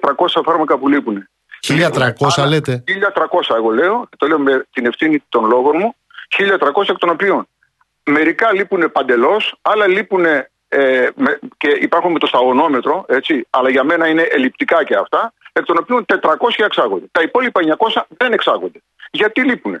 1.300 0.00 0.42
φάρμακα 0.44 0.78
που 0.78 0.88
λείπουν. 0.88 1.28
1.300 1.66 2.48
λέτε; 2.48 2.84
1.300 2.86 3.56
εγώ 3.56 3.70
λέω, 3.70 4.08
το 4.16 4.26
λέω 4.26 4.38
με 4.38 4.66
την 4.72 4.86
ευθύνη 4.86 5.22
των 5.28 5.44
λόγων 5.44 5.76
μου 5.78 5.94
1.300 6.28 6.88
εκ 6.88 6.98
των 6.98 7.08
οποίων 7.08 7.48
μερικά 8.08 8.52
λείπουν 8.52 8.92
παντελώς, 8.92 9.58
άλλα 9.62 9.86
λείπουν 9.86 10.24
ε, 10.24 11.08
με, 11.14 11.38
και 11.56 11.68
υπάρχουν 11.68 12.12
με 12.12 12.18
το 12.18 12.26
σταγονόμετρο, 12.26 13.04
έτσι, 13.08 13.46
αλλά 13.50 13.68
για 13.70 13.84
μένα 13.84 14.06
είναι 14.06 14.22
ελλειπτικά 14.22 14.84
και 14.84 14.96
αυτά, 14.96 15.32
εκ 15.52 15.64
των 15.64 15.76
οποίων 15.78 16.04
400 16.08 16.18
εξάγονται. 16.56 17.06
Τα 17.12 17.22
υπόλοιπα 17.22 17.60
900 17.78 18.02
δεν 18.08 18.32
εξάγονται. 18.32 18.78
Γιατί 19.10 19.42
λείπουν. 19.42 19.80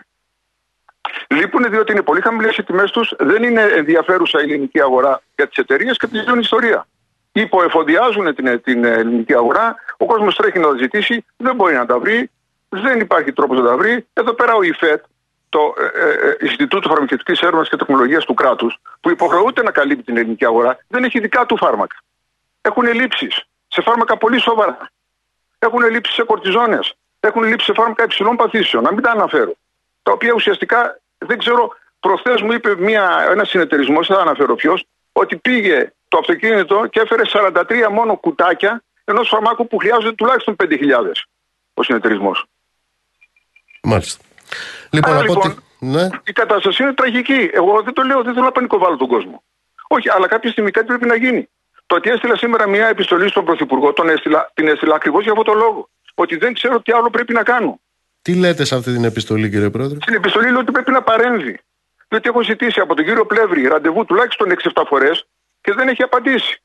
Λείπουν 1.28 1.70
διότι 1.70 1.92
είναι 1.92 2.02
πολύ 2.02 2.20
χαμηλές 2.20 2.56
οι 2.56 2.62
τιμές 2.62 2.90
τους, 2.90 3.14
δεν 3.18 3.42
είναι 3.42 3.62
ενδιαφέρουσα 3.62 4.40
η 4.40 4.42
ελληνική 4.42 4.80
αγορά 4.80 5.22
για 5.36 5.48
τις 5.48 5.56
εταιρείες 5.56 5.96
και 5.96 6.06
τη 6.06 6.18
ζουν 6.18 6.38
ιστορία. 6.38 6.86
Υποεφοδιάζουν 7.32 8.34
την, 8.34 8.60
την 8.62 8.84
ελληνική 8.84 9.34
αγορά, 9.34 9.76
ο 9.96 10.06
κόσμος 10.06 10.36
τρέχει 10.36 10.58
να 10.58 10.68
τα 10.68 10.76
ζητήσει, 10.76 11.24
δεν 11.36 11.54
μπορεί 11.54 11.74
να 11.74 11.86
τα 11.86 11.98
βρει, 11.98 12.30
δεν 12.68 13.00
υπάρχει 13.00 13.32
τρόπος 13.32 13.58
να 13.58 13.64
τα 13.64 13.76
βρει. 13.76 14.06
Εδώ 14.12 14.32
πέρα 14.32 14.54
ο 14.54 14.62
ΙΦΕΤ, 14.62 15.04
το 15.48 15.74
ε, 15.78 16.06
ε, 16.06 16.28
ε 16.28 16.36
Ινστιτούτο 16.40 16.88
Φαρμακευτικής 16.88 17.40
Έρευνας 17.40 17.68
και 17.68 17.76
Τεχνολογίας 17.76 18.24
του 18.24 18.34
κράτους, 18.34 18.78
που 19.00 19.10
υποχρεούται 19.10 19.62
να 19.62 19.70
καλύπτει 19.70 20.04
την 20.04 20.16
ελληνική 20.16 20.44
αγορά, 20.44 20.78
δεν 20.88 21.04
έχει 21.04 21.20
δικά 21.20 21.46
του 21.46 21.56
φάρμακα. 21.56 21.96
Έχουν 22.60 22.92
λήψει 22.92 23.28
σε 23.68 23.82
φάρμακα 23.82 24.16
πολύ 24.16 24.40
σοβαρά. 24.40 24.90
Έχουν 25.58 25.82
λήψει 25.90 26.12
σε 26.12 26.22
κορτιζόνες. 26.22 26.94
Έχουν 27.20 27.42
λήψει 27.42 27.64
σε 27.66 27.72
φάρμακα 27.72 28.04
υψηλών 28.04 28.36
παθήσεων. 28.36 28.82
Να 28.82 28.92
μην 28.92 29.02
τα 29.02 29.10
αναφέρω. 29.10 29.54
Τα 30.02 30.12
οποία 30.12 30.32
ουσιαστικά 30.32 31.00
δεν 31.18 31.38
ξέρω. 31.38 31.76
Προχθέ 32.00 32.42
μου 32.42 32.52
είπε 32.52 32.76
ένας 33.30 33.48
συνεταιρισμός, 33.48 34.06
δεν 34.06 34.16
θα 34.16 34.22
αναφέρω 34.22 34.54
ποιος, 34.54 34.84
ότι 35.12 35.36
πήγε 35.36 35.92
το 36.08 36.18
αυτοκίνητο 36.18 36.86
και 36.86 37.00
έφερε 37.00 37.22
43 37.26 37.88
μόνο 37.90 38.16
κουτάκια 38.16 38.82
ενός 39.04 39.28
φαρμάκου 39.28 39.66
που 39.66 39.76
χρειάζεται 39.76 40.12
τουλάχιστον 40.12 40.56
5.000 40.62 41.12
ο 41.74 41.82
συνεταιρισμός. 41.82 42.44
Μάλιστα. 43.82 44.24
Λοιπόν, 44.90 45.12
Άρα, 45.12 45.20
από 45.20 45.32
λοιπόν 45.32 45.54
τη... 45.78 45.86
ναι. 45.86 46.08
η 46.24 46.32
κατάσταση 46.32 46.82
είναι 46.82 46.92
τραγική. 46.92 47.50
Εγώ 47.52 47.82
δεν 47.82 47.94
το 47.94 48.02
λέω, 48.02 48.22
δεν 48.22 48.32
θέλω 48.32 48.44
να 48.44 48.52
πανικοβάλω 48.52 48.96
τον 48.96 49.08
κόσμο. 49.08 49.42
Όχι, 49.88 50.10
αλλά 50.10 50.26
κάποια 50.26 50.50
στιγμή 50.50 50.70
κάτι 50.70 50.86
πρέπει 50.86 51.06
να 51.06 51.16
γίνει. 51.16 51.48
Το 51.86 51.94
ότι 51.94 52.10
έστειλα 52.10 52.36
σήμερα 52.36 52.68
μια 52.68 52.86
επιστολή 52.88 53.28
στον 53.28 53.44
Πρωθυπουργό, 53.44 53.92
τον 53.92 54.08
έστειλα, 54.08 54.50
την 54.54 54.68
έστειλα 54.68 54.94
ακριβώς 54.94 55.22
για 55.22 55.32
αυτό 55.32 55.44
το 55.44 55.52
λόγο. 55.52 55.88
Ότι 56.14 56.36
δεν 56.36 56.52
ξέρω 56.54 56.80
τι 56.80 56.92
άλλο 56.92 57.10
πρέπει 57.10 57.32
να 57.32 57.42
κάνω. 57.42 57.80
Τι 58.22 58.34
λέτε 58.34 58.64
σε 58.64 58.74
αυτή 58.74 58.92
την 58.92 59.04
επιστολή, 59.04 59.50
κύριε 59.50 59.70
Πρόεδρε; 59.70 59.98
Στην 60.00 60.14
επιστολή 60.14 60.50
λέω 60.50 60.60
ότι 60.60 60.72
πρέπει 60.72 60.90
να 60.90 61.02
παρέμβει. 61.02 61.60
Διότι 62.08 62.28
έχω 62.28 62.42
ζητήσει 62.42 62.80
από 62.80 62.94
τον 62.94 63.04
κύριο 63.04 63.26
Πλεύρη 63.26 63.66
ραντεβού 63.66 64.04
τουλάχιστον 64.04 64.48
6-7 64.74 64.82
φορές 64.86 65.26
και 65.60 65.72
δεν 65.72 65.88
έχει 65.88 66.02
απαντήσει. 66.02 66.62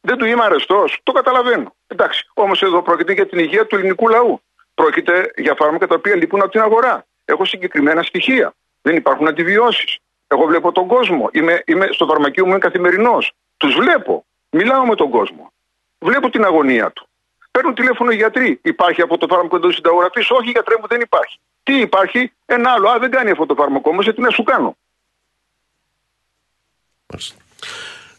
Δεν 0.00 0.16
του 0.16 0.24
είμαι 0.24 0.44
αρεστός, 0.44 1.00
το 1.02 1.12
καταλαβαίνω. 1.12 1.74
Εντάξει, 1.86 2.26
όμως 2.34 2.62
εδώ 2.62 2.82
πρόκειται 2.82 3.12
για 3.12 3.26
την 3.26 3.38
υγεία 3.38 3.66
του 3.66 3.76
ελληνικού 3.76 4.08
λαού. 4.08 4.42
Πρόκειται 4.74 5.30
για 5.36 5.54
φάρμακα 5.54 5.86
τα 5.86 5.94
οποία 5.94 6.16
λείπουν 6.16 6.40
από 6.40 6.50
την 6.50 6.60
αγορά. 6.60 7.06
Έχω 7.24 7.44
συγκεκριμένα 7.44 8.02
στοιχεία. 8.02 8.54
Δεν 8.82 8.96
υπάρχουν 8.96 9.28
αντιβιώσεις. 9.28 9.98
Εγώ 10.26 10.46
βλέπω 10.46 10.72
τον 10.72 10.86
κόσμο. 10.86 11.28
Είμαι, 11.32 11.62
είμαι 11.66 11.88
στο 11.90 12.06
φαρμακείο 12.06 12.44
μου, 12.44 12.50
είμαι 12.50 12.58
καθημερινός. 12.58 13.32
Τους 13.56 13.74
βλέπω. 13.74 14.24
Μιλάω 14.50 14.86
με 14.86 14.94
τον 14.94 15.10
κόσμο. 15.10 15.52
Βλέπω 15.98 16.30
την 16.30 16.44
αγωνία 16.44 16.90
του. 16.90 17.08
Παίρνουν 17.50 17.74
τηλέφωνο 17.74 18.10
οι 18.10 18.16
γιατροί. 18.16 18.60
Υπάρχει 18.62 19.02
αυτό 19.02 19.16
το 19.16 19.26
φάρμακο 19.26 19.56
εντός 19.56 19.74
συνταγογραφή. 19.74 20.32
Όχι, 20.32 20.50
γιατρέ 20.50 20.74
μου, 20.80 20.86
δεν 20.86 21.00
υπάρχει. 21.00 21.38
Τι 21.62 21.80
υπάρχει, 21.80 22.32
ένα 22.46 22.70
άλλο. 22.70 22.88
Α, 22.88 22.98
δεν 22.98 23.10
κάνει 23.10 23.30
αυτό 23.30 23.46
το 23.46 23.54
φάρμακο 23.54 23.90
όμως, 23.90 24.04
γιατί 24.04 24.20
να 24.20 24.30
σου 24.30 24.42
κάνω. 24.42 24.76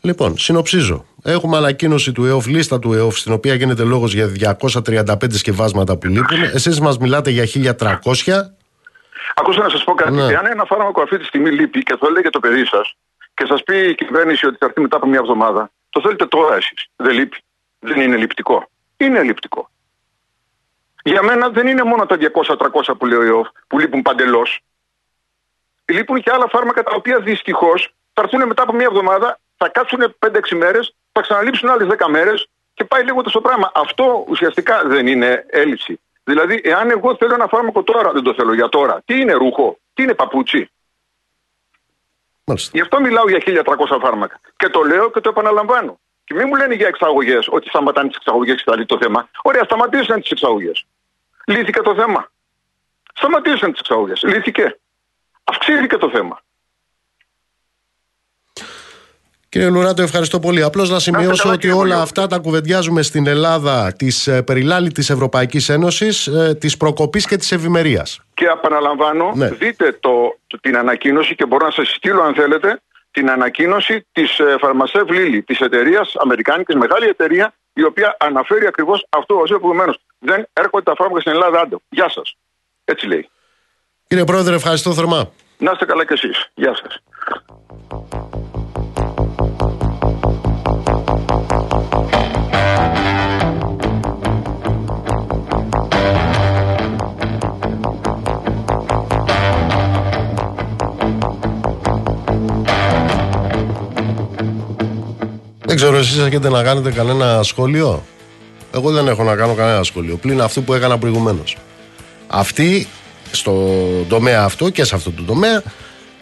Λοιπόν, 0.06 0.38
συνοψίζω. 0.38 1.06
Έχουμε 1.24 1.58
ανακοίνωση 1.58 2.12
του 2.12 2.26
ΕΟΦ, 2.26 2.46
λίστα 2.46 2.80
του 2.80 2.94
ΕΟΦ, 2.94 3.18
στην 3.18 3.34
οποία 3.34 3.54
γίνεται 3.54 3.84
λόγος 3.84 4.14
για 4.14 4.28
235 4.28 5.38
σκευάσματα 5.38 5.98
που 5.98 6.08
λείπουν. 6.08 6.44
Εσείς 6.54 6.80
μας 6.80 6.98
μιλάτε 6.98 7.30
για 7.30 7.46
1300. 7.46 8.56
Ακούστε 9.36 9.62
να 9.62 9.70
σας 9.70 9.84
πω 9.84 9.94
κάτι. 9.94 10.12
Ναι. 10.12 10.24
Εάν 10.24 10.46
ένα 10.46 10.66
φάρμακο 10.66 11.02
αυτή 11.02 11.18
τη 11.18 11.24
στιγμή 11.24 11.52
λείπει 11.52 11.84
και 11.84 11.96
το 11.96 12.08
έλεγε 12.10 12.30
το 12.30 12.40
παιδί 12.40 12.66
σας 12.66 12.96
και 13.34 13.46
σας 13.48 13.64
πει 13.64 13.78
η 13.78 13.96
κυβέρνηση 13.96 14.46
ότι 14.46 14.58
θα 14.60 14.66
έρθει 14.66 14.82
μετά 14.82 14.98
από 14.98 15.08
μια 15.08 15.20
εβδομάδα, 15.20 15.72
το 15.90 16.02
θέλετε 16.02 16.26
τώρα 16.26 16.56
εσείς. 16.56 16.86
Δεν 16.96 17.14
λείπει. 17.14 17.38
Δεν 17.80 18.02
είναι 18.02 18.16
λειπτικό. 18.16 18.70
Είναι 18.98 19.22
λειπτικό. 19.24 19.70
Για 21.04 21.24
μένα 21.24 21.50
δεν 21.50 21.68
είναι 21.68 21.84
μόνο 21.84 22.06
τα 22.06 22.18
200-300 22.18 22.94
που 22.98 23.06
λέει 23.06 23.18
ο 23.18 23.22
ΕΟΦ 23.22 23.48
που 23.68 23.80
λείπουν 23.80 24.02
παντελώς. 24.02 24.60
Λείπουν 25.86 26.22
και 26.22 26.32
άλλα 26.34 26.48
φάρμακα 26.50 26.84
τα 26.84 26.92
οποία 26.96 27.20
δυστυχώς 27.20 27.94
θα 28.14 28.22
έρθουν 28.22 28.48
μετά 28.48 28.64
από 28.64 28.74
μια 28.74 28.86
εβδομάδα, 28.90 29.40
θα 29.66 29.72
κάτσουν 29.72 30.16
5-6 30.20 30.56
μέρες, 30.56 30.96
θα 31.12 31.22
ξαναλείψουν 31.22 31.70
άλλες 31.70 31.88
10 31.88 32.08
μέρες 32.10 32.48
και 32.74 32.86
πάει 32.86 33.04
λίγο 33.04 33.22
το 33.22 33.42
πράγμα. 33.42 33.72
Αυτό 33.76 34.26
ουσιαστικά 34.28 34.84
δεν 34.86 35.08
είναι 35.08 35.46
έλλειψη. 35.50 36.00
Δηλαδή, 36.24 36.62
εάν 36.64 36.90
εγώ 36.90 37.16
θέλω 37.16 37.34
ένα 37.34 37.48
φάρμακο 37.48 37.84
τώρα, 37.84 38.12
δεν 38.12 38.24
το 38.24 38.34
θέλω 38.34 38.54
για 38.54 38.70
τώρα. 38.70 39.02
Τι 39.06 39.20
είναι 39.20 39.34
ρούχο, 39.34 39.80
τι 39.94 40.04
είναι 40.04 40.14
παπούτσι; 40.14 40.70
Μάλιστα. 42.44 42.72
Γι' 42.74 42.82
αυτό 42.82 43.02
μιλάω 43.02 43.30
για 43.30 43.64
1300 43.66 44.00
φάρμακα. 44.02 44.40
Και 44.58 44.70
το 44.70 44.82
λέω 44.82 45.12
και 45.12 45.20
το 45.20 45.30
επαναλαμβάνω. 45.30 46.00
Και 46.24 46.34
μην 46.34 46.46
μου 46.48 46.56
λένε 46.56 46.74
για 46.74 46.88
εξαγωγές, 46.88 47.48
ότι 47.52 47.68
σταματάνε 47.68 48.08
τις 48.08 48.18
εξαγωγές 48.18 48.56
και 48.56 48.64
θα 48.66 48.76
λύσει 48.76 48.88
το 48.88 48.98
θέμα. 48.98 49.30
Ωραία, 49.42 49.64
σταματήσαν 49.64 50.22
τις 50.22 50.30
εξαγωγές. 50.30 50.86
Λύθηκε 51.46 51.82
το 51.82 51.96
θέμα. 51.96 52.32
Σταματήσαν 53.14 53.72
τις 53.72 53.80
εξαγωγές. 53.80 54.22
Λύθηκε. 54.24 54.80
Αυξήθηκε 55.44 55.98
το 55.98 56.10
θέμα. 56.10 56.42
Κύριε 59.56 59.70
Λουράτο, 59.70 60.02
ευχαριστώ 60.02 60.40
πολύ. 60.40 60.64
Απλώς 60.64 60.90
να 60.90 61.00
σημειώσω 61.00 61.42
καλά, 61.44 61.54
ότι 61.54 61.62
κύριε 61.62 61.76
όλα 61.76 61.82
Πολιό. 61.88 62.02
αυτά 62.02 62.28
τα 62.28 62.38
κουβεντιάζουμε 62.38 63.02
στην 63.02 63.28
Ελλάδα 63.28 63.94
της 63.98 64.28
ε, 64.28 64.42
περιλάλητη 64.42 65.02
Ευρωπαϊκής 65.02 65.70
Ένωσης, 65.70 66.28
ε, 66.28 66.56
της 66.60 66.78
προκοπής 66.78 67.26
και 67.28 67.36
της 67.38 67.52
ευημερίας. 67.52 68.20
Και 68.34 68.46
επαναλαμβάνω, 68.46 69.32
Ναι. 69.36 69.50
δείτε 69.50 69.98
το, 70.00 70.38
το- 70.48 70.58
την 70.62 70.78
ανακοίνωση 70.78 71.36
και 71.36 71.46
μπορώ 71.46 71.66
να 71.66 71.72
σας 71.72 71.90
στείλω 71.90 72.22
αν 72.22 72.34
θέλετε 72.34 72.80
την 73.12 73.30
ανακοίνωση 73.30 74.06
της 74.12 74.40
ε, 74.40 74.56
Φαρμασεύ 74.60 75.12
Λίλη, 75.12 75.42
της 75.44 75.60
εταιρείας 75.60 76.14
Αμερικάνικης, 76.16 76.76
μεγάλη 76.76 77.08
εταιρεία, 77.08 77.54
η 77.74 77.84
οποία 77.84 78.18
αναφέρει 78.20 78.66
ακριβώς 78.68 79.06
αυτό 79.10 79.36
ω 79.36 79.44
προηγουμένω. 79.44 79.94
Δεν 80.20 80.48
έρχονται 80.54 80.84
τα 80.84 80.94
φάρμακα 80.96 81.20
στην 81.20 81.32
Ελλάδα, 81.32 81.60
άντε. 81.60 81.76
Γεια 81.90 82.10
σας. 82.10 82.36
Έτσι 82.86 83.08
λέει. 83.08 83.30
Κύριε 84.08 84.24
Πρόεδρε, 84.24 84.56
ευχαριστώ 84.56 84.94
θερμά. 84.94 85.32
Να 85.58 85.72
είστε 85.72 85.86
καλά 85.86 86.06
κι 86.06 86.14
εσείς. 86.14 86.50
Γεια 86.54 86.76
σας. 86.76 87.00
Δεν 105.68 105.84
ξέρω, 105.84 105.98
εσείς 105.98 106.18
έχετε 106.18 106.50
να 106.50 106.64
κάνετε 106.64 106.92
κανένα 106.92 107.44
σχόλιο; 107.44 108.04
Εγώ 108.74 108.92
δεν 108.92 109.08
έχω 109.08 109.24
να 109.24 109.36
κάνω 109.36 109.54
κανένα 109.54 109.84
σχόλιο. 109.84 110.16
Πλην 110.18 110.42
αυτού 110.42 110.64
που 110.64 110.74
έκανα 110.74 110.98
προηγουμένως. 110.98 111.58
Αυτή, 112.28 112.88
στο 113.32 113.54
τομέα 114.10 114.44
αυτό 114.44 114.70
και 114.70 114.84
σε 114.84 114.96
αυτό 114.96 115.12
το 115.12 115.24
τομέα, 115.24 115.64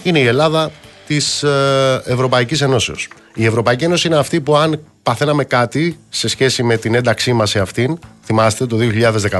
είναι 0.03 0.19
η 0.19 0.25
Ελλάδα 0.25 0.71
της 1.07 1.43
Ευρωπαϊκής 2.05 2.61
Ενώσεως. 2.61 3.07
Η 3.33 3.45
Ευρωπαϊκή 3.45 3.83
Ένωση 3.83 4.07
είναι 4.07 4.17
αυτή 4.17 4.41
που, 4.41 4.55
αν 4.55 4.79
παθαίναμε 5.03 5.43
κάτι 5.43 5.99
σε 6.09 6.27
σχέση 6.27 6.63
με 6.63 6.77
την 6.77 6.95
ένταξή 6.95 7.33
μας 7.33 7.49
σε 7.49 7.59
αυτήν, 7.59 7.99
θυμάστε 8.23 8.65
το 8.65 8.77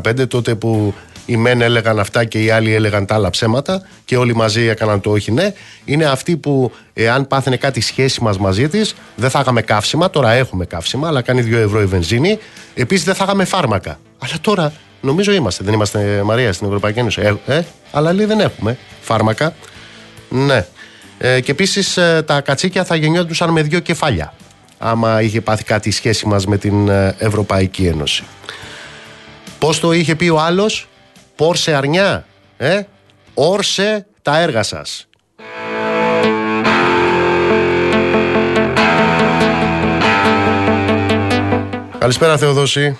2015, 0.03 0.27
τότε 0.27 0.55
που 0.55 0.93
οι 1.25 1.37
μεν 1.37 1.61
έλεγαν 1.61 1.99
αυτά 1.99 2.25
και 2.25 2.43
οι 2.43 2.49
άλλοι 2.49 2.73
έλεγαν 2.73 3.05
τα 3.05 3.15
άλλα 3.15 3.29
ψέματα 3.29 3.81
και 4.05 4.17
όλοι 4.17 4.35
μαζί 4.35 4.67
έκαναν 4.67 5.01
το 5.01 5.11
όχι 5.11 5.31
ναι, 5.31 5.53
είναι 5.85 6.05
αυτή 6.05 6.37
που 6.37 6.71
εάν 6.93 7.27
πάθαινε 7.27 7.57
κάτι 7.57 7.81
σχέση 7.81 8.23
μας 8.23 8.37
μαζί 8.37 8.67
της, 8.67 8.95
δεν 9.15 9.29
θα 9.29 9.39
είχαμε 9.39 9.61
καύσιμα. 9.61 10.09
Τώρα 10.09 10.31
έχουμε 10.31 10.65
καύσιμα, 10.65 11.07
αλλά 11.07 11.21
κάνει 11.21 11.41
2 11.41 11.53
ευρώ 11.53 11.81
η 11.81 11.85
βενζίνη. 11.85 12.39
Επίσης 12.73 13.05
δεν 13.05 13.15
θα 13.15 13.23
είχαμε 13.23 13.45
φάρμακα. 13.45 13.99
Αλλά 14.19 14.33
τώρα 14.41 14.73
νομίζω 15.01 15.31
είμαστε. 15.31 15.63
Δεν 15.63 15.73
είμαστε 15.73 16.21
Μαρία 16.23 16.53
στην 16.53 16.67
Ευρωπαϊκή 16.67 16.99
Ένωση. 16.99 17.21
Ε, 17.21 17.55
ε, 17.55 17.63
αλλά 17.91 18.13
λέει 18.13 18.25
δεν 18.25 18.39
έχουμε 18.39 18.77
φάρμακα. 19.01 19.53
Ναι. 20.29 20.65
Ε, 21.25 21.39
και 21.39 21.51
επίσης 21.51 21.99
τα 22.25 22.41
κατσίκια 22.41 22.83
θα 22.83 22.95
γεννιόντουσαν 22.95 23.49
με 23.49 23.61
δύο 23.61 23.79
κεφάλια. 23.79 24.33
Άμα 24.77 25.21
είχε 25.21 25.41
πάθει 25.41 25.63
κάτι 25.63 25.89
η 25.89 25.91
σχέση 25.91 26.27
μας 26.27 26.45
με 26.45 26.57
την 26.57 26.89
ε, 26.89 27.15
Ευρωπαϊκή 27.17 27.85
Ένωση. 27.85 28.23
Πώς 29.59 29.79
το 29.79 29.91
είχε 29.91 30.15
πει 30.15 30.29
ο 30.29 30.39
άλλος, 30.39 30.87
Πόρσε 31.35 31.73
αρνιά, 31.73 32.25
ε, 32.57 32.81
όρσε 33.33 34.05
τα 34.21 34.39
έργα 34.39 34.63
σας. 34.63 35.07
Καλησπέρα 41.97 42.37
Θεοδόση. 42.37 42.97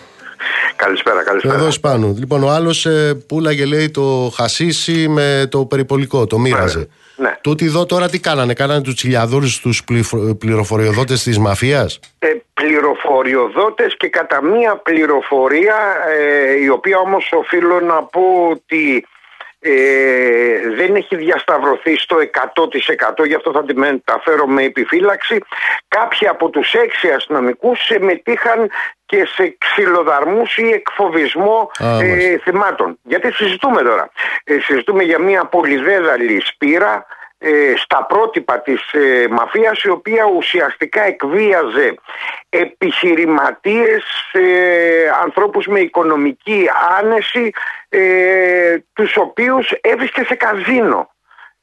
Καλησπέρα, 0.75 1.23
καλησπέρα. 1.23 1.53
Θεοδόση 1.53 1.79
Πάνου. 1.79 2.15
Λοιπόν, 2.17 2.43
ο 2.43 2.49
άλλος 2.49 2.85
ε, 2.85 3.13
πουλάγε 3.27 3.65
λέει 3.65 3.89
το 3.89 4.33
χασίσι 4.35 5.07
με 5.07 5.47
το 5.49 5.65
περιπολικό, 5.65 6.27
το 6.27 6.39
μοίραζε. 6.39 6.87
Ναι. 7.15 7.37
Τούτοι 7.41 7.65
εδώ 7.65 7.85
τώρα 7.85 8.09
τι 8.09 8.19
κάνανε, 8.19 8.53
κάνανε 8.53 8.81
τους 8.81 8.95
τσιλιαδούρους 8.95 9.59
τους 9.59 9.83
πληφο- 9.83 10.35
πληροφοριοδότες 10.35 11.23
της 11.23 11.39
μαφίας; 11.39 11.99
ε, 12.19 12.27
πληροφοριοδότες 12.53 13.97
και 13.97 14.07
κατά 14.09 14.43
μία 14.43 14.75
πληροφορία 14.75 15.75
ε, 16.17 16.61
η 16.63 16.69
οποία 16.69 16.97
όμως 16.97 17.31
οφείλω 17.31 17.79
να 17.79 18.03
πω 18.03 18.21
ότι 18.51 19.05
ε, 19.63 20.69
δεν 20.75 20.95
έχει 20.95 21.15
διασταυρωθεί 21.15 21.97
στο 21.97 22.17
100% 23.19 23.25
γι' 23.25 23.35
αυτό 23.35 23.51
θα 23.51 23.65
τη 23.65 23.75
μεταφέρω 23.75 24.47
με 24.47 24.63
επιφύλαξη. 24.63 25.37
Κάποιοι 25.87 26.27
από 26.27 26.49
τους 26.49 26.73
έξι 26.73 27.09
αστυνομικούς 27.09 27.79
συμμετείχαν 27.79 28.69
και 29.05 29.25
σε 29.25 29.57
ξυλοδαρμούς 29.57 30.57
ή 30.57 30.69
εκφοβισμό 30.69 31.71
ε, 31.79 32.37
θυμάτων. 32.37 32.97
Γιατί 33.03 33.31
συζητούμε 33.31 33.81
τώρα. 33.81 34.09
Ε, 34.43 34.59
συζητούμε 34.59 35.03
για 35.03 35.19
μια 35.19 35.45
πολυδέδαλη 35.45 36.41
σπήρα 36.45 36.93
ε, 36.95 37.22
στα 37.75 38.05
πρότυπα 38.05 38.59
της 38.59 38.91
ε, 38.93 39.27
μαφίας 39.29 39.83
η 39.83 39.89
οποία 39.89 40.25
ουσιαστικά 40.35 41.01
εκβίαζε 41.05 41.95
επιχειρηματίες, 42.49 44.03
ε, 44.31 45.09
ανθρώπους 45.23 45.67
με 45.67 45.79
οικονομική 45.79 46.69
άνεση 46.99 47.51
ε, 47.89 48.77
τους 48.93 49.17
οποίους 49.17 49.71
έβρισκε 49.81 50.23
σε 50.23 50.35
καζίνο. 50.35 51.11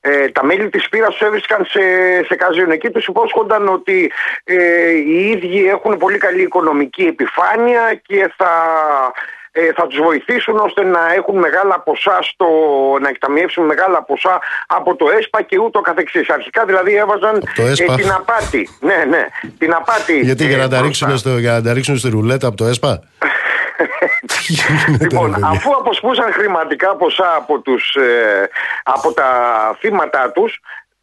Ε, 0.02 0.28
τα 0.28 0.44
μέλη 0.44 0.68
της 0.68 0.88
πύρας 0.88 1.10
τους 1.10 1.26
έβρισκαν 1.26 1.64
σε, 1.64 1.80
σε 2.24 2.34
καζίνο. 2.36 2.72
Εκεί 2.72 2.90
τους 2.90 3.06
υπόσχονταν 3.06 3.68
ότι 3.68 4.12
ε, 4.44 4.90
οι 4.90 5.30
ίδιοι 5.30 5.68
έχουν 5.68 5.96
πολύ 5.96 6.18
καλή 6.18 6.42
οικονομική 6.42 7.02
επιφάνεια 7.02 8.00
και 8.06 8.32
θα 8.36 8.52
ε, 9.06 9.39
θα 9.76 9.86
τους 9.86 9.98
βοηθήσουν 9.98 10.58
ώστε 10.58 10.82
να 10.84 11.12
έχουν 11.14 11.38
μεγάλα 11.38 11.80
ποσά 11.80 12.18
στο, 12.22 12.46
να 13.00 13.08
εκταμιεύσουν 13.08 13.64
μεγάλα 13.64 14.02
ποσά 14.02 14.40
από 14.66 14.96
το 14.96 15.06
ΕΣΠΑ 15.18 15.42
και 15.42 15.58
ούτω 15.58 15.80
καθεξής. 15.80 16.30
Αρχικά 16.30 16.64
δηλαδή 16.64 16.94
έβαζαν 16.94 17.42
ε, 17.56 17.72
την 17.96 18.10
απάτη. 18.12 18.68
Ναι, 18.80 19.04
ναι, 19.08 19.26
την 19.58 19.74
απάτη. 19.74 20.20
Γιατί 20.20 20.46
για, 20.46 20.56
να 20.56 20.68
τα 20.68 20.80
ρίξουν 20.80 21.18
στο, 21.18 21.38
για 21.38 21.52
να 21.52 21.62
τα 21.62 21.72
ρίξουν 21.72 21.98
στη 21.98 22.08
ρουλέτα 22.08 22.46
από 22.46 22.56
το 22.56 22.64
ΕΣΠΑ; 22.64 23.02
λοιπόν, 25.00 25.44
αφού 25.44 25.70
αποσπούσαν 25.70 26.32
χρηματικά 26.32 26.96
ποσά 26.96 27.34
από, 27.36 27.60
τους, 27.60 27.94
ε, 27.94 28.48
από 28.82 29.12
τα 29.12 29.30
θύματα 29.80 30.32
τους, 30.32 30.60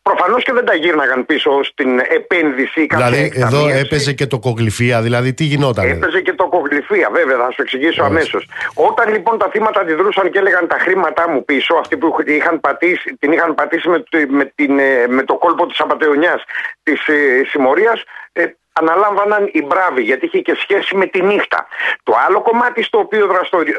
Προφανώς 0.09 0.43
και 0.43 0.53
δεν 0.53 0.65
τα 0.65 0.75
γύρναγαν 0.75 1.25
πίσω 1.25 1.63
στην 1.63 1.99
επένδυση. 1.99 2.85
Δηλαδή, 2.89 3.31
εδώ 3.35 3.67
έπαιζε 3.67 4.13
και 4.13 4.27
το 4.27 4.39
κογλυφία, 4.39 5.01
δηλαδή 5.01 5.33
τι 5.33 5.43
γινόταν. 5.43 5.89
Έπαιζε 5.89 6.21
και 6.21 6.33
το 6.33 6.47
κογλυφία, 6.47 7.09
βέβαια, 7.13 7.37
θα 7.37 7.51
σου 7.51 7.61
εξηγήσω 7.61 8.03
αμέσως. 8.03 8.49
Όταν 8.73 9.11
λοιπόν 9.11 9.37
τα 9.37 9.49
θύματα 9.51 9.79
αντιδρούσαν 9.79 10.31
και 10.31 10.39
έλεγαν 10.39 10.67
τα 10.67 10.77
χρήματά 10.79 11.29
μου 11.29 11.45
πίσω, 11.45 11.75
αυτοί 11.75 11.97
που 11.97 12.15
είχαν 12.25 12.59
πατήσει, 12.59 13.15
την 13.19 13.31
είχαν 13.31 13.55
πατήσει 13.55 13.89
με, 13.89 14.03
με, 14.27 14.51
την, 14.55 14.79
ε, 14.79 15.07
με 15.07 15.23
το 15.23 15.35
κόλπο 15.37 15.65
της 15.65 15.79
απαταιωνιάς 15.79 16.43
της 16.83 17.07
ε, 17.07 17.41
συμμορίας, 17.45 18.03
ε, 18.33 18.45
αναλάμβαναν 18.73 19.49
οι 19.51 19.61
μπράβοι 19.63 20.01
γιατί 20.01 20.25
είχε 20.25 20.39
και 20.39 20.55
σχέση 20.59 20.95
με 20.95 21.05
τη 21.05 21.21
νύχτα. 21.21 21.67
Το 22.03 22.13
άλλο 22.27 22.41
κομμάτι 22.41 22.83
στο 22.83 22.97
οποίο 22.97 23.29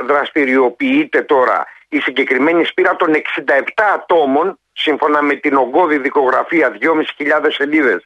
δραστηριοποιείται 0.07 1.22
τώρα 1.22 1.66
η 1.89 1.99
συγκεκριμένη 1.99 2.64
σπήρα 2.64 2.97
των 2.97 3.09
67 3.37 3.53
ατόμων 3.95 4.59
σύμφωνα 4.79 5.22
με 5.22 5.35
την 5.35 5.57
ογκώδη 5.57 5.99
δικογραφία 5.99 6.79
2.500 6.81 7.47
σελίδες 7.49 8.05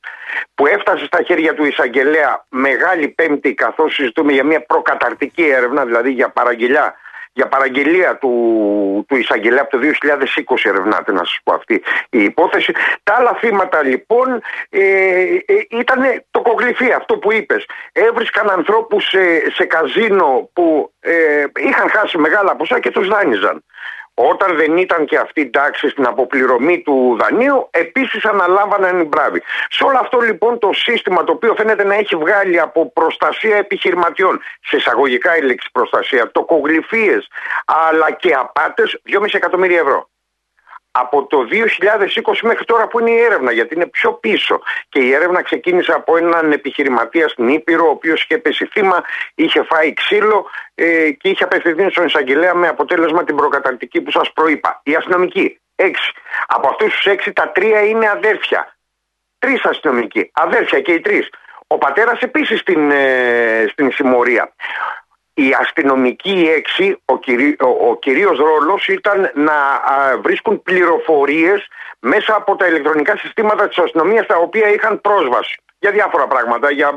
που 0.54 0.66
έφτασε 0.66 1.04
στα 1.04 1.22
χέρια 1.22 1.54
του 1.54 1.64
εισαγγελέα 1.64 2.44
Μεγάλη 2.48 3.08
Πέμπτη 3.08 3.54
καθώς 3.54 3.94
συζητούμε 3.94 4.32
για 4.32 4.44
μια 4.44 4.64
προκαταρτική 4.66 5.42
έρευνα 5.42 5.84
δηλαδή 5.84 6.10
για 6.10 6.28
παραγγελιά 6.28 6.96
για 7.32 7.48
παραγγελία 7.48 8.16
του, 8.16 8.30
του 9.08 9.16
εισαγγελέα 9.16 9.62
από 9.62 9.70
το 9.70 9.86
2020 10.00 10.56
ερευνάται 10.62 11.12
να 11.12 11.18
σας 11.18 11.38
πω 11.44 11.54
αυτή 11.54 11.82
η 12.10 12.22
υπόθεση. 12.22 12.72
Τα 13.02 13.14
άλλα 13.14 13.36
θύματα 13.40 13.82
λοιπόν 13.82 14.42
ε, 14.68 14.80
ε, 14.80 15.66
ήταν 15.70 16.24
το 16.30 16.40
κογλυφί 16.40 16.92
αυτό 16.92 17.18
που 17.18 17.32
είπες. 17.32 17.66
Έβρισκαν 17.92 18.50
ανθρώπους 18.50 19.08
σε, 19.08 19.50
σε 19.50 19.64
καζίνο 19.64 20.50
που 20.52 20.92
ε, 21.00 21.44
είχαν 21.56 21.90
χάσει 21.90 22.18
μεγάλα 22.18 22.56
ποσά 22.56 22.80
και 22.80 22.90
τους 22.90 23.08
δάνειζαν. 23.08 23.64
Όταν 24.30 24.56
δεν 24.56 24.76
ήταν 24.76 25.04
και 25.04 25.18
αυτή 25.18 25.50
τάξη 25.50 25.88
στην 25.88 26.06
αποπληρωμή 26.06 26.80
του 26.80 27.16
δανείου, 27.20 27.68
επίσης 27.70 28.24
αναλάμβαναν 28.24 29.00
οι 29.00 29.04
μπράβοι. 29.04 29.42
Σε 29.68 29.84
όλο 29.84 29.98
αυτό 30.00 30.18
λοιπόν 30.18 30.58
το 30.58 30.70
σύστημα 30.72 31.24
το 31.24 31.32
οποίο 31.32 31.54
φαίνεται 31.54 31.84
να 31.84 31.94
έχει 31.94 32.16
βγάλει 32.16 32.60
από 32.60 32.92
προστασία 32.92 33.56
επιχειρηματιών, 33.56 34.40
σε 34.60 34.76
εισαγωγικά 34.76 35.36
η 35.36 35.42
λέξη 35.42 35.68
προστασία, 35.72 36.30
τοκογλυφίες 36.30 37.28
αλλά 37.64 38.10
και 38.10 38.34
απάτες, 38.34 39.00
2,5 39.10 39.26
εκατομμύρια 39.32 39.78
ευρώ 39.78 40.10
από 40.92 41.26
το 41.26 41.46
2020 41.50 42.38
μέχρι 42.42 42.64
τώρα 42.64 42.86
που 42.88 43.00
είναι 43.00 43.10
η 43.10 43.20
έρευνα, 43.20 43.52
γιατί 43.52 43.74
είναι 43.74 43.86
πιο 43.86 44.12
πίσω. 44.12 44.60
Και 44.88 45.00
η 45.00 45.12
έρευνα 45.12 45.42
ξεκίνησε 45.42 45.92
από 45.92 46.16
έναν 46.16 46.52
επιχειρηματία 46.52 47.28
στην 47.28 47.48
Ήπειρο, 47.48 47.86
ο 47.86 47.90
οποίος 47.90 48.22
είχε 48.22 48.38
πέσει 48.38 48.66
θύμα, 48.66 49.04
είχε 49.34 49.62
φάει 49.62 49.94
ξύλο 49.94 50.46
ε, 50.74 51.10
και 51.10 51.28
είχε 51.28 51.44
απευθυνθεί 51.44 51.90
στον 51.90 52.06
εισαγγελέα 52.06 52.54
με 52.54 52.68
αποτέλεσμα 52.68 53.24
την 53.24 53.36
προκαταρκτική 53.36 54.00
που 54.00 54.10
σας 54.10 54.32
προείπα. 54.32 54.80
Οι 54.84 54.94
αστυνομικοί, 54.94 55.60
έξι. 55.74 56.12
Από 56.46 56.68
αυτούς 56.68 56.94
τους 56.94 57.06
έξι, 57.06 57.32
τα 57.32 57.50
τρία 57.50 57.80
είναι 57.80 58.08
αδέρφια. 58.08 58.76
Τρεις 59.38 59.64
αστυνομικοί, 59.64 60.30
αδέρφια 60.32 60.80
και 60.80 60.92
οι 60.92 61.00
τρεις. 61.00 61.28
Ο 61.66 61.78
πατέρας 61.78 62.20
επίσης 62.20 62.60
στην, 62.60 62.90
ε, 62.90 63.66
στην 63.68 63.92
συμμορία 63.92 64.52
οι 65.34 65.52
αστυνομικοί 65.60 66.50
έξι, 66.56 66.96
ο, 67.04 67.18
κυρί, 67.18 67.56
ο, 67.60 67.88
ο 67.88 67.98
κυρίως 67.98 68.38
ρόλος 68.38 68.86
ήταν 68.88 69.30
να 69.34 69.52
βρίσκουν 70.22 70.62
πληροφορίες 70.62 71.66
μέσα 71.98 72.34
από 72.34 72.56
τα 72.56 72.66
ηλεκτρονικά 72.66 73.16
συστήματα 73.16 73.68
της 73.68 73.78
αστυνομίας 73.78 74.26
τα 74.26 74.36
οποία 74.36 74.68
είχαν 74.72 75.00
πρόσβαση 75.00 75.54
για 75.82 75.90
διάφορα 75.90 76.26
πράγματα, 76.26 76.70
για, 76.70 76.96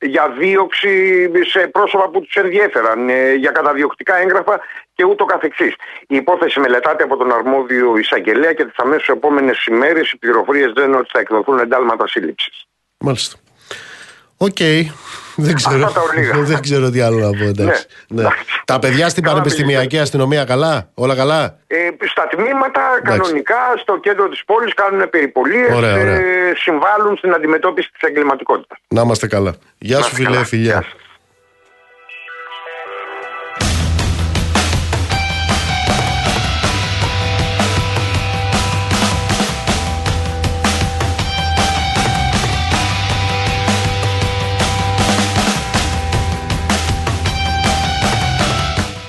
για 0.00 0.34
δίωξη 0.38 0.92
σε 1.44 1.66
πρόσωπα 1.66 2.08
που 2.08 2.20
τους 2.20 2.34
ενδιέφεραν, 2.34 3.08
ε, 3.08 3.34
για 3.34 3.50
καταδιοκτικά 3.50 4.16
έγγραφα 4.16 4.60
και 4.94 5.04
ούτω 5.04 5.24
καθεξής. 5.24 5.74
Η 6.06 6.16
υπόθεση 6.16 6.60
μελετάται 6.60 7.02
από 7.04 7.16
τον 7.16 7.32
αρμόδιο 7.32 7.96
εισαγγελέα 7.96 8.52
και 8.52 8.64
τις 8.64 8.76
αμέσως 8.76 9.08
επόμενες 9.08 9.64
ημέρες 9.64 10.10
οι 10.10 10.16
πληροφορίες 10.16 10.72
λένε 10.76 10.96
ότι 10.96 11.08
θα 11.12 11.18
εκδοθούν 11.18 11.58
εντάλματα 11.58 12.06
σύλληψης. 12.06 12.66
Μάλιστα. 12.98 13.36
Οκ. 14.36 14.58
Δεν 15.36 15.54
ξέρω, 15.54 15.92
δεν 16.50 16.60
ξέρω 16.60 16.90
τι 16.90 17.00
άλλο 17.00 17.18
να 17.18 17.38
πω. 17.38 17.44
Εντάξει. 17.44 17.86
Ναι. 18.08 18.22
Ναι. 18.22 18.28
Τα 18.64 18.78
παιδιά 18.78 19.08
στην 19.08 19.22
Πανεπιστημιακή 19.22 19.98
Αστυνομία 19.98 20.44
καλά, 20.44 20.88
όλα 20.94 21.14
καλά; 21.14 21.58
Ε, 21.66 21.76
στα 22.10 22.26
τμήματα 22.30 22.80
κανονικά 23.02 23.56
στο 23.80 23.98
κέντρο 23.98 24.28
της 24.28 24.44
πόλης 24.44 24.74
κάνουν 24.74 25.10
περιπολίες, 25.10 25.82
ε, 25.82 26.52
συμβάλλουν 26.56 27.16
στην 27.16 27.34
αντιμετώπιση 27.34 27.90
της 27.92 28.08
εγκληματικότητας. 28.08 28.78
Να 28.88 29.00
είμαστε 29.00 29.26
καλά. 29.26 29.54
Γεια 29.78 30.02
σου 30.02 30.14
φίλε, 30.14 30.44
φιλιά. 30.44 30.84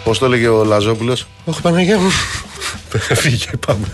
Πώς 0.06 0.20
το 0.20 0.26
έλεγε 0.26 0.48
ο 0.48 0.64
Λαζόπουλος, 0.64 1.28
Όχι 1.46 1.62
Παναγία 1.62 2.00
μου. 2.00 2.10
Φύγε, 3.22 3.50
πάμε. 3.68 3.86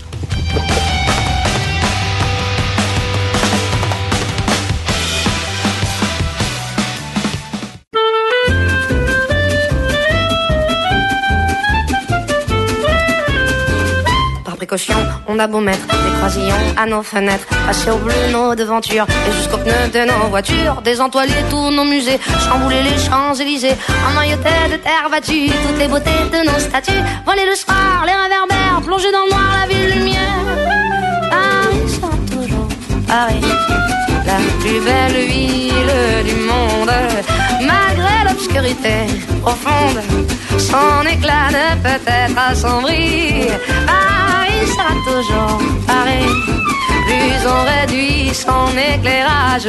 On 15.28 15.38
a 15.38 15.48
beau 15.48 15.60
mettre 15.60 15.86
des 15.86 16.18
croisillons 16.18 16.56
à 16.78 16.86
nos 16.86 17.04
fenêtres, 17.04 17.46
passer 17.66 17.90
au 17.92 17.98
bleu 17.98 18.14
nos 18.32 18.56
devantures 18.56 19.06
et 19.28 19.32
jusqu'aux 19.34 19.58
pneus 19.58 19.90
de 19.94 20.10
nos 20.10 20.30
voitures, 20.30 20.82
désentoiler 20.82 21.34
tous 21.50 21.72
nos 21.72 21.84
musées, 21.84 22.18
chambouler 22.48 22.82
les 22.82 22.98
Champs-Élysées, 22.98 23.76
emmailloter 24.10 24.72
de 24.72 24.78
terre 24.78 25.10
battue 25.12 25.50
toutes 25.64 25.78
les 25.78 25.90
beautés 25.90 26.24
de 26.32 26.50
nos 26.50 26.58
statues, 26.58 27.04
voler 27.26 27.46
le 27.46 27.56
soir, 27.56 28.06
les 28.06 28.14
réverbères, 28.14 28.82
plonger 28.86 29.12
dans 29.12 29.26
le 29.26 29.32
noir 29.32 29.50
la 29.60 29.68
ville 29.68 29.94
lumière. 29.94 30.46
Paris 31.30 31.90
sera 31.90 32.16
toujours 32.32 32.68
Paris, 33.08 33.42
la 34.26 34.40
plus 34.62 34.80
belle 34.80 35.26
ville 35.28 36.24
du 36.24 36.36
monde, 36.48 36.94
malgré 37.60 38.30
l'obscurité 38.30 38.96
profonde, 39.42 40.02
son 40.58 41.06
éclat 41.08 41.50
ne 41.52 41.76
peut 41.84 42.08
être 42.08 42.38
assombri. 42.38 43.48
Sera 44.66 44.94
toujours 45.06 45.58
Paris. 45.88 46.28
Plus 47.08 47.48
on 47.48 47.64
réduit 47.66 48.34
son 48.34 48.68
éclairage, 48.78 49.68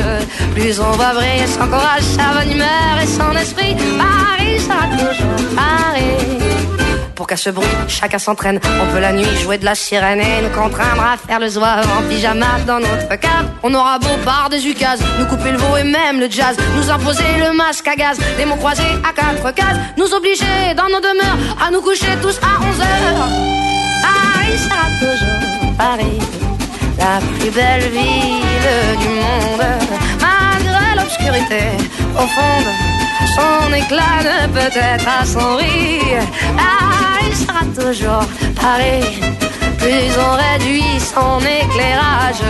plus 0.54 0.78
on 0.80 0.92
va 0.92 1.14
briller 1.14 1.46
son 1.46 1.66
courage, 1.66 2.02
sa 2.02 2.34
bonne 2.34 2.52
humeur 2.52 2.94
et 3.02 3.06
son 3.06 3.32
esprit. 3.36 3.74
Paris 3.98 4.60
sera 4.60 4.86
toujours 4.96 5.56
Paris. 5.56 6.42
Pour 7.14 7.26
qu'à 7.26 7.36
ce 7.36 7.50
bruit, 7.50 7.66
chacun 7.88 8.18
s'entraîne. 8.18 8.60
On 8.82 8.92
peut 8.92 9.00
la 9.00 9.12
nuit 9.12 9.24
jouer 9.42 9.58
de 9.58 9.64
la 9.64 9.74
sirène 9.74 10.20
et 10.20 10.42
nous 10.42 10.50
contraindre 10.50 11.02
à 11.02 11.16
faire 11.16 11.40
le 11.40 11.48
zouave 11.48 11.86
en 11.96 12.08
pyjama 12.08 12.58
dans 12.66 12.80
notre 12.80 13.16
cave. 13.16 13.48
On 13.62 13.72
aura 13.74 13.98
beau 13.98 14.16
par 14.24 14.48
des 14.50 14.66
ukases, 14.66 15.02
nous 15.18 15.26
couper 15.26 15.52
le 15.52 15.58
veau 15.58 15.76
et 15.76 15.84
même 15.84 16.20
le 16.20 16.30
jazz, 16.30 16.56
nous 16.76 16.90
imposer 16.90 17.24
le 17.38 17.56
masque 17.56 17.88
à 17.88 17.96
gaz, 17.96 18.18
des 18.36 18.44
mots 18.44 18.56
croisés 18.56 18.82
à 19.08 19.12
quatre 19.12 19.54
cases, 19.54 19.78
nous 19.96 20.12
obliger 20.12 20.74
dans 20.76 20.88
nos 20.88 21.00
demeures 21.00 21.56
à 21.64 21.70
nous 21.70 21.80
coucher 21.80 22.16
tous 22.20 22.38
à 22.38 22.60
11 22.60 22.80
heures. 22.80 23.52
Paris 24.42 24.58
sera 24.58 24.86
toujours 24.98 25.72
Paris, 25.78 26.18
la 26.98 27.20
plus 27.38 27.50
belle 27.50 27.88
ville 27.90 28.98
du 29.02 29.08
monde. 29.08 29.66
Malgré 30.20 30.86
l'obscurité 30.96 31.62
profonde, 32.14 32.70
son 33.36 33.72
éclat 33.72 34.18
ne 34.28 34.48
peut 34.52 34.76
être 34.76 35.08
à 35.08 35.24
son 35.24 35.56
rire. 35.56 36.24
Paris 36.56 37.34
sera 37.34 37.64
toujours 37.80 38.26
Paris. 38.60 39.20
Plus 39.78 40.10
on 40.26 40.32
réduit 40.44 40.98
son 40.98 41.38
éclairage, 41.40 42.44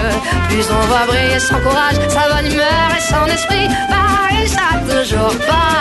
plus 0.49 0.67
on 0.71 0.87
voit 0.87 1.07
briller 1.07 1.41
son 1.41 1.59
courage, 1.61 1.97
sa 2.09 2.35
bonne 2.35 2.51
humeur 2.53 2.89
et 2.97 3.03
son 3.13 3.27
esprit. 3.27 3.69
Paris 3.89 4.49
sera 4.49 4.79
toujours 4.89 5.35
Paris. 5.47 5.73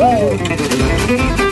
Whoa. 0.00 1.49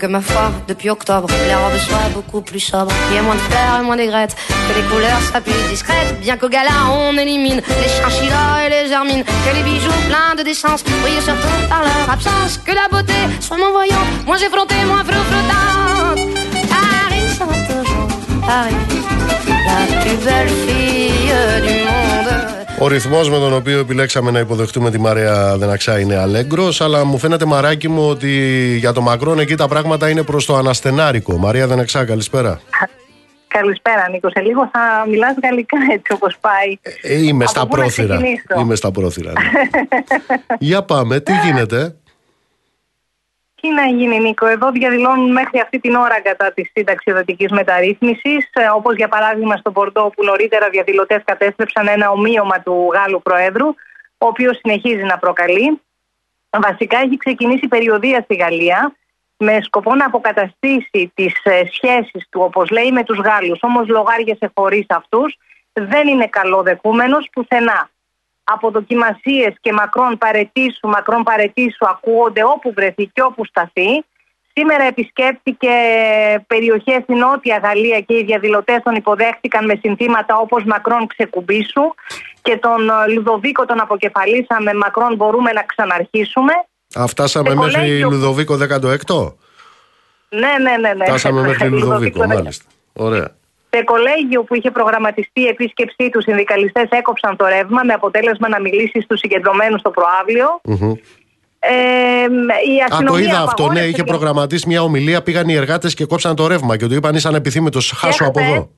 Que 0.00 0.06
ma 0.06 0.22
foi, 0.22 0.50
depuis 0.66 0.88
octobre, 0.88 1.28
les 1.46 1.54
robes 1.54 1.78
soient 1.86 2.10
beaucoup 2.14 2.40
plus 2.40 2.58
sobres, 2.58 2.92
qu'il 3.06 3.16
y 3.16 3.18
ait 3.18 3.22
moins 3.22 3.34
de 3.34 3.40
fleurs 3.40 3.80
et 3.80 3.84
moins 3.84 3.96
d'aigrettes, 3.96 4.34
que 4.48 4.74
les 4.74 4.86
couleurs 4.88 5.20
soient 5.28 5.42
plus 5.42 5.52
discrètes, 5.68 6.18
bien 6.20 6.38
qu'au 6.38 6.48
gala 6.48 6.70
on 6.90 7.16
élimine 7.18 7.60
les 7.82 7.88
chinchillas 7.96 8.66
et 8.66 8.70
les 8.70 8.88
germines, 8.88 9.24
que 9.24 9.54
les 9.54 9.62
bijoux 9.62 10.00
pleins 10.08 10.34
de 10.38 10.42
décence 10.42 10.82
brillent 10.84 11.22
surtout 11.22 11.68
par 11.68 11.82
leur 11.82 12.10
absence, 12.10 12.58
que 12.66 12.72
la 12.72 12.88
beauté 12.88 13.20
soit 13.40 13.58
moins 13.58 13.72
voyante, 13.72 14.10
moins 14.26 14.38
effrontée, 14.38 14.82
moins 14.86 15.04
flottante. 15.04 16.20
Paris 16.72 17.28
sera 17.36 17.56
toujours 17.68 18.08
la 19.66 20.00
plus 20.00 20.16
belle 20.24 20.48
fille 20.66 21.34
du 21.66 21.74
monde. 21.84 22.09
Ο 22.82 22.88
ρυθμός 22.88 23.30
με 23.30 23.36
τον 23.38 23.52
οποίο 23.54 23.78
επιλέξαμε 23.78 24.30
να 24.30 24.38
υποδεχτούμε 24.38 24.90
τη 24.90 24.98
Μαρία 25.00 25.56
Δεναξά 25.58 25.98
είναι 26.00 26.16
αλέγκρος, 26.16 26.80
αλλά 26.80 27.04
μου 27.04 27.18
φαίνεται 27.18 27.44
μαράκι 27.44 27.88
μου 27.88 28.08
ότι 28.08 28.30
για 28.78 28.92
το 28.92 29.00
Μακρόν 29.00 29.38
εκεί 29.38 29.54
τα 29.54 29.68
πράγματα 29.68 30.08
είναι 30.08 30.22
προς 30.22 30.46
το 30.46 30.56
αναστενάρικο. 30.56 31.36
Μαρία 31.36 31.66
Δεναξά, 31.66 32.04
καλησπέρα. 32.04 32.60
Καλησπέρα 33.48 34.08
Νίκο. 34.10 34.30
Σε 34.30 34.40
λίγο 34.40 34.70
θα 34.72 35.06
μιλάς 35.08 35.34
γαλλικά 35.42 35.78
έτσι 35.92 36.12
όπως 36.12 36.36
πάει. 36.40 36.78
Ε, 37.02 37.22
είμαι 37.24 37.44
Από 37.44 37.52
στα 37.52 37.66
πού 37.66 37.76
να 37.76 37.82
πρόθυρα. 37.82 38.14
ξεκινήσω; 38.16 38.44
Είμαι 38.60 38.74
στα 38.74 38.90
πρόθυρα. 38.90 39.32
ναι. 39.32 39.40
για 40.68 40.82
πάμε, 40.82 41.20
τι 41.20 41.32
γίνεται; 41.44 41.94
Τι 43.60 43.68
να 43.68 43.86
γίνει 43.86 44.18
Νίκο, 44.20 44.46
εδώ 44.46 44.70
διαδηλώνουν 44.70 45.32
μέχρι 45.32 45.60
αυτή 45.60 45.78
την 45.80 45.94
ώρα 45.94 46.20
κατά 46.20 46.52
της 46.52 46.70
συνταξιοδοτικής 46.74 47.50
μεταρρύθμισης. 47.50 48.50
Όπως 48.74 48.96
για 48.96 49.08
παράδειγμα 49.08 49.56
στο 49.56 49.70
Πορντό, 49.70 50.12
που 50.16 50.24
νωρίτερα 50.24 50.68
διαδηλωτές 50.68 51.22
κατέστρεψαν 51.24 51.88
ένα 51.88 52.10
ομοίωμα 52.10 52.60
του 52.60 52.90
Γάλλου 52.92 53.22
Προέδρου, 53.22 53.66
ο 54.18 54.26
οποίος 54.26 54.56
συνεχίζει 54.56 55.02
να 55.02 55.18
προκαλεί. 55.18 55.80
Βασικά 56.50 56.98
έχει 56.98 57.16
ξεκινήσει 57.16 57.68
περιοδία 57.68 58.20
στη 58.20 58.34
Γαλλία 58.34 58.94
με 59.36 59.58
σκοπό 59.62 59.94
να 59.94 60.06
αποκαταστήσει 60.06 61.12
τις 61.14 61.32
σχέσεις 61.72 62.26
του, 62.30 62.40
όπως 62.44 62.70
λέει, 62.70 62.92
με 62.92 63.04
τους 63.04 63.18
Γάλλους. 63.18 63.58
Όμως 63.62 63.88
λογάριασε 63.88 64.50
χωρίς 64.54 64.86
αυτούς. 64.88 65.36
Δεν 65.72 66.08
είναι 66.08 66.26
καλοδεχούμενο 66.26 67.16
πουθενά. 67.32 67.90
Αποδοκιμασίες 68.54 69.54
και 69.60 69.72
μακρόν 69.72 70.18
παρετήσου, 70.18 70.88
μακρόν 70.88 71.22
παρετήσου 71.22 71.86
ακούγονται 71.88 72.44
όπου 72.44 72.72
βρεθεί 72.72 73.06
και 73.06 73.22
όπου 73.22 73.44
σταθεί. 73.44 74.04
Σήμερα 74.52 74.84
επισκέπτηκε 74.84 75.70
περιοχές 76.46 77.02
στη 77.02 77.14
Νότια 77.14 77.60
Γαλλία 77.64 78.00
και 78.00 78.14
οι 78.18 78.24
διαδηλωτές 78.24 78.78
τον 78.82 78.94
υποδέχτηκαν 78.94 79.64
με 79.64 79.78
συνθήματα 79.82 80.36
όπως 80.36 80.64
Μακρόν 80.64 81.06
ξεκουμπήσου 81.06 81.82
και 82.42 82.56
τον 82.56 82.88
ε, 82.88 83.12
Λουδοβίκο 83.12 83.64
τον 83.64 83.80
αποκεφαλίσαμε 83.80 84.74
Μακρόν 84.74 85.14
μπορούμε 85.14 85.52
να 85.52 85.62
ξαναρχίσουμε. 85.62 86.52
Α, 87.00 87.06
φτάσαμε 87.06 87.48
Σε 87.48 87.54
μέχρι 87.54 87.72
κολέγιο- 87.80 88.10
Λουδοβίκο 88.10 88.54
16ο. 88.54 89.34
Ναι, 90.28 90.48
ναι, 90.62 90.76
ναι. 90.80 90.92
ναι. 90.94 91.04
Φτάσαμε 91.04 91.40
μέχρι 91.40 91.68
Λουδοβίκο, 91.72 91.86
Λουδοβίκο, 91.86 92.26
ναι. 92.26 92.34
μάλιστα. 92.34 92.64
Ωραία. 92.92 93.28
Σε 93.72 93.82
κολέγιο 93.84 94.44
που 94.44 94.54
είχε 94.54 94.70
προγραμματιστεί 94.70 95.40
η 95.40 95.46
επίσκεψή 95.46 96.08
τους, 96.10 96.22
συνδικαλιστές 96.24 96.88
έκοψαν 96.90 97.36
το 97.36 97.46
ρεύμα 97.46 97.82
με 97.84 97.92
αποτέλεσμα 97.92 98.48
να 98.48 98.60
μιλήσει 98.60 99.00
στους 99.00 99.18
συγκεντρωμένους 99.18 99.80
στο 99.80 99.90
προαύλιο. 99.90 100.60
Μμμ. 100.64 100.92
Ε, 101.62 101.70
η 102.72 102.80
Α, 102.82 102.86
το 102.88 102.94
αστυνομία 102.94 103.20
είδα 103.20 103.30
αυτό, 103.40 103.42
ναι. 103.46 103.52
απαγόρευσε 103.52 103.88
Είχε 103.88 104.02
την- 104.02 104.04
προγραμματίσει 104.12 104.66
μια 104.68 104.82
ομιλία, 104.82 105.22
πήγαν 105.22 105.48
οι 105.48 105.54
εργάτες 105.54 105.94
και 105.94 106.04
κόψαν 106.04 106.36
το 106.36 106.46
ρεύμα 106.46 106.76
και 106.76 106.86
του 106.86 106.94
είπαν 106.94 107.14
είσαι 107.14 107.28
ανεπιθύμητος, 107.28 107.90
χάσω 107.96 108.24
από 108.24 108.40
χθες, 108.40 108.52
εδώ. 108.52 108.70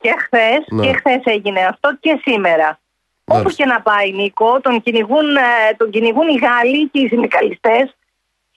Και 0.00 0.14
χθε 0.24 0.74
Ναι. 0.74 0.86
και 0.86 0.92
χθες 0.92 1.20
έγινε 1.24 1.60
αυτό 1.60 1.96
και 2.00 2.20
σήμερα. 2.24 2.80
Όπου 3.24 3.38
Μάλιστα. 3.42 3.62
και 3.62 3.68
να 3.70 3.80
πάει, 3.80 4.12
Νίκο, 4.12 4.60
τον 4.60 4.82
κυνηγούν, 4.82 5.36
ε, 5.36 5.74
τον 5.76 5.90
κυνηγούν 5.90 6.28
οι 6.28 6.38
Γάλλοι 6.44 6.88
και 6.88 6.98
οι 7.00 7.08
συνδικαλιστές 7.08 7.94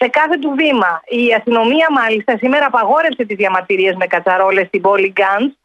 σε 0.01 0.07
κάθε 0.07 0.37
του 0.37 0.53
βήμα. 0.57 1.01
Η 1.07 1.33
αστυνομία, 1.33 1.87
μάλιστα, 1.91 2.37
σήμερα 2.37 2.65
απαγόρευσε 2.65 3.25
τις 3.25 3.35
διαμαρτυρίες 3.35 3.95
με 3.95 4.07
κατσαρόλες 4.07 4.67
στην 4.67 4.81
πόλη 4.81 5.13
Γκάντς 5.15 5.57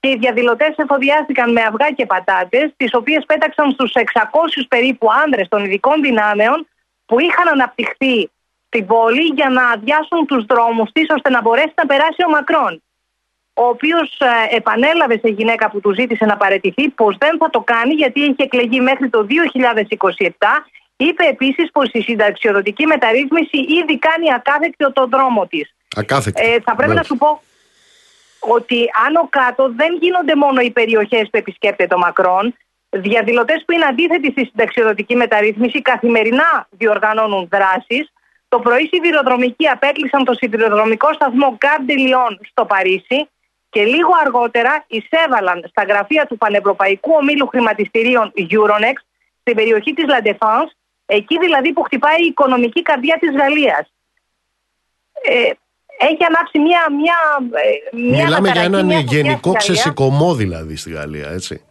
και 0.00 0.08
οι 0.08 0.16
διαδηλωτές 0.16 0.74
εφοδιάστηκαν 0.76 1.52
με 1.52 1.62
αυγά 1.62 1.90
και 1.90 2.06
πατάτες, 2.06 2.72
τις 2.76 2.94
οποίες 2.94 3.24
πέταξαν 3.26 3.70
στους 3.70 3.92
600 3.94 4.66
περίπου 4.68 5.06
άνδρες 5.24 5.48
των 5.48 5.64
ειδικών 5.64 6.02
δυνάμεων 6.02 6.66
που 7.06 7.20
είχαν 7.20 7.48
αναπτυχθεί 7.48 8.30
στην 8.66 8.86
πόλη 8.86 9.24
για 9.34 9.48
να 9.48 9.68
αδειάσουν 9.68 10.26
τους 10.26 10.44
δρόμους 10.44 10.92
της 10.92 11.06
ώστε 11.16 11.30
να 11.30 11.40
μπορέσει 11.40 11.72
να 11.76 11.86
περάσει 11.86 12.24
ο 12.26 12.30
Μακρόν 12.30 12.82
ο 13.54 13.64
οποίος 13.64 14.20
επανέλαβε 14.50 15.18
σε 15.18 15.28
γυναίκα 15.28 15.70
που 15.70 15.80
του 15.80 15.94
ζήτησε 15.94 16.24
να 16.24 16.36
παραιτηθεί 16.36 16.88
πως 16.88 17.16
δεν 17.18 17.36
θα 17.38 17.50
το 17.50 17.60
κάνει 17.60 17.94
γιατί 17.94 18.22
έχει 18.22 18.34
εκλεγεί 18.36 18.80
μέχρι 18.80 19.08
το 19.08 19.26
2027. 19.28 20.28
Είπε 20.96 21.24
επίσης 21.24 21.70
πως 21.72 21.88
η 21.92 22.00
συνταξιοδοτική 22.02 22.86
μεταρρύθμιση 22.86 23.58
ήδη 23.58 23.98
κάνει 23.98 24.32
ακάθεκτο 24.34 24.92
τον 24.92 25.10
δρόμο 25.10 25.46
της. 25.46 25.74
Ακάθεκτη. 25.96 26.42
Ε, 26.42 26.60
θα 26.60 26.74
πρέπει 26.74 26.90
Ναι. 26.92 26.96
να 26.96 27.02
σου 27.02 27.16
πω 27.16 27.42
ότι 28.38 28.90
άνω 29.06 29.28
κάτω 29.30 29.72
δεν 29.76 29.96
γίνονται 30.00 30.34
μόνο 30.36 30.60
οι 30.60 30.70
περιοχές 30.70 31.22
που 31.30 31.36
επισκέπτεται 31.36 31.94
ο 31.94 31.98
Μακρόν. 31.98 32.54
Διαδηλωτές 32.90 33.62
που 33.66 33.72
είναι 33.72 33.84
αντίθετοι 33.84 34.30
στη 34.30 34.44
συνταξιοδοτική 34.44 35.16
μεταρρύθμιση 35.16 35.82
καθημερινά 35.82 36.66
διοργανώνουν 36.70 37.48
δράσεις. 37.50 38.12
Το 38.48 38.58
πρωί 38.58 38.86
σιδηροδρομικοί 38.92 39.68
απέκλεισαν 39.68 40.24
το 40.24 40.32
σιδηροδρομικό 40.34 41.12
σταθμό 41.12 41.56
Γκάρντε 41.56 41.94
Λιόν 41.94 42.40
στο 42.50 42.64
Παρίσι 42.64 43.28
και 43.70 43.84
λίγο 43.84 44.10
αργότερα 44.24 44.84
εισέβαλαν 44.86 45.64
στα 45.68 45.82
γραφεία 45.82 46.26
του 46.26 46.36
Πανευρωπαϊκού 46.36 47.12
Ομίλου 47.14 47.46
Χρηματιστηρίων 47.46 48.32
Euronext 48.36 49.04
στην 49.40 49.54
περιοχή 49.54 49.92
της 49.92 50.04
La 50.08 50.26
Défense, 50.28 50.70
εκεί 51.14 51.38
δηλαδή 51.38 51.72
που 51.72 51.82
χτυπάει 51.82 52.22
η 52.22 52.26
οικονομική 52.26 52.82
καρδιά 52.82 53.16
της 53.20 53.30
Γαλλίας. 53.36 53.92
Ε, 55.22 55.50
έχει 55.98 56.24
ανάψει 56.24 56.58
μια, 56.58 56.82
μια, 56.90 57.18
ε, 57.52 57.96
μια 57.96 58.24
Μιλάμε 58.24 58.48
για 58.48 58.60
αναταραχή, 58.60 58.66
έναν 58.66 58.86
μια 58.86 58.96
φωτιά 58.96 59.20
γενικό 59.20 59.36
στη 59.36 59.48
Γαλλίας. 59.48 59.64
ξεσηκωμό 59.64 60.34
δηλαδή 60.34 60.76
στη 60.76 60.90
Γαλλία, 60.90 61.28
έτσι. 61.28 61.64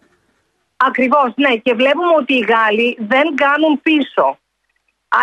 Ακριβώς, 0.78 1.34
ναι. 1.36 1.56
Και 1.56 1.74
βλέπουμε 1.74 2.14
ότι 2.18 2.34
οι 2.34 2.46
Γάλλοι 2.50 2.98
δεν 3.00 3.36
κάνουν 3.36 3.82
πίσω. 3.82 4.39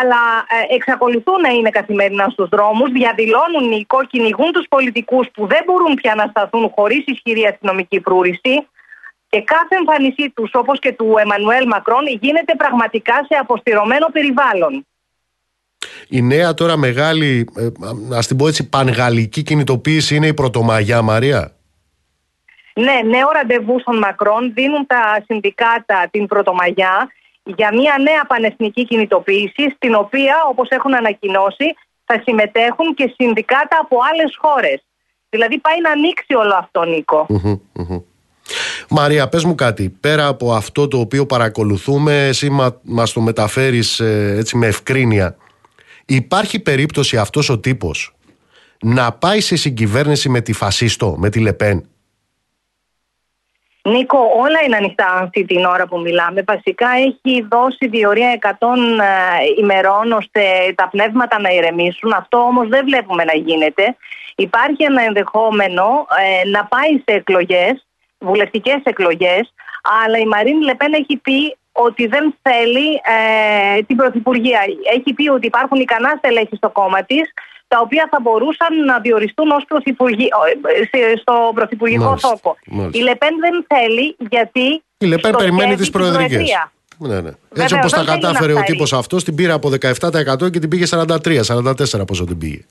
Αλλά 0.01 0.47
ε, 0.49 0.75
εξακολουθούν 0.75 1.41
να 1.41 1.49
είναι 1.49 1.71
καθημερινά 1.71 2.29
στους 2.29 2.49
δρόμους, 2.49 2.91
διαδηλώνουν 2.91 3.73
οι 3.73 3.87
κυνηγούν 4.09 4.53
τους 4.53 4.67
πολιτικούς 4.69 5.27
που 5.35 5.47
δεν 5.47 5.63
μπορούν 5.67 5.95
πια 5.95 6.15
να 6.15 6.27
σταθούν 6.27 6.73
χωρίς 6.75 7.05
ισχυρή 7.07 7.47
αστυνομική 7.47 8.01
φρούρηση 8.01 8.67
και 9.29 9.43
κάθε 9.43 9.77
εμφάνισή 9.77 10.31
τους, 10.31 10.51
όπως 10.55 10.79
και 10.79 10.93
του 10.93 11.15
Εμμανουέλ 11.19 11.67
Μακρόν, 11.67 12.07
γίνεται 12.21 12.55
πραγματικά 12.57 13.15
σε 13.29 13.39
αποστηρωμένο 13.41 14.07
περιβάλλον. 14.13 14.87
Η 16.09 16.23
νέα 16.23 16.55
τώρα 16.55 16.77
μεγάλη, 16.77 17.49
ε, 17.57 17.69
ας 18.17 18.27
την 18.27 18.37
πω 18.37 18.49
έτσι, 18.49 18.69
πανγαλλική 18.69 19.43
κινητοποίηση 19.43 20.15
είναι 20.17 20.27
η 20.27 20.35
Πρωτομαγιά, 20.35 21.03
Μαρία. 21.03 21.53
Ναι, 22.75 23.01
νέο 23.05 23.31
ραντεβού 23.33 23.81
στον 23.81 23.99
Μακρόν 23.99 24.53
δίνουν 24.55 24.87
τα 24.87 25.25
συνδικάτα 25.27 26.09
την 26.11 26.27
Πρωτομαγιά 26.27 27.09
για 27.57 27.75
μια 27.75 27.95
νέα 28.03 28.25
πανεθνική 28.27 28.85
κινητοποίηση, 28.85 29.71
στην 29.77 29.95
οποία, 29.95 30.35
όπως 30.49 30.69
έχουν 30.69 30.95
ανακοινώσει, 30.95 31.75
θα 32.05 32.23
συμμετέχουν 32.25 32.95
και 32.95 33.15
συνδικάτα 33.17 33.79
από 33.81 33.97
άλλες 34.13 34.37
χώρες. 34.39 34.83
Δηλαδή 35.29 35.59
πάει 35.59 35.81
να 35.81 35.91
ανοίξει 35.91 36.35
όλο 36.35 36.55
αυτό, 36.55 36.85
Νίκο. 36.85 37.27
Μμμ, 37.29 37.61
μμμ. 37.73 38.01
Μαρία, 38.89 39.29
πες 39.29 39.45
μου 39.45 39.55
κάτι. 39.55 39.97
Πέρα 40.01 40.27
από 40.27 40.53
αυτό 40.53 40.89
το 40.89 40.99
οποίο 40.99 41.27
παρακολουθούμε, 41.27 42.27
εσύ 42.27 42.51
μα, 42.51 42.81
μας 42.83 43.13
το 43.13 43.21
μεταφέρεις 43.21 44.01
ε, 44.01 44.35
έτσι 44.39 44.57
με 44.57 44.67
ευκρίνεια. 44.67 45.37
Υπάρχει 46.07 46.61
περίπτωση 46.61 47.17
αυτός 47.17 47.49
ο 47.49 47.59
τύπος 47.59 48.13
να 48.81 49.13
πάει 49.13 49.41
σε 49.41 49.57
συγκυβέρνηση 49.57 50.29
με 50.29 50.41
τη 50.41 50.53
Φασίστο, 50.53 51.15
με 51.19 51.31
τη 51.31 51.41
Λεπέν; 51.41 51.89
Νίκο, 53.89 54.19
όλα 54.37 54.59
είναι 54.67 54.77
ανοιχτά 54.77 55.07
αυτή 55.23 55.45
την 55.45 55.65
ώρα 55.65 55.87
που 55.87 56.01
μιλάμε. 56.01 56.43
Βασικά 56.47 56.89
έχει 57.07 57.47
δώσει 57.51 57.89
διορία 57.89 58.39
100 58.41 58.51
ε, 58.51 59.61
ημερών 59.61 60.13
ώστε 60.13 60.41
τα 60.75 60.89
πνεύματα 60.89 61.41
να 61.41 61.51
ηρεμήσουν. 61.51 62.13
Αυτό 62.13 62.39
όμως 62.39 62.69
δεν 62.69 62.85
βλέπουμε 62.85 63.25
να 63.25 63.37
γίνεται. 63.37 63.97
Υπάρχει 64.37 64.85
ένα 64.85 65.03
ενδεχόμενο 65.03 66.07
ε, 66.45 66.49
να 66.49 66.65
πάει 66.65 66.91
σε 66.91 67.17
εκλογές, 67.17 67.87
βουλευτικές 68.19 68.81
εκλογές, 68.83 69.53
αλλά 70.05 70.19
η 70.19 70.27
Μαρίνη 70.27 70.65
Λεπέν 70.65 70.93
έχει 70.93 71.17
πει 71.17 71.57
ότι 71.73 72.07
δεν 72.07 72.35
θέλει 72.43 72.89
ε, 72.95 73.83
την 73.83 73.97
Πρωθυπουργία. 73.97 74.61
Έχει 74.97 75.13
πει 75.13 75.29
ότι 75.29 75.47
υπάρχουν 75.47 75.81
ικανά 75.81 76.15
στελέχη 76.19 76.57
στο 76.57 76.71
κόμμα 76.71 77.03
της 77.03 77.33
τα 77.69 77.81
οποία 77.81 78.09
θα 78.11 78.19
μπορούσαν 78.23 78.85
να 78.85 79.01
διοριστούν 79.01 79.51
ως 79.51 79.65
ε, 80.91 81.17
στο 81.21 81.51
πρωθυπουργικό 81.55 82.17
τόπο. 82.21 82.57
Η 82.93 82.99
Λεπέν 82.99 83.35
δεν 83.41 83.67
θέλει 83.69 84.17
γιατί... 84.31 84.83
Η 84.99 85.07
Λεπέν 85.07 85.35
περιμένει 85.37 85.77
τις 85.77 85.91
προεδρικές. 85.91 86.69
Ναι, 86.99 87.21
ναι. 87.21 87.31
Έτσι 87.57 87.75
όπως 87.75 87.93
τα 87.93 88.05
κατάφερε 88.05 88.53
ο 88.53 88.63
τύπος 88.63 88.93
αυτός, 88.93 89.25
την 89.25 89.35
πήρε 89.35 89.53
από 89.53 89.71
17% 89.81 90.51
και 90.51 90.59
την 90.59 90.69
πήγε 90.69 90.85
43, 90.91 91.41
44 91.43 92.07
πόσο 92.07 92.25
την 92.25 92.39
πήγε. 92.39 92.65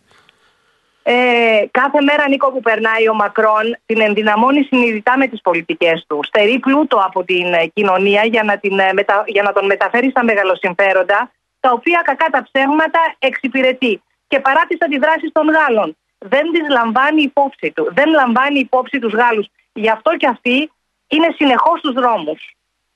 Ε, 1.09 1.65
κάθε 1.71 2.01
μέρα, 2.01 2.27
Νίκο, 2.29 2.51
που 2.51 2.59
περνάει 2.59 3.09
ο 3.09 3.13
Μακρόν, 3.13 3.77
την 3.85 4.01
ενδυναμώνει 4.01 4.63
συνειδητά 4.63 5.17
με 5.17 5.27
τις 5.27 5.41
πολιτικές 5.41 6.05
του. 6.07 6.19
Στερεί 6.23 6.59
πλούτο 6.59 6.97
από 6.97 7.23
την 7.23 7.53
ε, 7.53 7.65
κοινωνία 7.73 8.23
για 8.25 8.43
να, 8.43 8.57
την, 8.57 8.79
ε, 8.79 8.91
για 9.25 9.43
να 9.43 9.53
τον 9.53 9.65
μεταφέρει 9.65 10.09
στα 10.09 10.23
μεγαλοσυμφέροντα, 10.23 11.31
τα 11.59 11.71
οποία 11.71 12.01
κακά 12.03 12.25
τα 12.25 12.47
ψέγματα 12.51 12.99
εξυπηρετεί 13.19 14.01
και 14.27 14.39
παρά 14.39 14.65
τις 14.67 14.77
αντιδράσεις 14.81 15.31
των 15.31 15.49
Γάλλων. 15.49 15.97
Δεν 16.17 16.51
τις 16.51 16.69
λαμβάνει 16.69 17.21
υπόψη 17.21 17.71
του. 17.71 17.87
Δεν 17.93 18.09
λαμβάνει 18.09 18.59
υπόψη 18.59 18.99
τους 18.99 19.13
Γάλλους. 19.13 19.47
Γι' 19.73 19.89
αυτό 19.89 20.17
και 20.17 20.27
αυτοί 20.27 20.71
είναι 21.07 21.27
συνεχώς 21.35 21.79
στους 21.79 21.93
δρόμους. 21.93 22.55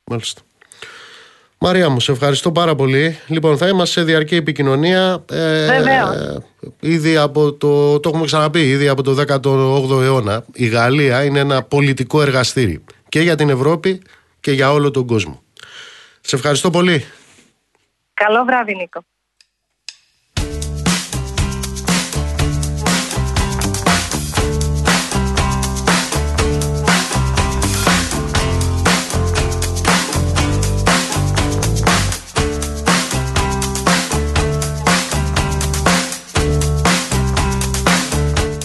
Μάλιστα. 0.10 0.42
Μαρία 1.64 1.90
μου, 1.90 2.00
σε 2.00 2.12
ευχαριστώ 2.12 2.52
πάρα 2.52 2.76
πολύ. 2.76 3.18
Λοιπόν, 3.28 3.58
θα 3.58 3.68
είμαστε 3.68 4.00
σε 4.00 4.06
διαρκή 4.06 4.36
επικοινωνία. 4.36 5.26
Ε, 5.32 5.66
Βεβαίως. 5.66 6.38
ήδη 6.80 7.18
από 7.18 7.54
το, 7.54 8.00
το 8.00 8.10
έχουμε 8.10 8.26
ξαναπεί, 8.26 8.70
ήδη 8.70 8.88
από 8.88 9.04
το 9.04 9.24
18ο 9.28 10.02
αιώνα, 10.02 10.46
η 10.54 10.68
Γαλλία 10.68 11.24
είναι 11.24 11.40
ένα 11.40 11.64
πολιτικό 11.64 12.22
εργαστήρι 12.22 12.84
και 13.10 13.20
για 13.22 13.36
την 13.36 13.50
Ευρώπη 13.50 14.02
και 14.40 14.52
για 14.52 14.72
όλο 14.72 14.92
τον 14.92 15.08
κόσμο. 15.08 15.42
Σε 16.22 16.36
ευχαριστώ 16.36 16.70
πολύ. 16.70 17.06
Καλό 18.14 18.44
βράδυ, 18.44 18.76
Νίκο. 18.76 19.04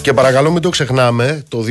Και 0.07 0.13
παρακαλώ 0.13 0.51
μην 0.51 0.61
το 0.61 0.69
ξεχνάμε, 0.69 1.43
το 1.47 1.63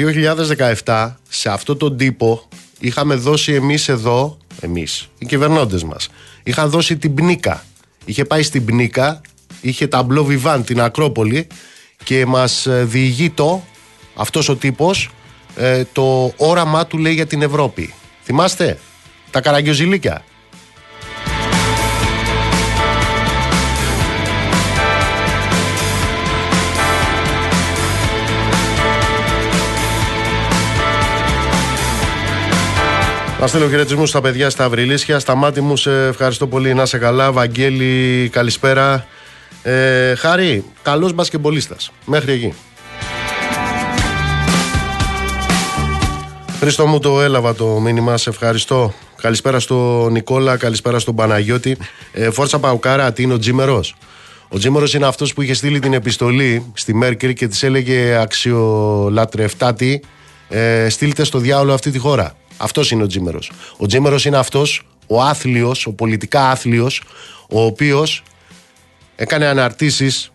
2017 0.84 1.12
σε 1.28 1.48
αυτό 1.48 1.76
τον 1.76 1.96
τύπο 1.96 2.48
είχαμε 2.78 3.14
δώσει 3.14 3.52
εμείς 3.52 3.88
εδώ, 3.88 4.38
εμείς, 4.60 5.08
οι 5.18 5.26
κυβερνώντες 5.26 5.84
μας, 5.84 6.08
είχαν 6.42 6.70
δώσει 6.70 6.96
την 6.96 7.14
Πνίκα. 7.14 7.64
Είχε 8.04 8.24
πάει 8.24 8.42
στην 8.42 8.64
Πνίκα, 8.64 9.20
είχε 9.60 9.86
ταμπλό 9.86 10.24
βιβάν 10.24 10.64
την 10.64 10.80
Ακρόπολη 10.80 11.46
και 12.04 12.26
μας 12.26 12.66
ε, 12.66 12.84
διηγεί 12.84 13.30
το, 13.30 13.62
αυτός 14.14 14.48
ο 14.48 14.56
τύπος, 14.56 15.10
ε, 15.56 15.84
το 15.92 16.32
όραμά 16.36 16.86
του 16.86 16.98
λέει 16.98 17.14
για 17.14 17.26
την 17.26 17.42
Ευρώπη. 17.42 17.94
Θυμάστε, 18.24 18.78
τα 19.30 19.40
καραγκιοζηλίκια; 19.40 20.24
Να 33.40 33.46
στείλω 33.46 33.68
χαιρετισμούς 33.68 34.08
στα 34.08 34.20
παιδιά 34.20 34.50
στα 34.50 34.64
Αυριλίσια. 34.64 35.18
Στα 35.18 35.34
μάτι 35.34 35.60
μου, 35.60 35.76
σε 35.76 36.06
ευχαριστώ 36.06 36.46
πολύ. 36.46 36.74
Να 36.74 36.86
σε 36.86 36.98
καλά. 36.98 37.32
Βαγγέλη, 37.32 38.28
καλησπέρα. 38.32 39.06
Ε, 39.62 40.14
Χάρη, 40.14 40.64
καλός 40.82 41.12
μπασκεμπολίστας. 41.12 41.92
Μέχρι 42.04 42.32
εκεί. 42.32 42.54
Χρήστο 46.60 46.86
μου 46.86 46.98
το 46.98 47.20
έλαβα 47.20 47.54
το 47.54 47.66
μήνυμα, 47.66 48.16
σε 48.16 48.30
ευχαριστώ. 48.30 48.94
Καλησπέρα 49.22 49.60
στον 49.60 50.12
Νικόλα, 50.12 50.56
καλησπέρα 50.56 50.98
στον 50.98 51.14
Παναγιώτη. 51.14 51.76
Ε, 52.12 52.30
Φόρτσα 52.30 52.58
Παουκάρα, 52.58 53.12
τι 53.12 53.22
είναι 53.22 53.32
ο 53.32 53.38
Τζίμερος; 53.38 53.94
Ο 54.48 54.58
Τζίμερος 54.58 54.94
είναι 54.94 55.06
αυτός 55.06 55.32
που 55.34 55.42
είχε 55.42 55.54
στείλει 55.54 55.78
την 55.78 55.92
επιστολή 55.92 56.72
στη 56.74 56.94
Μέρκελ 56.94 57.32
και 57.32 57.48
της 57.48 57.62
έλεγε 57.62 58.18
αξιολατρευτάτη, 58.20 60.02
ε, 60.48 60.88
στείλτε 60.88 61.24
στο 61.24 61.38
διάολο 61.38 61.72
αυτή 61.74 61.90
τη 61.90 61.98
χώρα. 61.98 62.36
Αυτός 62.56 62.90
είναι 62.90 63.02
ο 63.02 63.06
Τζίμερος. 63.06 63.52
Ο 63.76 63.86
Τζίμερος 63.86 64.24
είναι 64.24 64.36
αυτός 64.36 64.86
ο 65.06 65.22
άθλιος, 65.22 65.86
ο 65.86 65.92
πολιτικά 65.92 66.50
άθλιος, 66.50 67.02
ο 67.50 67.60
οποίος 67.62 68.22
έκανε 69.16 69.46
αναρτήσεις 69.46 70.30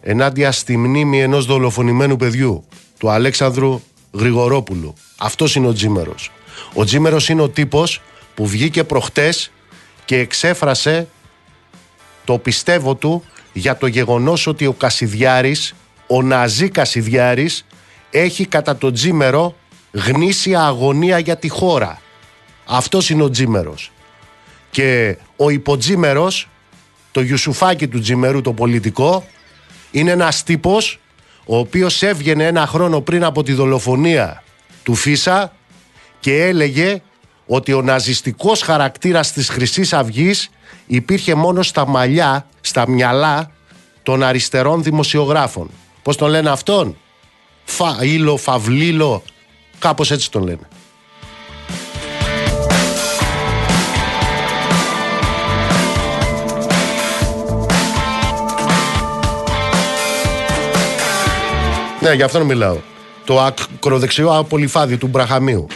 ενάντια 0.00 0.52
στη 0.52 0.76
μνήμη 0.76 1.20
ενός 1.22 1.46
δολοφονημένου 1.46 2.16
παιδιού, 2.16 2.64
του 2.98 3.10
Αλέξανδρου 3.10 3.82
Γρηγορόπουλου. 4.12 4.94
Αυτός 5.16 5.54
είναι 5.54 5.66
ο 5.66 5.72
Τζίμερος. 5.72 6.30
Ο 6.74 6.84
Τζίμερος 6.84 7.28
είναι 7.28 7.42
ο 7.42 7.48
τύπος 7.48 8.00
που 8.34 8.46
βγήκε 8.46 8.84
προχτές 8.84 9.50
και 10.04 10.18
εξέφρασε 10.18 11.08
το 12.24 12.38
πιστεύω 12.38 12.94
του 12.94 13.24
για 13.52 13.76
το 13.76 13.86
γεγονός 13.86 14.46
ότι 14.46 14.66
ο 14.66 14.72
Κασιδιάρης, 14.72 15.74
ο 16.06 16.22
Ναζί 16.22 16.68
Κασιδιάρης, 16.68 17.66
έχει 18.10 18.46
κατά 18.46 18.76
τον 18.76 18.92
Τζίμερο 18.92 19.54
γνήσια 19.92 20.64
αγωνία 20.64 21.18
για 21.18 21.36
τη 21.36 21.48
χώρα. 21.48 22.00
Αυτός 22.66 23.10
είναι 23.10 23.22
ο 23.22 23.30
Τζίμερος. 23.30 23.92
Και 24.70 25.18
ο 25.36 25.50
υποτζίμερος, 25.50 26.48
το 27.12 27.20
γιουσουφάκι 27.20 27.88
του 27.88 28.00
Τζιμερού 28.00 28.40
το 28.40 28.52
πολιτικό, 28.52 29.26
είναι 29.90 30.10
ένας 30.10 30.42
τύπος 30.42 31.00
ο 31.46 31.58
οποίος 31.58 32.02
έβγαινε 32.02 32.44
ένα 32.46 32.66
χρόνο 32.66 33.00
πριν 33.00 33.24
από 33.24 33.42
τη 33.42 33.52
δολοφονία 33.52 34.42
του 34.82 34.94
Φίσα 34.94 35.52
και 36.20 36.44
έλεγε 36.44 37.02
ότι 37.46 37.72
ο 37.72 37.82
ναζιστικός 37.82 38.62
χαρακτήρας 38.62 39.32
της 39.32 39.48
χρυσής 39.48 39.92
αυγής 39.92 40.50
υπήρχε 40.86 41.34
μόνο 41.34 41.62
στα 41.62 41.86
μαλλιά, 41.86 42.46
στα 42.60 42.88
μυαλά 42.88 43.50
των 44.02 44.22
αριστερών 44.22 44.82
δημοσιογράφων. 44.82 45.70
Πώς 46.02 46.16
τον 46.16 46.30
λένε 46.30 46.50
αυτόν; 46.50 46.96
Φαΐλο, 47.78 48.36
Φαυλίλο, 48.36 49.22
Κάπως 49.78 50.10
έτσι 50.10 50.30
τον 50.30 50.42
λένε. 50.42 50.68
Ναι, 62.00 62.12
γι' 62.12 62.22
αυτόν 62.22 62.42
μιλάω. 62.42 62.76
Το 63.24 63.40
ακροδεξιό 63.40 64.38
απολυφάδι 64.38 64.96
του 64.96 65.06
Μπραχαμίου. 65.06 65.66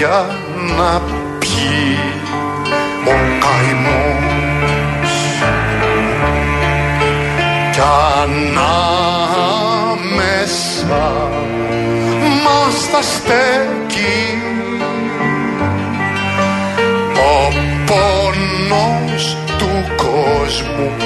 Μνήγια 0.00 0.38
να 0.76 1.00
πιει 1.38 1.98
ο 3.04 3.14
καημός. 3.40 5.12
Κι 7.72 7.80
ανάμεσα 8.22 8.86
μας 12.44 12.76
θα 12.90 13.02
στέκει 13.02 14.20
ο 17.14 17.52
πόνος 17.86 19.24
του 19.58 19.70
κόσμου 19.96 20.99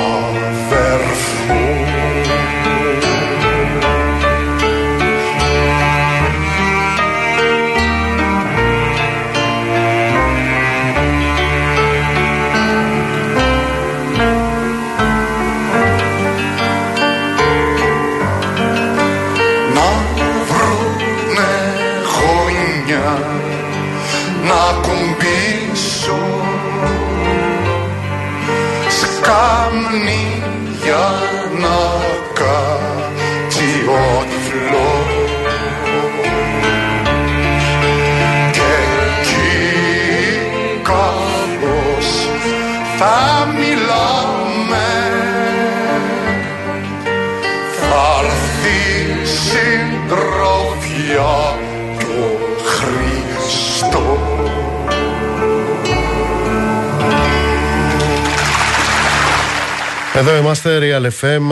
Εδώ 60.17 60.37
είμαστε, 60.37 60.79
Real 60.83 61.05
FM 61.21 61.43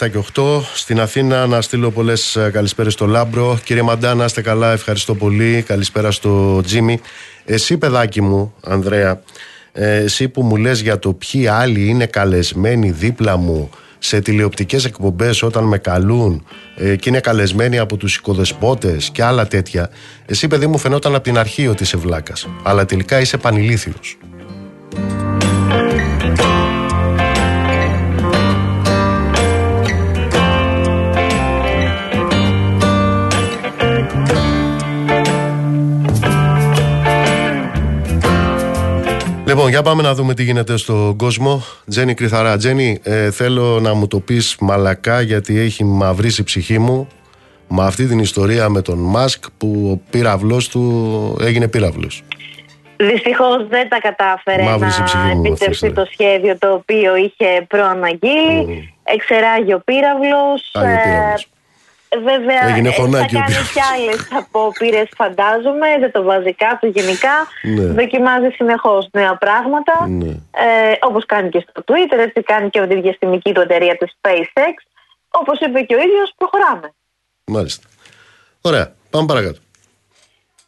97 0.00 0.10
και 0.10 0.18
8. 0.34 0.60
Στην 0.74 1.00
Αθήνα 1.00 1.46
να 1.46 1.60
στείλω 1.60 1.90
πολλές 1.90 2.38
καλησπέρες 2.52 2.92
στο 2.92 3.06
Λάμπρο. 3.06 3.58
Κύριε 3.64 3.82
Μαντά, 3.82 4.14
να 4.14 4.24
είστε 4.24 4.42
καλά, 4.42 4.72
ευχαριστώ 4.72 5.14
πολύ. 5.14 5.62
Καλησπέρα 5.66 6.10
στο 6.10 6.60
Τζίμι. 6.64 7.00
Εσύ, 7.44 7.78
παιδάκι 7.78 8.20
μου, 8.20 8.54
Ανδρέα, 8.64 9.22
ε, 9.72 9.96
εσύ 9.96 10.28
που 10.28 10.42
μου 10.42 10.56
λες 10.56 10.80
για 10.80 10.98
το 10.98 11.12
ποιοι 11.12 11.46
άλλοι 11.46 11.88
είναι 11.88 12.06
καλεσμένοι 12.06 12.90
δίπλα 12.90 13.36
μου 13.36 13.70
σε 13.98 14.20
τηλεοπτικές 14.20 14.84
εκπομπές 14.84 15.42
όταν 15.42 15.64
με 15.64 15.78
καλούν 15.78 16.46
ε, 16.76 16.96
και 16.96 17.08
είναι 17.08 17.20
καλεσμένοι 17.20 17.78
από 17.78 17.96
τους 17.96 18.16
οικοδεσπότες 18.16 19.10
και 19.10 19.22
άλλα 19.22 19.46
τέτοια 19.46 19.90
εσύ 20.26 20.48
παιδί 20.48 20.66
μου 20.66 20.78
φαινόταν 20.78 21.14
από 21.14 21.24
την 21.24 21.38
αρχή 21.38 21.68
ότι 21.68 21.82
είσαι 21.82 21.96
βλάκας 21.96 22.48
αλλά 22.62 22.84
τελικά 22.84 23.20
είσαι 23.20 23.36
πανηλίθιος 23.36 24.18
Λοιπόν, 39.56 39.70
για 39.70 39.82
πάμε 39.82 40.02
να 40.02 40.14
δούμε 40.14 40.34
τι 40.34 40.42
γίνεται 40.42 40.76
στον 40.76 41.16
κόσμο. 41.16 41.62
Τζένι 41.88 42.14
Κρυθαρά. 42.14 42.56
Τζένι, 42.56 43.00
ε, 43.02 43.30
θέλω 43.30 43.80
να 43.80 43.94
μου 43.94 44.06
το 44.06 44.20
πεις 44.20 44.56
μαλακά 44.60 45.20
γιατί 45.20 45.58
έχει 45.58 45.84
μαυρίσει 45.84 46.40
η 46.40 46.44
ψυχή 46.44 46.78
μου 46.78 47.08
με 47.68 47.84
αυτή 47.84 48.06
την 48.06 48.18
ιστορία 48.18 48.68
με 48.68 48.82
τον 48.82 48.98
Μάσκ 48.98 49.44
που 49.58 49.90
ο 49.92 50.00
πύραυλος 50.10 50.68
του 50.68 51.36
έγινε 51.40 51.68
πύραυλος. 51.68 52.22
Δυστυχώς 52.96 53.66
δεν 53.68 53.88
τα 53.88 53.98
κατάφερε 54.00 54.62
Μαύρησε 54.62 55.00
η 55.00 55.04
ψυχή 55.04 55.26
να 55.26 55.34
μου 55.34 55.40
αυτή 55.40 55.48
η 55.48 55.50
επιτευχθεί 55.50 55.86
ιστορία. 55.86 55.94
το 55.94 56.08
σχέδιο 56.12 56.58
το 56.58 56.72
οποίο 56.72 57.16
είχε 57.16 57.66
προαναγγείλει. 57.68 58.94
Εξεράγει 59.04 59.72
ο 59.72 59.82
πύραυλος. 59.84 60.70
Άγιο 60.72 60.96
πύραυλος. 61.04 61.48
Βέβαια, 62.22 62.62
Έγινε 62.68 62.88
ε, 62.88 62.92
χωνάκι 62.92 63.36
ο 63.36 63.38
θα 63.38 63.44
κάνει 63.44 63.46
πύραυλος. 63.52 63.72
κι 63.72 63.80
άλλες 63.94 64.28
απόπειρες, 64.32 65.08
φαντάζομαι. 65.16 65.86
Δεν 66.00 66.12
το 66.12 66.22
βάζει 66.22 66.54
κάτω 66.54 66.86
γενικά. 66.86 67.34
Ναι. 67.62 67.82
Δοκιμάζει 67.84 68.48
συνεχώς 68.48 69.08
νέα 69.12 69.36
πράγματα. 69.36 70.06
Ναι. 70.08 70.28
Ε, 70.28 70.96
Όπως 71.00 71.26
κάνει 71.26 71.48
και 71.48 71.64
στο 71.68 71.82
Twitter, 71.86 72.18
έτσι 72.18 72.42
κάνει 72.42 72.70
και 72.70 72.80
με 72.80 72.86
τη 72.86 73.00
διαστημική 73.00 73.52
του 73.52 73.60
εταιρεία 73.60 73.96
τη 73.96 74.06
SpaceX. 74.20 74.74
Όπως 75.30 75.58
είπε 75.60 75.80
και 75.80 75.94
ο 75.94 75.98
ίδιος, 75.98 76.32
προχωράμε. 76.36 76.92
Μάλιστα. 77.46 77.88
Ωραία, 78.60 78.92
πάμε 79.10 79.26
παρακάτω. 79.26 79.58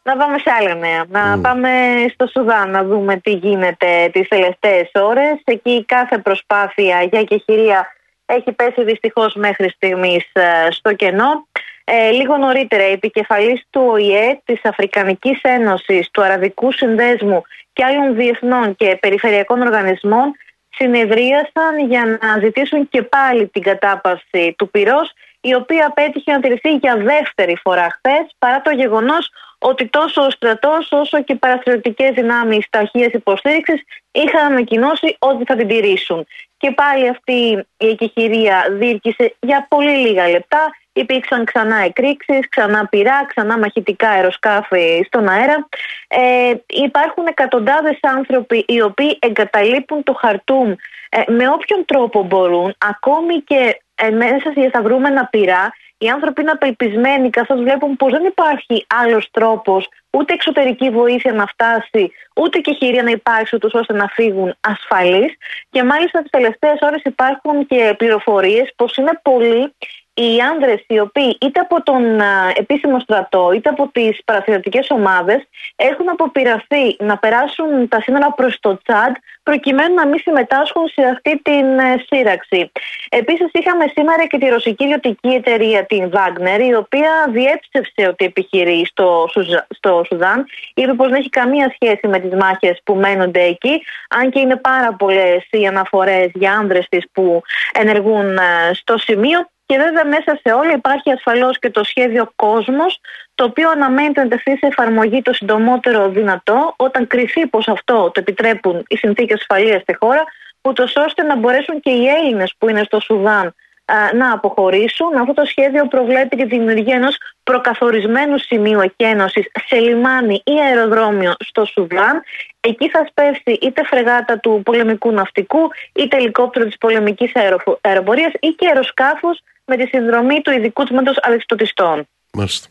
Να 0.03 0.17
πάμε 0.17 0.37
σε 0.37 0.51
άλλα 0.59 0.73
νέα. 0.75 1.05
Να 1.09 1.39
πάμε 1.39 1.69
στο 2.13 2.27
Σουδάν 2.27 2.69
να 2.69 2.83
δούμε 2.83 3.15
τι 3.17 3.31
γίνεται 3.31 4.09
τις 4.13 4.27
τελευταίες 4.27 4.89
ώρες. 4.93 5.41
Εκεί 5.43 5.85
κάθε 5.85 6.17
προσπάθεια 6.17 7.01
για 7.11 7.23
κεχηρία 7.23 7.87
έχει 8.29 8.51
πέσει 8.51 8.83
δυστυχώς 8.83 9.35
μέχρι 9.35 9.69
στιγμής 9.69 10.29
ε, 10.33 10.71
στο 10.71 10.93
κενό. 10.93 11.47
Ε, 11.83 12.09
λίγο 12.09 12.37
νωρίτερα 12.37 12.87
η 12.87 12.91
επικεφαλής 12.91 13.65
του 13.69 13.81
ΟΗΕ, 13.91 14.41
της 14.45 14.59
Αφρικανικής 14.63 15.39
Ένωσης, 15.41 16.09
του 16.11 16.23
Αραβικού 16.23 16.71
Συνδέσμου 16.71 17.41
και 17.73 17.83
άλλων 17.83 18.15
διεθνών 18.15 18.75
και 18.75 18.97
περιφερειακών 19.01 19.61
οργανισμών 19.61 20.35
συνεδρίασαν 20.69 21.87
για 21.87 22.19
να 22.21 22.39
ζητήσουν 22.39 22.89
και 22.89 23.01
πάλι 23.01 23.47
την 23.47 23.61
κατάπαυση 23.61 24.55
του 24.57 24.69
πυρός 24.69 25.13
η 25.41 25.53
οποία 25.53 25.91
πέτυχε 25.93 26.31
να 26.31 26.39
τηρηθεί 26.39 26.75
για 26.75 26.95
δεύτερη 26.95 27.57
φορά 27.61 27.87
χθες, 27.89 28.35
παρά 28.39 28.61
το 28.61 28.71
γεγονός 28.71 29.31
ότι 29.59 29.87
τόσο 29.87 30.21
ο 30.21 30.29
στρατός 30.29 30.91
όσο 30.91 31.23
και 31.23 31.33
οι 31.33 31.35
παραστρατιωτικές 31.35 32.11
δυνάμεις 32.13 32.65
ταχείας 32.69 33.11
υποστήριξης 33.11 33.81
είχαν 34.11 34.45
ανακοινώσει 34.45 35.15
ότι 35.19 35.43
θα 35.43 35.55
την 35.55 35.67
τηρήσουν. 35.67 36.27
Και 36.57 36.71
πάλι 36.71 37.07
αυτή 37.07 37.65
η 37.77 37.87
εκεχηρία 37.87 38.65
διήρκησε 38.71 39.35
για 39.39 39.65
πολύ 39.69 39.97
λίγα 39.97 40.29
λεπτά. 40.29 40.75
Υπήρξαν 40.93 41.45
ξανά 41.45 41.77
εκρήξεις, 41.77 42.49
ξανά 42.49 42.87
πυρά, 42.87 43.25
ξανά 43.25 43.57
μαχητικά 43.57 44.09
αεροσκάφη 44.09 45.03
στον 45.05 45.29
αέρα. 45.29 45.67
Ε, 46.07 46.53
υπάρχουν 46.67 47.25
εκατοντάδες 47.27 47.99
άνθρωποι 48.01 48.65
οι 48.67 48.81
οποίοι 48.81 49.17
εγκαταλείπουν 49.21 50.03
το 50.03 50.13
χαρτούμ 50.13 50.73
ε, 51.09 51.31
με 51.31 51.49
όποιον 51.49 51.85
τρόπο 51.85 52.23
μπορούν, 52.23 52.75
ακόμη 52.77 53.35
και 53.41 53.81
ε, 53.95 54.09
μέσα 54.09 54.39
σε 54.39 54.49
διασταυρούμενα 54.49 55.25
πυρά, 55.25 55.73
οι 56.01 56.07
άνθρωποι 56.07 56.41
είναι 56.41 56.51
απελπισμένοι 56.51 57.29
καθώς 57.29 57.61
βλέπουν 57.61 57.95
πως 57.95 58.11
δεν 58.11 58.23
υπάρχει 58.25 58.85
άλλος 58.87 59.29
τρόπος 59.31 59.89
ούτε 60.11 60.33
εξωτερική 60.33 60.89
βοήθεια 60.89 61.33
να 61.33 61.45
φτάσει, 61.45 62.11
ούτε 62.35 62.59
και 62.59 62.73
χειρία 62.73 63.03
να 63.03 63.11
υπάρξει 63.11 63.55
ούτως 63.55 63.73
ώστε 63.73 63.93
να 63.93 64.07
φύγουν 64.07 64.55
ασφαλείς. 64.59 65.33
Και 65.69 65.83
μάλιστα 65.83 66.21
τις 66.21 66.29
τελευταίες 66.29 66.79
ώρες 66.81 67.01
υπάρχουν 67.03 67.65
και 67.65 67.93
πληροφορίες 67.97 68.73
πως 68.75 68.97
είναι 68.97 69.19
πολλοί 69.21 69.73
οι 70.21 70.39
άνδρες 70.51 70.83
οι 70.87 70.99
οποίοι 70.99 71.37
είτε 71.41 71.59
από 71.59 71.83
τον 71.83 72.19
α, 72.21 72.51
επίσημο 72.55 72.99
στρατό 72.99 73.51
είτε 73.51 73.69
από 73.69 73.89
τις 73.91 74.21
παραστατικές 74.25 74.87
ομάδες 74.89 75.47
έχουν 75.75 76.09
αποπειραθεί 76.09 76.95
να 76.99 77.17
περάσουν 77.17 77.87
τα 77.87 78.01
σύνορα 78.01 78.31
προς 78.33 78.57
το 78.59 78.77
Τσάντ 78.83 79.15
προκειμένου 79.43 79.93
να 79.93 80.07
μην 80.07 80.19
συμμετάσχουν 80.19 80.87
σε 80.87 81.01
αυτή 81.13 81.41
την 81.41 81.79
ε, 81.79 82.03
σύραξη. 82.07 82.71
Επίσης 83.09 83.47
είχαμε 83.51 83.85
σήμερα 83.95 84.25
και 84.27 84.37
τη 84.37 84.47
ρωσική 84.47 84.83
ιδιωτική 84.83 85.27
εταιρεία 85.29 85.85
την 85.85 86.11
Wagner 86.13 86.59
η 86.69 86.73
οποία 86.73 87.11
διέψευσε 87.29 88.07
ότι 88.07 88.25
επιχειρεί 88.25 88.85
στο, 88.85 89.27
Σουζα- 89.31 89.67
στο 89.69 90.03
Σουδάν 90.07 90.45
είπε 90.73 90.93
πως 90.93 91.07
δεν 91.07 91.19
έχει 91.19 91.29
καμία 91.29 91.75
σχέση 91.79 92.07
με 92.07 92.19
τις 92.19 92.33
μάχες 92.39 92.79
που 92.83 92.95
μένονται 92.95 93.41
εκεί 93.41 93.81
αν 94.09 94.29
και 94.29 94.39
είναι 94.39 94.55
πάρα 94.55 94.93
πολλές 94.93 95.47
οι 95.51 95.67
αναφορές 95.67 96.31
για 96.33 96.51
άνδρες 96.53 96.87
της 96.89 97.03
που 97.11 97.41
ενεργούν 97.73 98.37
ε, 98.37 98.73
στο 98.73 98.97
σημείο 98.97 99.47
και 99.69 99.77
βέβαια 99.77 100.05
μέσα 100.05 100.39
σε 100.43 100.53
όλα 100.53 100.71
υπάρχει 100.71 101.11
ασφαλώς 101.11 101.59
και 101.59 101.69
το 101.69 101.83
σχέδιο 101.83 102.31
κόσμος 102.35 102.99
το 103.35 103.43
οποίο 103.43 103.69
αναμένεται 103.69 104.23
να 104.23 104.29
τεθεί 104.29 104.51
σε 104.57 104.65
εφαρμογή 104.65 105.21
το 105.21 105.33
συντομότερο 105.33 106.09
δυνατό 106.09 106.73
όταν 106.77 107.07
κριθεί 107.07 107.47
πως 107.47 107.67
αυτό 107.67 107.95
το 108.13 108.19
επιτρέπουν 108.19 108.85
οι 108.87 108.95
συνθήκες 108.97 109.39
ασφαλείας 109.39 109.81
στη 109.81 109.95
χώρα 109.99 110.23
ούτως 110.61 110.95
ώστε 110.95 111.23
να 111.23 111.35
μπορέσουν 111.35 111.79
και 111.79 111.89
οι 111.89 112.07
Έλληνες 112.07 112.53
που 112.57 112.69
είναι 112.69 112.83
στο 112.83 112.99
Σουδάν 112.99 113.55
α, 113.85 114.13
να 114.13 114.31
αποχωρήσουν. 114.33 115.15
Αυτό 115.15 115.33
το 115.33 115.45
σχέδιο 115.45 115.87
προβλέπει 115.87 116.35
τη 116.35 116.45
δημιουργία 116.45 116.95
ενός 116.95 117.17
προκαθορισμένου 117.43 118.37
σημείου 118.37 118.79
εκένωσης 118.79 119.45
σε 119.65 119.79
λιμάνι 119.79 120.41
ή 120.45 120.53
αεροδρόμιο 120.67 121.33
στο 121.39 121.65
Σουδάν. 121.65 122.23
Εκεί 122.59 122.89
θα 122.89 123.05
σπεύσει 123.09 123.57
είτε 123.61 123.83
φρεγάτα 123.85 124.39
του 124.39 124.61
πολεμικού 124.65 125.11
ναυτικού, 125.11 125.69
είτε 125.93 126.17
ελικόπτερο 126.17 126.65
της 126.65 126.77
πολεμικής 126.77 127.35
αεροφο- 127.35 127.79
αεροπορίας 127.81 128.31
ή 128.39 128.47
και 128.47 128.67
αεροσκάφος 128.67 129.41
με 129.69 129.75
τη 129.77 129.87
συνδρομή 129.87 130.41
του 130.41 130.51
ειδικού 130.51 130.83
τμήματος 130.83 131.15
αλεξιτοτιστών. 131.21 132.07
Μάλιστα. 132.33 132.67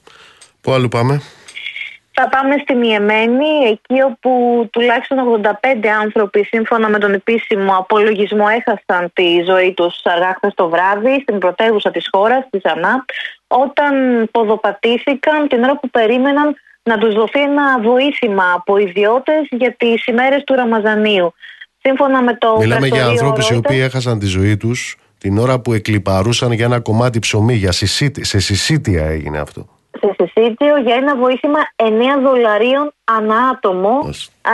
Πού 0.60 0.72
αλλού 0.72 0.88
πάμε; 0.88 1.22
Θα 2.12 2.28
πάμε 2.28 2.54
στην 2.62 2.82
Ιεμένη, 2.82 3.48
εκεί 3.70 4.02
όπου 4.02 4.30
τουλάχιστον 4.72 5.18
85 5.42 5.86
άνθρωποι 6.02 6.44
σύμφωνα 6.44 6.88
με 6.88 6.98
τον 6.98 7.12
επίσημο 7.12 7.72
απολογισμό 7.76 8.46
έχασαν 8.58 9.10
τη 9.12 9.42
ζωή 9.46 9.74
τους 9.74 10.00
αργά 10.02 10.34
χθες 10.36 10.54
το 10.54 10.68
βράδυ 10.68 11.20
στην 11.20 11.38
πρωτεύουσα 11.38 11.90
της 11.90 12.08
χώρας, 12.10 12.46
της 12.50 12.60
Ζανά, 12.64 13.04
όταν 13.46 13.92
ποδοπατήθηκαν 14.30 15.48
την 15.48 15.62
ώρα 15.62 15.78
που 15.78 15.90
περίμεναν 15.90 16.56
να 16.82 16.98
τους 16.98 17.14
δοθεί 17.14 17.40
ένα 17.40 17.80
βοήθημα 17.80 18.52
από 18.54 18.76
ιδιώτες 18.76 19.46
για 19.50 19.74
τις 19.76 20.06
ημέρες 20.06 20.44
του 20.44 20.54
Ραμαζανίου. 20.54 21.34
Σύμφωνα 21.80 22.22
με 22.22 22.34
το 22.36 22.56
Μιλάμε 22.58 22.86
για 22.86 22.96
πρακτορείο 22.96 23.10
ανθρώπους 23.10 23.50
οι 23.50 23.54
Reuters, 23.54 23.64
οποίοι 23.64 23.80
έχασαν 23.82 24.18
τη 24.18 24.26
ζωή 24.26 24.56
τους 24.56 24.98
την 25.18 25.38
ώρα 25.38 25.60
που 25.60 25.72
εκλυπαρούσαν 25.72 26.52
για 26.52 26.64
ένα 26.64 26.80
κομμάτι 26.80 27.18
ψωμί. 27.18 27.54
Για 27.54 27.72
συσίτη, 27.72 28.24
σε 28.24 28.38
συσίτια 28.38 29.06
έγινε 29.06 29.38
αυτό. 29.38 29.66
σε 30.00 30.14
Συσίτιο 30.18 30.76
για 30.76 30.94
ένα 30.94 31.16
βοήθημα 31.16 31.58
9 31.76 31.86
δολαρίων 32.22 32.92
ανά 33.04 33.48
άτομο. 33.48 33.98
Α, 34.42 34.52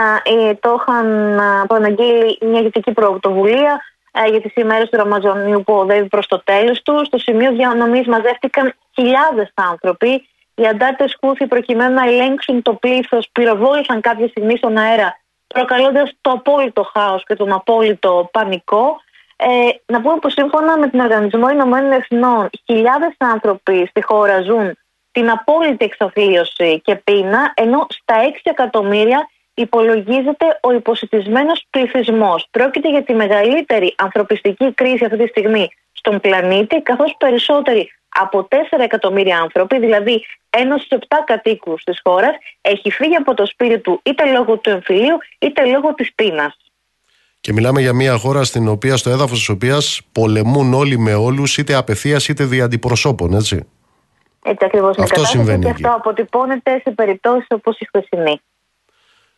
ε, 0.48 0.54
το 0.54 0.76
είχαν 0.80 1.38
α, 1.38 1.66
προαναγγείλει 1.66 2.38
μια 2.40 2.60
ηγετική 2.60 2.92
πρωτοβουλία 2.92 3.80
ε, 4.12 4.30
για 4.30 4.40
τις 4.40 4.54
ημέρες 4.54 4.88
του 4.88 4.96
Ραμαζανίου 4.96 5.62
που 5.62 5.74
οδεύει 5.74 6.08
προς 6.08 6.26
το 6.26 6.42
τέλος 6.44 6.82
του. 6.82 7.04
Στο 7.04 7.18
σημείο 7.18 7.52
διανομής 7.52 8.06
μαζεύτηκαν 8.06 8.74
χιλιάδες 8.94 9.52
άνθρωποι. 9.54 10.28
Οι 10.54 10.66
αντάρτες 10.66 11.16
Χούθη 11.20 11.46
προκειμένου 11.46 11.94
να 11.94 12.06
ελέγξουν 12.06 12.62
το 12.62 12.74
πλήθος 12.74 13.28
πυροβόλησαν 13.32 14.00
κάποια 14.00 14.28
στιγμή 14.28 14.56
στον 14.56 14.76
αέρα 14.76 15.18
προκαλώντας 15.46 16.12
το 16.20 16.30
απόλυτο 16.30 16.82
χάος 16.92 17.24
και 17.26 17.34
τον 17.34 17.52
απόλυτο 17.52 18.28
πανικό. 18.32 19.00
Ε, 19.36 19.46
να 19.86 20.00
πούμε 20.00 20.18
πως 20.18 20.32
σύμφωνα 20.32 20.78
με 20.78 20.88
τον 20.88 21.00
Οργανισμό 21.00 21.48
Ηνωμένων 21.50 21.92
Εθνών 21.92 22.50
χιλιάδες 22.64 23.14
άνθρωποι 23.18 23.86
στη 23.86 24.02
χώρα 24.02 24.40
ζουν 24.40 24.78
την 25.12 25.30
απόλυτη 25.30 25.84
εξαθλίωση 25.84 26.80
και 26.84 26.94
πείνα, 26.94 27.52
ενώ 27.54 27.86
στα 27.88 28.14
6 28.22 28.40
εκατομμύρια 28.42 29.28
υπολογίζεται 29.54 30.58
ο 30.62 30.72
υποσυτισμένος 30.72 31.66
πληθυσμός. 31.70 32.46
Πρόκειται 32.50 32.90
για 32.90 33.02
τη 33.02 33.14
μεγαλύτερη 33.14 33.94
ανθρωπιστική 33.96 34.72
κρίση 34.72 35.04
αυτή 35.04 35.16
τη 35.16 35.26
στιγμή 35.26 35.68
στον 35.92 36.20
πλανήτη, 36.20 36.82
καθώς 36.82 37.14
περισσότεροι 37.18 37.92
από 38.08 38.48
4 38.50 38.56
εκατομμύρια 38.78 39.38
άνθρωποι, 39.38 39.78
δηλαδή 39.78 40.24
ένας 40.50 40.82
στους 40.82 40.98
7 41.08 41.16
κατοίκους 41.26 41.84
της 41.84 42.00
χώρας, 42.02 42.36
έχει 42.60 42.90
φύγει 42.90 43.16
από 43.16 43.34
το 43.34 43.46
σπίτι 43.46 43.78
του 43.78 44.00
είτε 44.04 44.32
λόγω 44.32 44.56
του 44.56 44.70
εμφυλίου 44.70 45.18
είτε 45.38 45.64
λόγω 45.64 45.94
της 45.94 46.14
πείνας. 46.14 46.56
Και 47.44 47.52
μιλάμε 47.52 47.80
για 47.80 47.92
μια 47.92 48.16
χώρα 48.16 48.44
στην 48.44 48.68
οποία, 48.68 48.96
στο 48.96 49.10
έδαφος 49.10 49.38
της 49.38 49.48
οποίας 49.48 50.00
πολεμούν 50.12 50.74
όλοι 50.74 50.98
με 50.98 51.14
όλους, 51.14 51.58
είτε 51.58 51.74
απευθείας 51.74 52.28
είτε 52.28 52.44
δια 52.44 52.64
αντιπροσώπων, 52.64 53.34
έτσι. 53.34 53.66
Έτσι 54.44 54.64
ακριβώς 54.64 54.96
είναι 54.96 55.00
η 55.00 55.02
Αυτό 55.02 55.14
κατάσταση 55.14 55.36
συμβαίνει 55.36 55.64
και 55.64 55.70
εκεί. 55.70 55.84
αυτό 55.84 55.96
αποτυπώνεται 55.96 56.80
σε 56.84 56.90
περιπτώσεις 56.90 57.46
όπως 57.48 57.78
η 57.78 57.86
χθεσινή. 57.86 58.40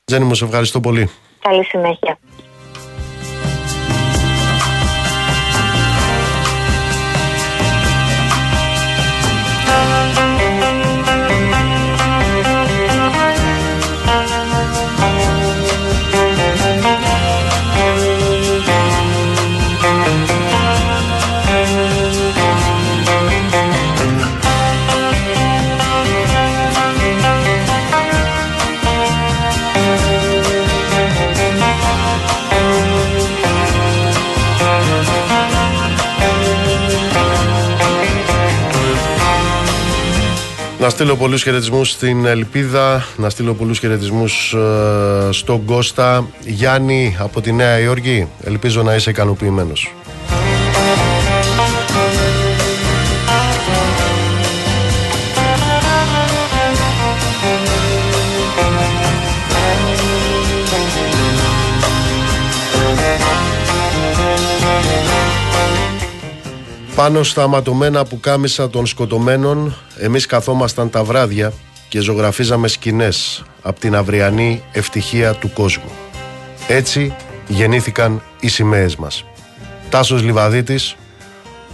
Τζένι, 0.04 0.24
μου 0.24 0.34
σε 0.34 0.44
ευχαριστώ 0.44 0.80
πολύ. 0.80 1.10
Καλή 1.40 1.64
συνέχεια. 1.64 2.18
Να 40.86 40.92
στείλω 40.92 41.16
πολλούς 41.16 41.42
χαιρετισμούς 41.42 41.90
στην 41.90 42.24
Ελπίδα, 42.24 43.06
να 43.16 43.30
στείλω 43.30 43.54
πολλούς 43.54 43.78
χαιρετισμούς 43.78 44.52
ε, 44.52 45.32
στον 45.32 45.64
Κώστα. 45.64 46.28
Γιάννη 46.44 47.16
από 47.18 47.40
τη 47.40 47.52
Νέα 47.52 47.78
Υόρκη, 47.78 48.26
ελπίζω 48.44 48.82
να 48.82 48.94
είσαι 48.94 49.10
ικανοποιημένος. 49.10 49.94
Πάνω 66.96 67.22
στα 67.22 67.46
ματωμένα 67.46 68.04
που 68.04 68.20
κάμισα 68.20 68.70
των 68.70 68.86
σκοτωμένων, 68.86 69.76
εμείς 69.98 70.26
καθόμασταν 70.26 70.90
τα 70.90 71.04
βράδια 71.04 71.52
και 71.88 72.00
ζωγραφίζαμε 72.00 72.68
σκηνές 72.68 73.44
από 73.62 73.80
την 73.80 73.96
αυριανή 73.96 74.62
ευτυχία 74.72 75.34
του 75.34 75.50
κόσμου. 75.52 75.90
Έτσι 76.68 77.14
γεννήθηκαν 77.48 78.22
οι 78.40 78.48
σημαίες 78.48 78.96
μας. 78.96 79.24
Τάσος 79.88 80.22
Λιβαδίτης. 80.22 80.96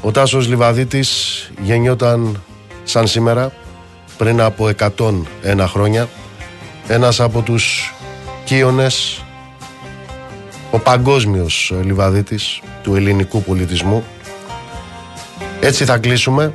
Ο 0.01 0.11
Τάσος 0.11 0.49
Λιβαδίτης 0.49 1.51
γεννιόταν 1.63 2.43
σαν 2.85 3.07
σήμερα, 3.07 3.53
πριν 4.17 4.41
από 4.41 4.69
101 4.69 5.67
χρόνια. 5.67 6.09
Ένας 6.89 7.21
από 7.21 7.41
τους 7.41 7.95
κύονες, 8.45 9.25
ο 10.71 10.79
παγκόσμιος 10.79 11.73
Λιβαδίτης 11.85 12.61
του 12.83 12.95
ελληνικού 12.95 13.43
πολιτισμού. 13.43 14.05
Έτσι 15.65 15.85
θα 15.85 15.99
κλείσουμε 15.99 16.53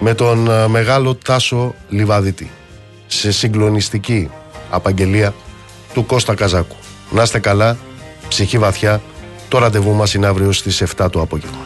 με 0.00 0.14
τον 0.14 0.50
ε, 0.50 0.68
μεγάλο 0.68 1.14
Τάσο 1.14 1.74
Λιβαδίτη 1.88 2.50
σε 3.06 3.32
συγκλονιστική 3.32 4.30
απαγγελία 4.70 5.34
του 5.94 6.06
Κώστα 6.06 6.34
Καζάκου. 6.34 6.76
Να 7.10 7.22
είστε 7.22 7.38
καλά, 7.38 7.76
ψυχή 8.28 8.58
βαθιά, 8.58 9.00
το 9.48 9.58
ραντεβού 9.58 9.92
μας 9.92 10.14
είναι 10.14 10.26
αύριο 10.26 10.52
στις 10.52 10.82
7 10.96 11.06
το 11.10 11.20
απόγευμα. 11.20 11.58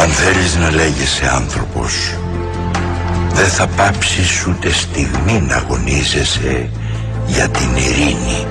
Αν 0.00 0.08
θέλεις 0.08 0.56
να 0.56 0.70
λέγεσαι 0.70 1.28
άνθρωπος 1.28 2.16
Δεν 3.36 3.48
θα 3.48 3.66
πάψεις 3.66 4.46
ούτε 4.46 4.70
στιγμή 4.70 5.40
να 5.48 5.56
αγωνίζεσαι 5.56 6.70
Για 7.26 7.48
την 7.48 7.76
ειρήνη 7.76 8.46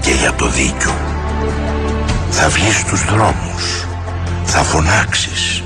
και 0.00 0.10
για 0.10 0.32
το 0.32 0.46
δίκιο. 0.46 0.92
Θα 2.30 2.48
βγεις 2.48 2.76
στους 2.76 3.04
δρόμους 3.04 3.86
Θα 4.44 4.62
φωνάξεις. 4.62 5.62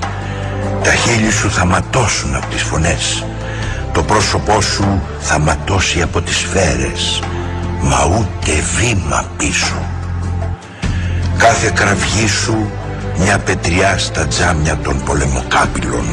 Τα 0.83 0.95
χείλη 0.95 1.31
σου 1.31 1.51
θα 1.51 1.65
ματώσουν 1.65 2.35
από 2.35 2.47
τις 2.47 2.63
φωνές. 2.63 3.25
Το 3.93 4.03
πρόσωπό 4.03 4.61
σου 4.61 5.03
θα 5.21 5.39
ματώσει 5.39 6.03
από 6.03 6.21
τις 6.21 6.37
σφαίρες 6.37 7.23
Μα 7.81 8.05
ούτε 8.19 8.63
βήμα 8.77 9.25
πίσω. 9.37 9.83
Κάθε 11.39 11.73
κραυγή 11.75 12.29
σου 12.29 12.71
μια 13.19 13.39
πετριά 13.39 13.99
στα 13.99 14.27
τζάμια 14.27 14.77
των 14.77 15.03
πολεμοκάπηλων. 15.05 16.05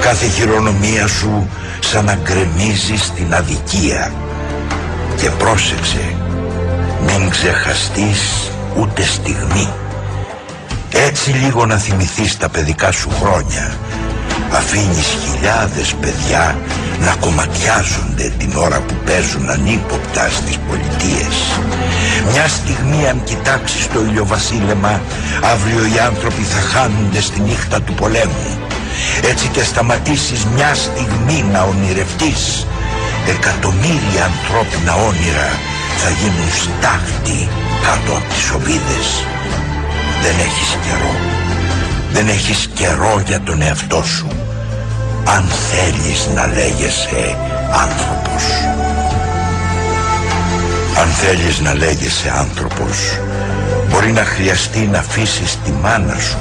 Κάθε 0.00 0.26
χειρονομία 0.26 1.06
σου 1.06 1.48
σαν 1.80 2.04
να 2.04 2.14
γκρεμίζει 2.14 2.96
στην 2.96 3.34
αδικία. 3.34 4.12
Και 5.16 5.30
πρόσεξε 5.30 6.14
μην 7.06 7.30
ξεχαστείς 7.30 8.50
ούτε 8.78 9.02
στιγμή. 9.02 9.68
Έτσι 10.90 11.30
λίγο 11.30 11.66
να 11.66 11.76
θυμηθείς 11.76 12.36
τα 12.36 12.48
παιδικά 12.48 12.92
σου 12.92 13.10
χρόνια 13.20 13.72
Αφήνεις 14.52 15.16
χιλιάδες 15.22 15.94
παιδιά 16.00 16.58
να 16.98 17.14
κομματιάζονται 17.20 18.32
την 18.38 18.52
ώρα 18.56 18.80
που 18.80 18.94
παίζουν 19.06 19.50
ανύποπτα 19.50 20.28
στις 20.30 20.58
πολιτείες. 20.68 21.36
Μια 22.30 22.48
στιγμή 22.48 23.08
αν 23.08 23.24
κοιτάξεις 23.24 23.88
το 23.92 24.00
ηλιοβασίλεμα, 24.00 25.00
αύριο 25.52 25.82
οι 25.94 25.98
άνθρωποι 25.98 26.42
θα 26.42 26.60
χάνονται 26.72 27.20
στη 27.20 27.40
νύχτα 27.40 27.80
του 27.80 27.94
πολέμου. 27.94 28.50
Έτσι 29.30 29.48
και 29.48 29.62
σταματήσεις 29.62 30.44
μια 30.54 30.74
στιγμή 30.74 31.44
να 31.52 31.62
ονειρευτείς, 31.62 32.66
εκατομμύρια 33.34 34.22
ανθρώπινα 34.30 34.94
όνειρα 34.94 35.48
θα 36.00 36.10
γίνουν 36.18 36.50
στάχτη 36.62 37.48
κάτω 37.86 38.12
από 38.18 38.28
τις 38.34 38.50
οβίδες. 38.56 39.08
Δεν 40.22 40.36
έχεις 40.46 40.70
καιρό. 40.84 41.41
Δεν 42.12 42.28
έχεις 42.28 42.68
καιρό 42.74 43.22
για 43.26 43.40
τον 43.40 43.62
εαυτό 43.62 44.02
σου 44.02 44.26
αν 45.24 45.44
θέλεις 45.44 46.28
να 46.34 46.46
λέγεσαι 46.46 47.36
άνθρωπος. 47.72 48.44
Αν 51.00 51.08
θέλεις 51.08 51.60
να 51.60 51.74
λέγεσαι 51.74 52.32
άνθρωπος, 52.36 53.18
μπορεί 53.88 54.12
να 54.12 54.24
χρειαστεί 54.24 54.78
να 54.78 54.98
αφήσεις 54.98 55.58
τη 55.64 55.70
μάνα 55.70 56.18
σου, 56.18 56.38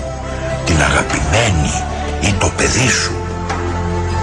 την 0.66 0.76
αγαπημένη 0.82 1.84
ή 2.22 2.34
το 2.40 2.52
παιδί 2.58 2.90
σου. 2.90 3.16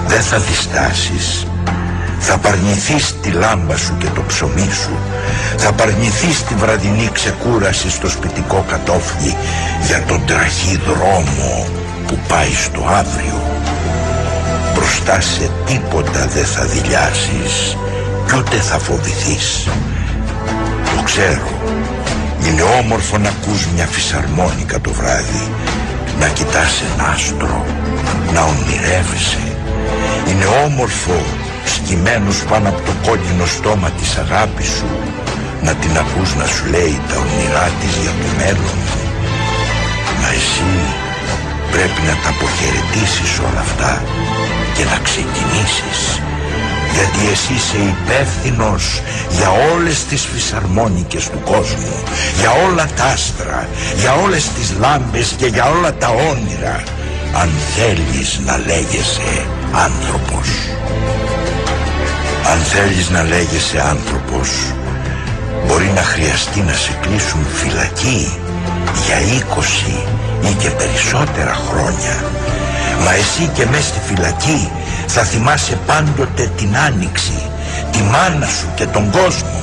Δεν 0.07 0.23
θα 0.23 0.39
διστάσεις. 0.39 1.48
Θα 2.19 2.39
παρνηθείς 2.39 3.15
τη 3.21 3.31
λάμπα 3.31 3.77
σου 3.77 3.97
και 3.99 4.07
το 4.15 4.23
ψωμί 4.27 4.71
σου. 4.83 4.99
Θα 5.57 5.73
παρνηθείς 5.73 6.45
τη 6.45 6.55
βραδινή 6.55 7.11
ξεκούραση 7.13 7.91
στο 7.91 8.09
σπιτικό 8.09 8.65
κατόφλι 8.69 9.37
για 9.87 10.03
τον 10.09 10.27
τραχή 10.27 10.81
δρόμο 10.87 11.67
που 12.07 12.19
πάει 12.29 12.53
στο 12.53 12.85
αύριο 12.89 13.49
μπροστά 14.79 15.21
σε 15.21 15.51
τίποτα 15.67 16.27
δεν 16.27 16.45
θα 16.45 16.65
δηλιάσεις 16.65 17.77
κι 18.27 18.37
ούτε 18.37 18.57
θα 18.57 18.79
φοβηθείς. 18.79 19.69
Το 20.97 21.03
ξέρω. 21.05 21.49
Είναι 22.47 22.63
όμορφο 22.63 23.19
να 23.19 23.29
ακούς 23.29 23.67
μια 23.75 23.87
φυσαρμόνικα 23.87 24.81
το 24.81 24.93
βράδυ, 24.93 25.53
να 26.21 26.29
κοιτάς 26.29 26.83
ένα 26.95 27.09
άστρο, 27.09 27.65
να 28.33 28.41
ονειρεύεσαι. 28.43 29.57
Είναι 30.29 30.47
όμορφο 30.65 31.23
σκυμμένος 31.77 32.45
πάνω 32.51 32.69
από 32.69 32.81
το 32.89 32.93
κόκκινο 33.07 33.47
στόμα 33.47 33.91
της 33.99 34.11
αγάπης 34.17 34.69
σου, 34.77 34.91
να 35.63 35.73
την 35.75 35.93
ακούς 36.03 36.31
να 36.41 36.47
σου 36.47 36.65
λέει 36.75 37.01
τα 37.09 37.15
όνειρά 37.25 37.67
της 37.81 37.93
για 38.03 38.15
το 38.21 38.29
μέλλον. 38.41 38.79
Μα 40.21 40.29
εσύ 40.39 40.71
πρέπει 41.73 42.01
να 42.09 42.15
τα 42.23 42.29
αποχαιρετήσεις 42.35 43.33
όλα 43.47 43.63
αυτά 43.69 43.93
και 44.75 44.85
να 44.85 44.99
ξεκινήσεις 45.09 46.01
γιατί 46.95 47.31
εσύ 47.33 47.53
είσαι 47.53 47.81
υπεύθυνος 47.95 49.03
για 49.31 49.51
όλες 49.75 50.05
τις 50.05 50.23
φυσαρμόνικες 50.33 51.25
του 51.31 51.41
κόσμου 51.45 52.03
για 52.41 52.51
όλα 52.67 52.87
τα 52.97 53.05
άστρα 53.05 53.69
για 53.97 54.15
όλες 54.15 54.49
τις 54.49 54.75
λάμπες 54.81 55.35
και 55.39 55.47
για 55.47 55.65
όλα 55.71 55.95
τα 55.95 56.09
όνειρα 56.09 56.83
αν 57.35 57.51
θέλεις 57.77 58.41
να 58.45 58.59
λέγεσαι 58.59 59.47
άνθρωπος 59.73 60.49
αν 62.53 62.59
θέλεις 62.59 63.11
να 63.11 63.23
λέγεσαι 63.23 63.81
άνθρωπος 63.81 64.49
μπορεί 65.67 65.93
να 65.95 66.03
χρειαστεί 66.03 66.61
να 66.61 66.73
σε 66.73 66.99
κλείσουν 67.01 67.47
φυλακή 67.47 68.39
για 69.07 69.19
20 70.43 70.51
ή 70.51 70.55
και 70.55 70.71
περισσότερα 70.71 71.55
χρόνια 71.55 72.17
Μα 73.05 73.15
εσύ 73.15 73.51
και 73.55 73.67
μες 73.67 73.85
στη 73.85 73.99
φυλακή 74.07 74.71
θα 75.07 75.23
θυμάσαι 75.23 75.79
πάντοτε 75.87 76.51
την 76.57 76.77
άνοιξη, 76.77 77.51
τη 77.91 78.03
μάνα 78.03 78.47
σου 78.47 78.69
και 78.75 78.87
τον 78.87 79.11
κόσμο. 79.11 79.63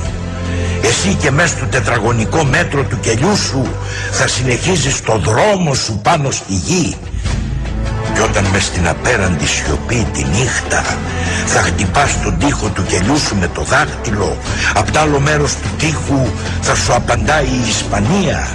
Εσύ 0.82 1.14
και 1.14 1.30
μες 1.30 1.50
στο 1.50 1.66
τετραγωνικό 1.66 2.44
μέτρο 2.44 2.82
του 2.84 3.00
κελιού 3.00 3.36
σου 3.36 3.66
θα 4.10 4.26
συνεχίζεις 4.26 5.02
το 5.02 5.18
δρόμο 5.18 5.74
σου 5.74 6.00
πάνω 6.02 6.30
στη 6.30 6.54
γη. 6.54 6.96
Και 8.16 8.22
όταν 8.22 8.44
μες 8.44 8.64
στην 8.64 8.88
απέραντη 8.88 9.46
σιωπή 9.46 10.06
τη 10.12 10.24
νύχτα. 10.24 10.84
Θα 11.46 11.60
χτυπάς 11.60 12.22
τον 12.22 12.38
τοίχο 12.38 12.68
του 12.68 12.84
κελιού 12.84 13.18
σου 13.18 13.36
με 13.36 13.48
το 13.54 13.62
δάχτυλο, 13.62 14.36
απ' 14.74 14.90
τ' 14.90 14.96
άλλο 14.96 15.20
μέρος 15.20 15.54
του 15.54 15.68
τοίχου 15.78 16.28
θα 16.60 16.74
σου 16.74 16.94
απαντάει 16.94 17.44
η 17.44 17.68
Ισπανία. 17.68 18.48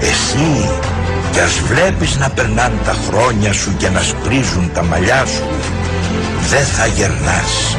Εσύ 0.00 0.70
κι 1.32 1.40
ας 1.40 1.60
βλέπεις 1.68 2.16
να 2.16 2.30
περνάνε 2.30 2.78
τα 2.84 2.94
χρόνια 3.06 3.52
σου 3.52 3.76
και 3.76 3.88
να 3.88 4.00
σπρίζουν 4.00 4.70
τα 4.74 4.82
μαλλιά 4.84 5.24
σου 5.26 5.44
Δεν 6.50 6.64
θα 6.64 6.86
γερνάς. 6.86 7.76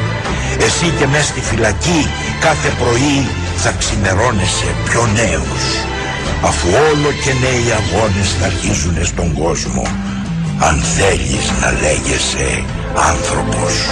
Εσύ 0.66 0.92
και 0.98 1.06
μες 1.06 1.24
στη 1.24 1.40
φυλακή 1.40 2.08
κάθε 2.40 2.68
πρωί 2.78 3.28
θα 3.56 3.72
ξημερώνεσαι 3.78 4.68
πιο 4.84 5.08
νέος. 5.14 5.64
Αφού 6.44 6.68
όλο 6.90 7.10
και 7.24 7.32
νέοι 7.42 7.66
αγώνες 7.80 8.36
θα 8.40 8.46
αρχίζουν 8.46 9.04
στον 9.04 9.32
κόσμο 9.32 9.82
Αν 10.58 10.82
θέλεις 10.82 11.52
να 11.60 11.70
λέγεσαι 11.72 12.64
άνθρωπος 13.12 13.88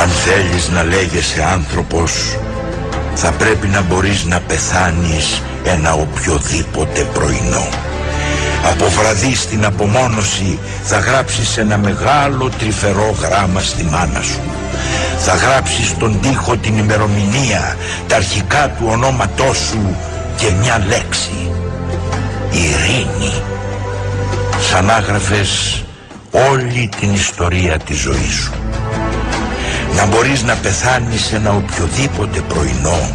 Αν 0.00 0.08
θέλεις 0.08 0.68
να 0.68 0.82
λέγεσαι 0.82 1.42
άνθρωπος 1.52 2.36
θα 3.14 3.30
πρέπει 3.30 3.66
να 3.66 3.82
μπορείς 3.82 4.24
να 4.24 4.40
πεθάνεις 4.40 5.42
ένα 5.64 5.92
οποιοδήποτε 5.92 7.00
πρωινό. 7.12 7.68
Από 8.70 8.86
βραδύ 8.88 9.34
στην 9.34 9.64
απομόνωση 9.64 10.58
θα 10.82 10.98
γράψεις 10.98 11.56
ένα 11.56 11.78
μεγάλο 11.78 12.50
τρυφερό 12.58 13.14
γράμμα 13.20 13.60
στη 13.60 13.84
μάνα 13.84 14.20
σου. 14.22 14.40
Θα 15.18 15.34
γράψεις 15.34 15.96
τον 15.96 16.20
τοίχο 16.20 16.56
την 16.56 16.78
ημερομηνία, 16.78 17.76
τα 18.06 18.16
αρχικά 18.16 18.68
του 18.78 18.86
ονόματός 18.88 19.56
σου 19.56 19.96
και 20.36 20.50
μια 20.60 20.84
λέξη. 20.88 21.52
Ειρήνη. 22.50 23.59
Σαν 24.60 24.90
άγραφες 24.90 25.84
όλη 26.30 26.88
την 27.00 27.14
ιστορία 27.14 27.78
της 27.78 27.98
ζωής 27.98 28.34
σου. 28.34 28.52
Να 29.96 30.06
μπορείς 30.06 30.42
να 30.42 30.54
πεθάνεις 30.54 31.32
ένα 31.32 31.50
οποιοδήποτε 31.50 32.40
πρωινό. 32.40 33.10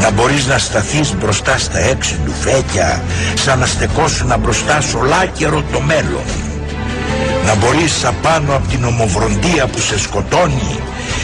Να 0.00 0.10
μπορείς 0.10 0.46
να 0.46 0.58
σταθείς 0.58 1.14
μπροστά 1.14 1.58
στα 1.58 1.78
έξι 1.78 2.18
του 2.24 2.32
φέκια 2.40 3.02
σαν 3.34 3.58
να 3.58 3.66
στεκόσουν 3.66 4.34
μπροστά 4.40 4.80
σ' 4.80 4.94
ολάκερο 4.94 5.62
το 5.72 5.80
μέλλον. 5.80 6.26
Να 7.46 7.54
μπορείς 7.54 8.04
απάνω 8.04 8.54
από 8.54 8.68
την 8.68 8.84
ομοβροντία 8.84 9.66
που 9.66 9.80
σε 9.80 9.98
σκοτώνει 9.98 10.78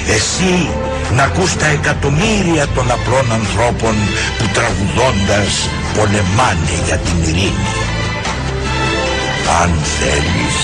εσύ 0.09 0.69
να 1.16 1.23
ακούς 1.23 1.57
τα 1.57 1.66
εκατομμύρια 1.66 2.66
των 2.74 2.91
απλών 2.91 3.33
ανθρώπων 3.33 3.95
που 4.39 4.47
τραγουδώντας 4.53 5.69
πολεμάνε 5.97 6.74
για 6.87 6.97
την 6.97 7.23
ειρήνη 7.23 7.91
αν 9.61 9.70
θέλεις 9.70 10.57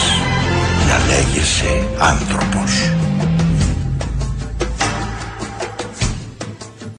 να 0.88 0.96
λέγεσαι 1.06 1.88
άνθρωπος 1.98 2.92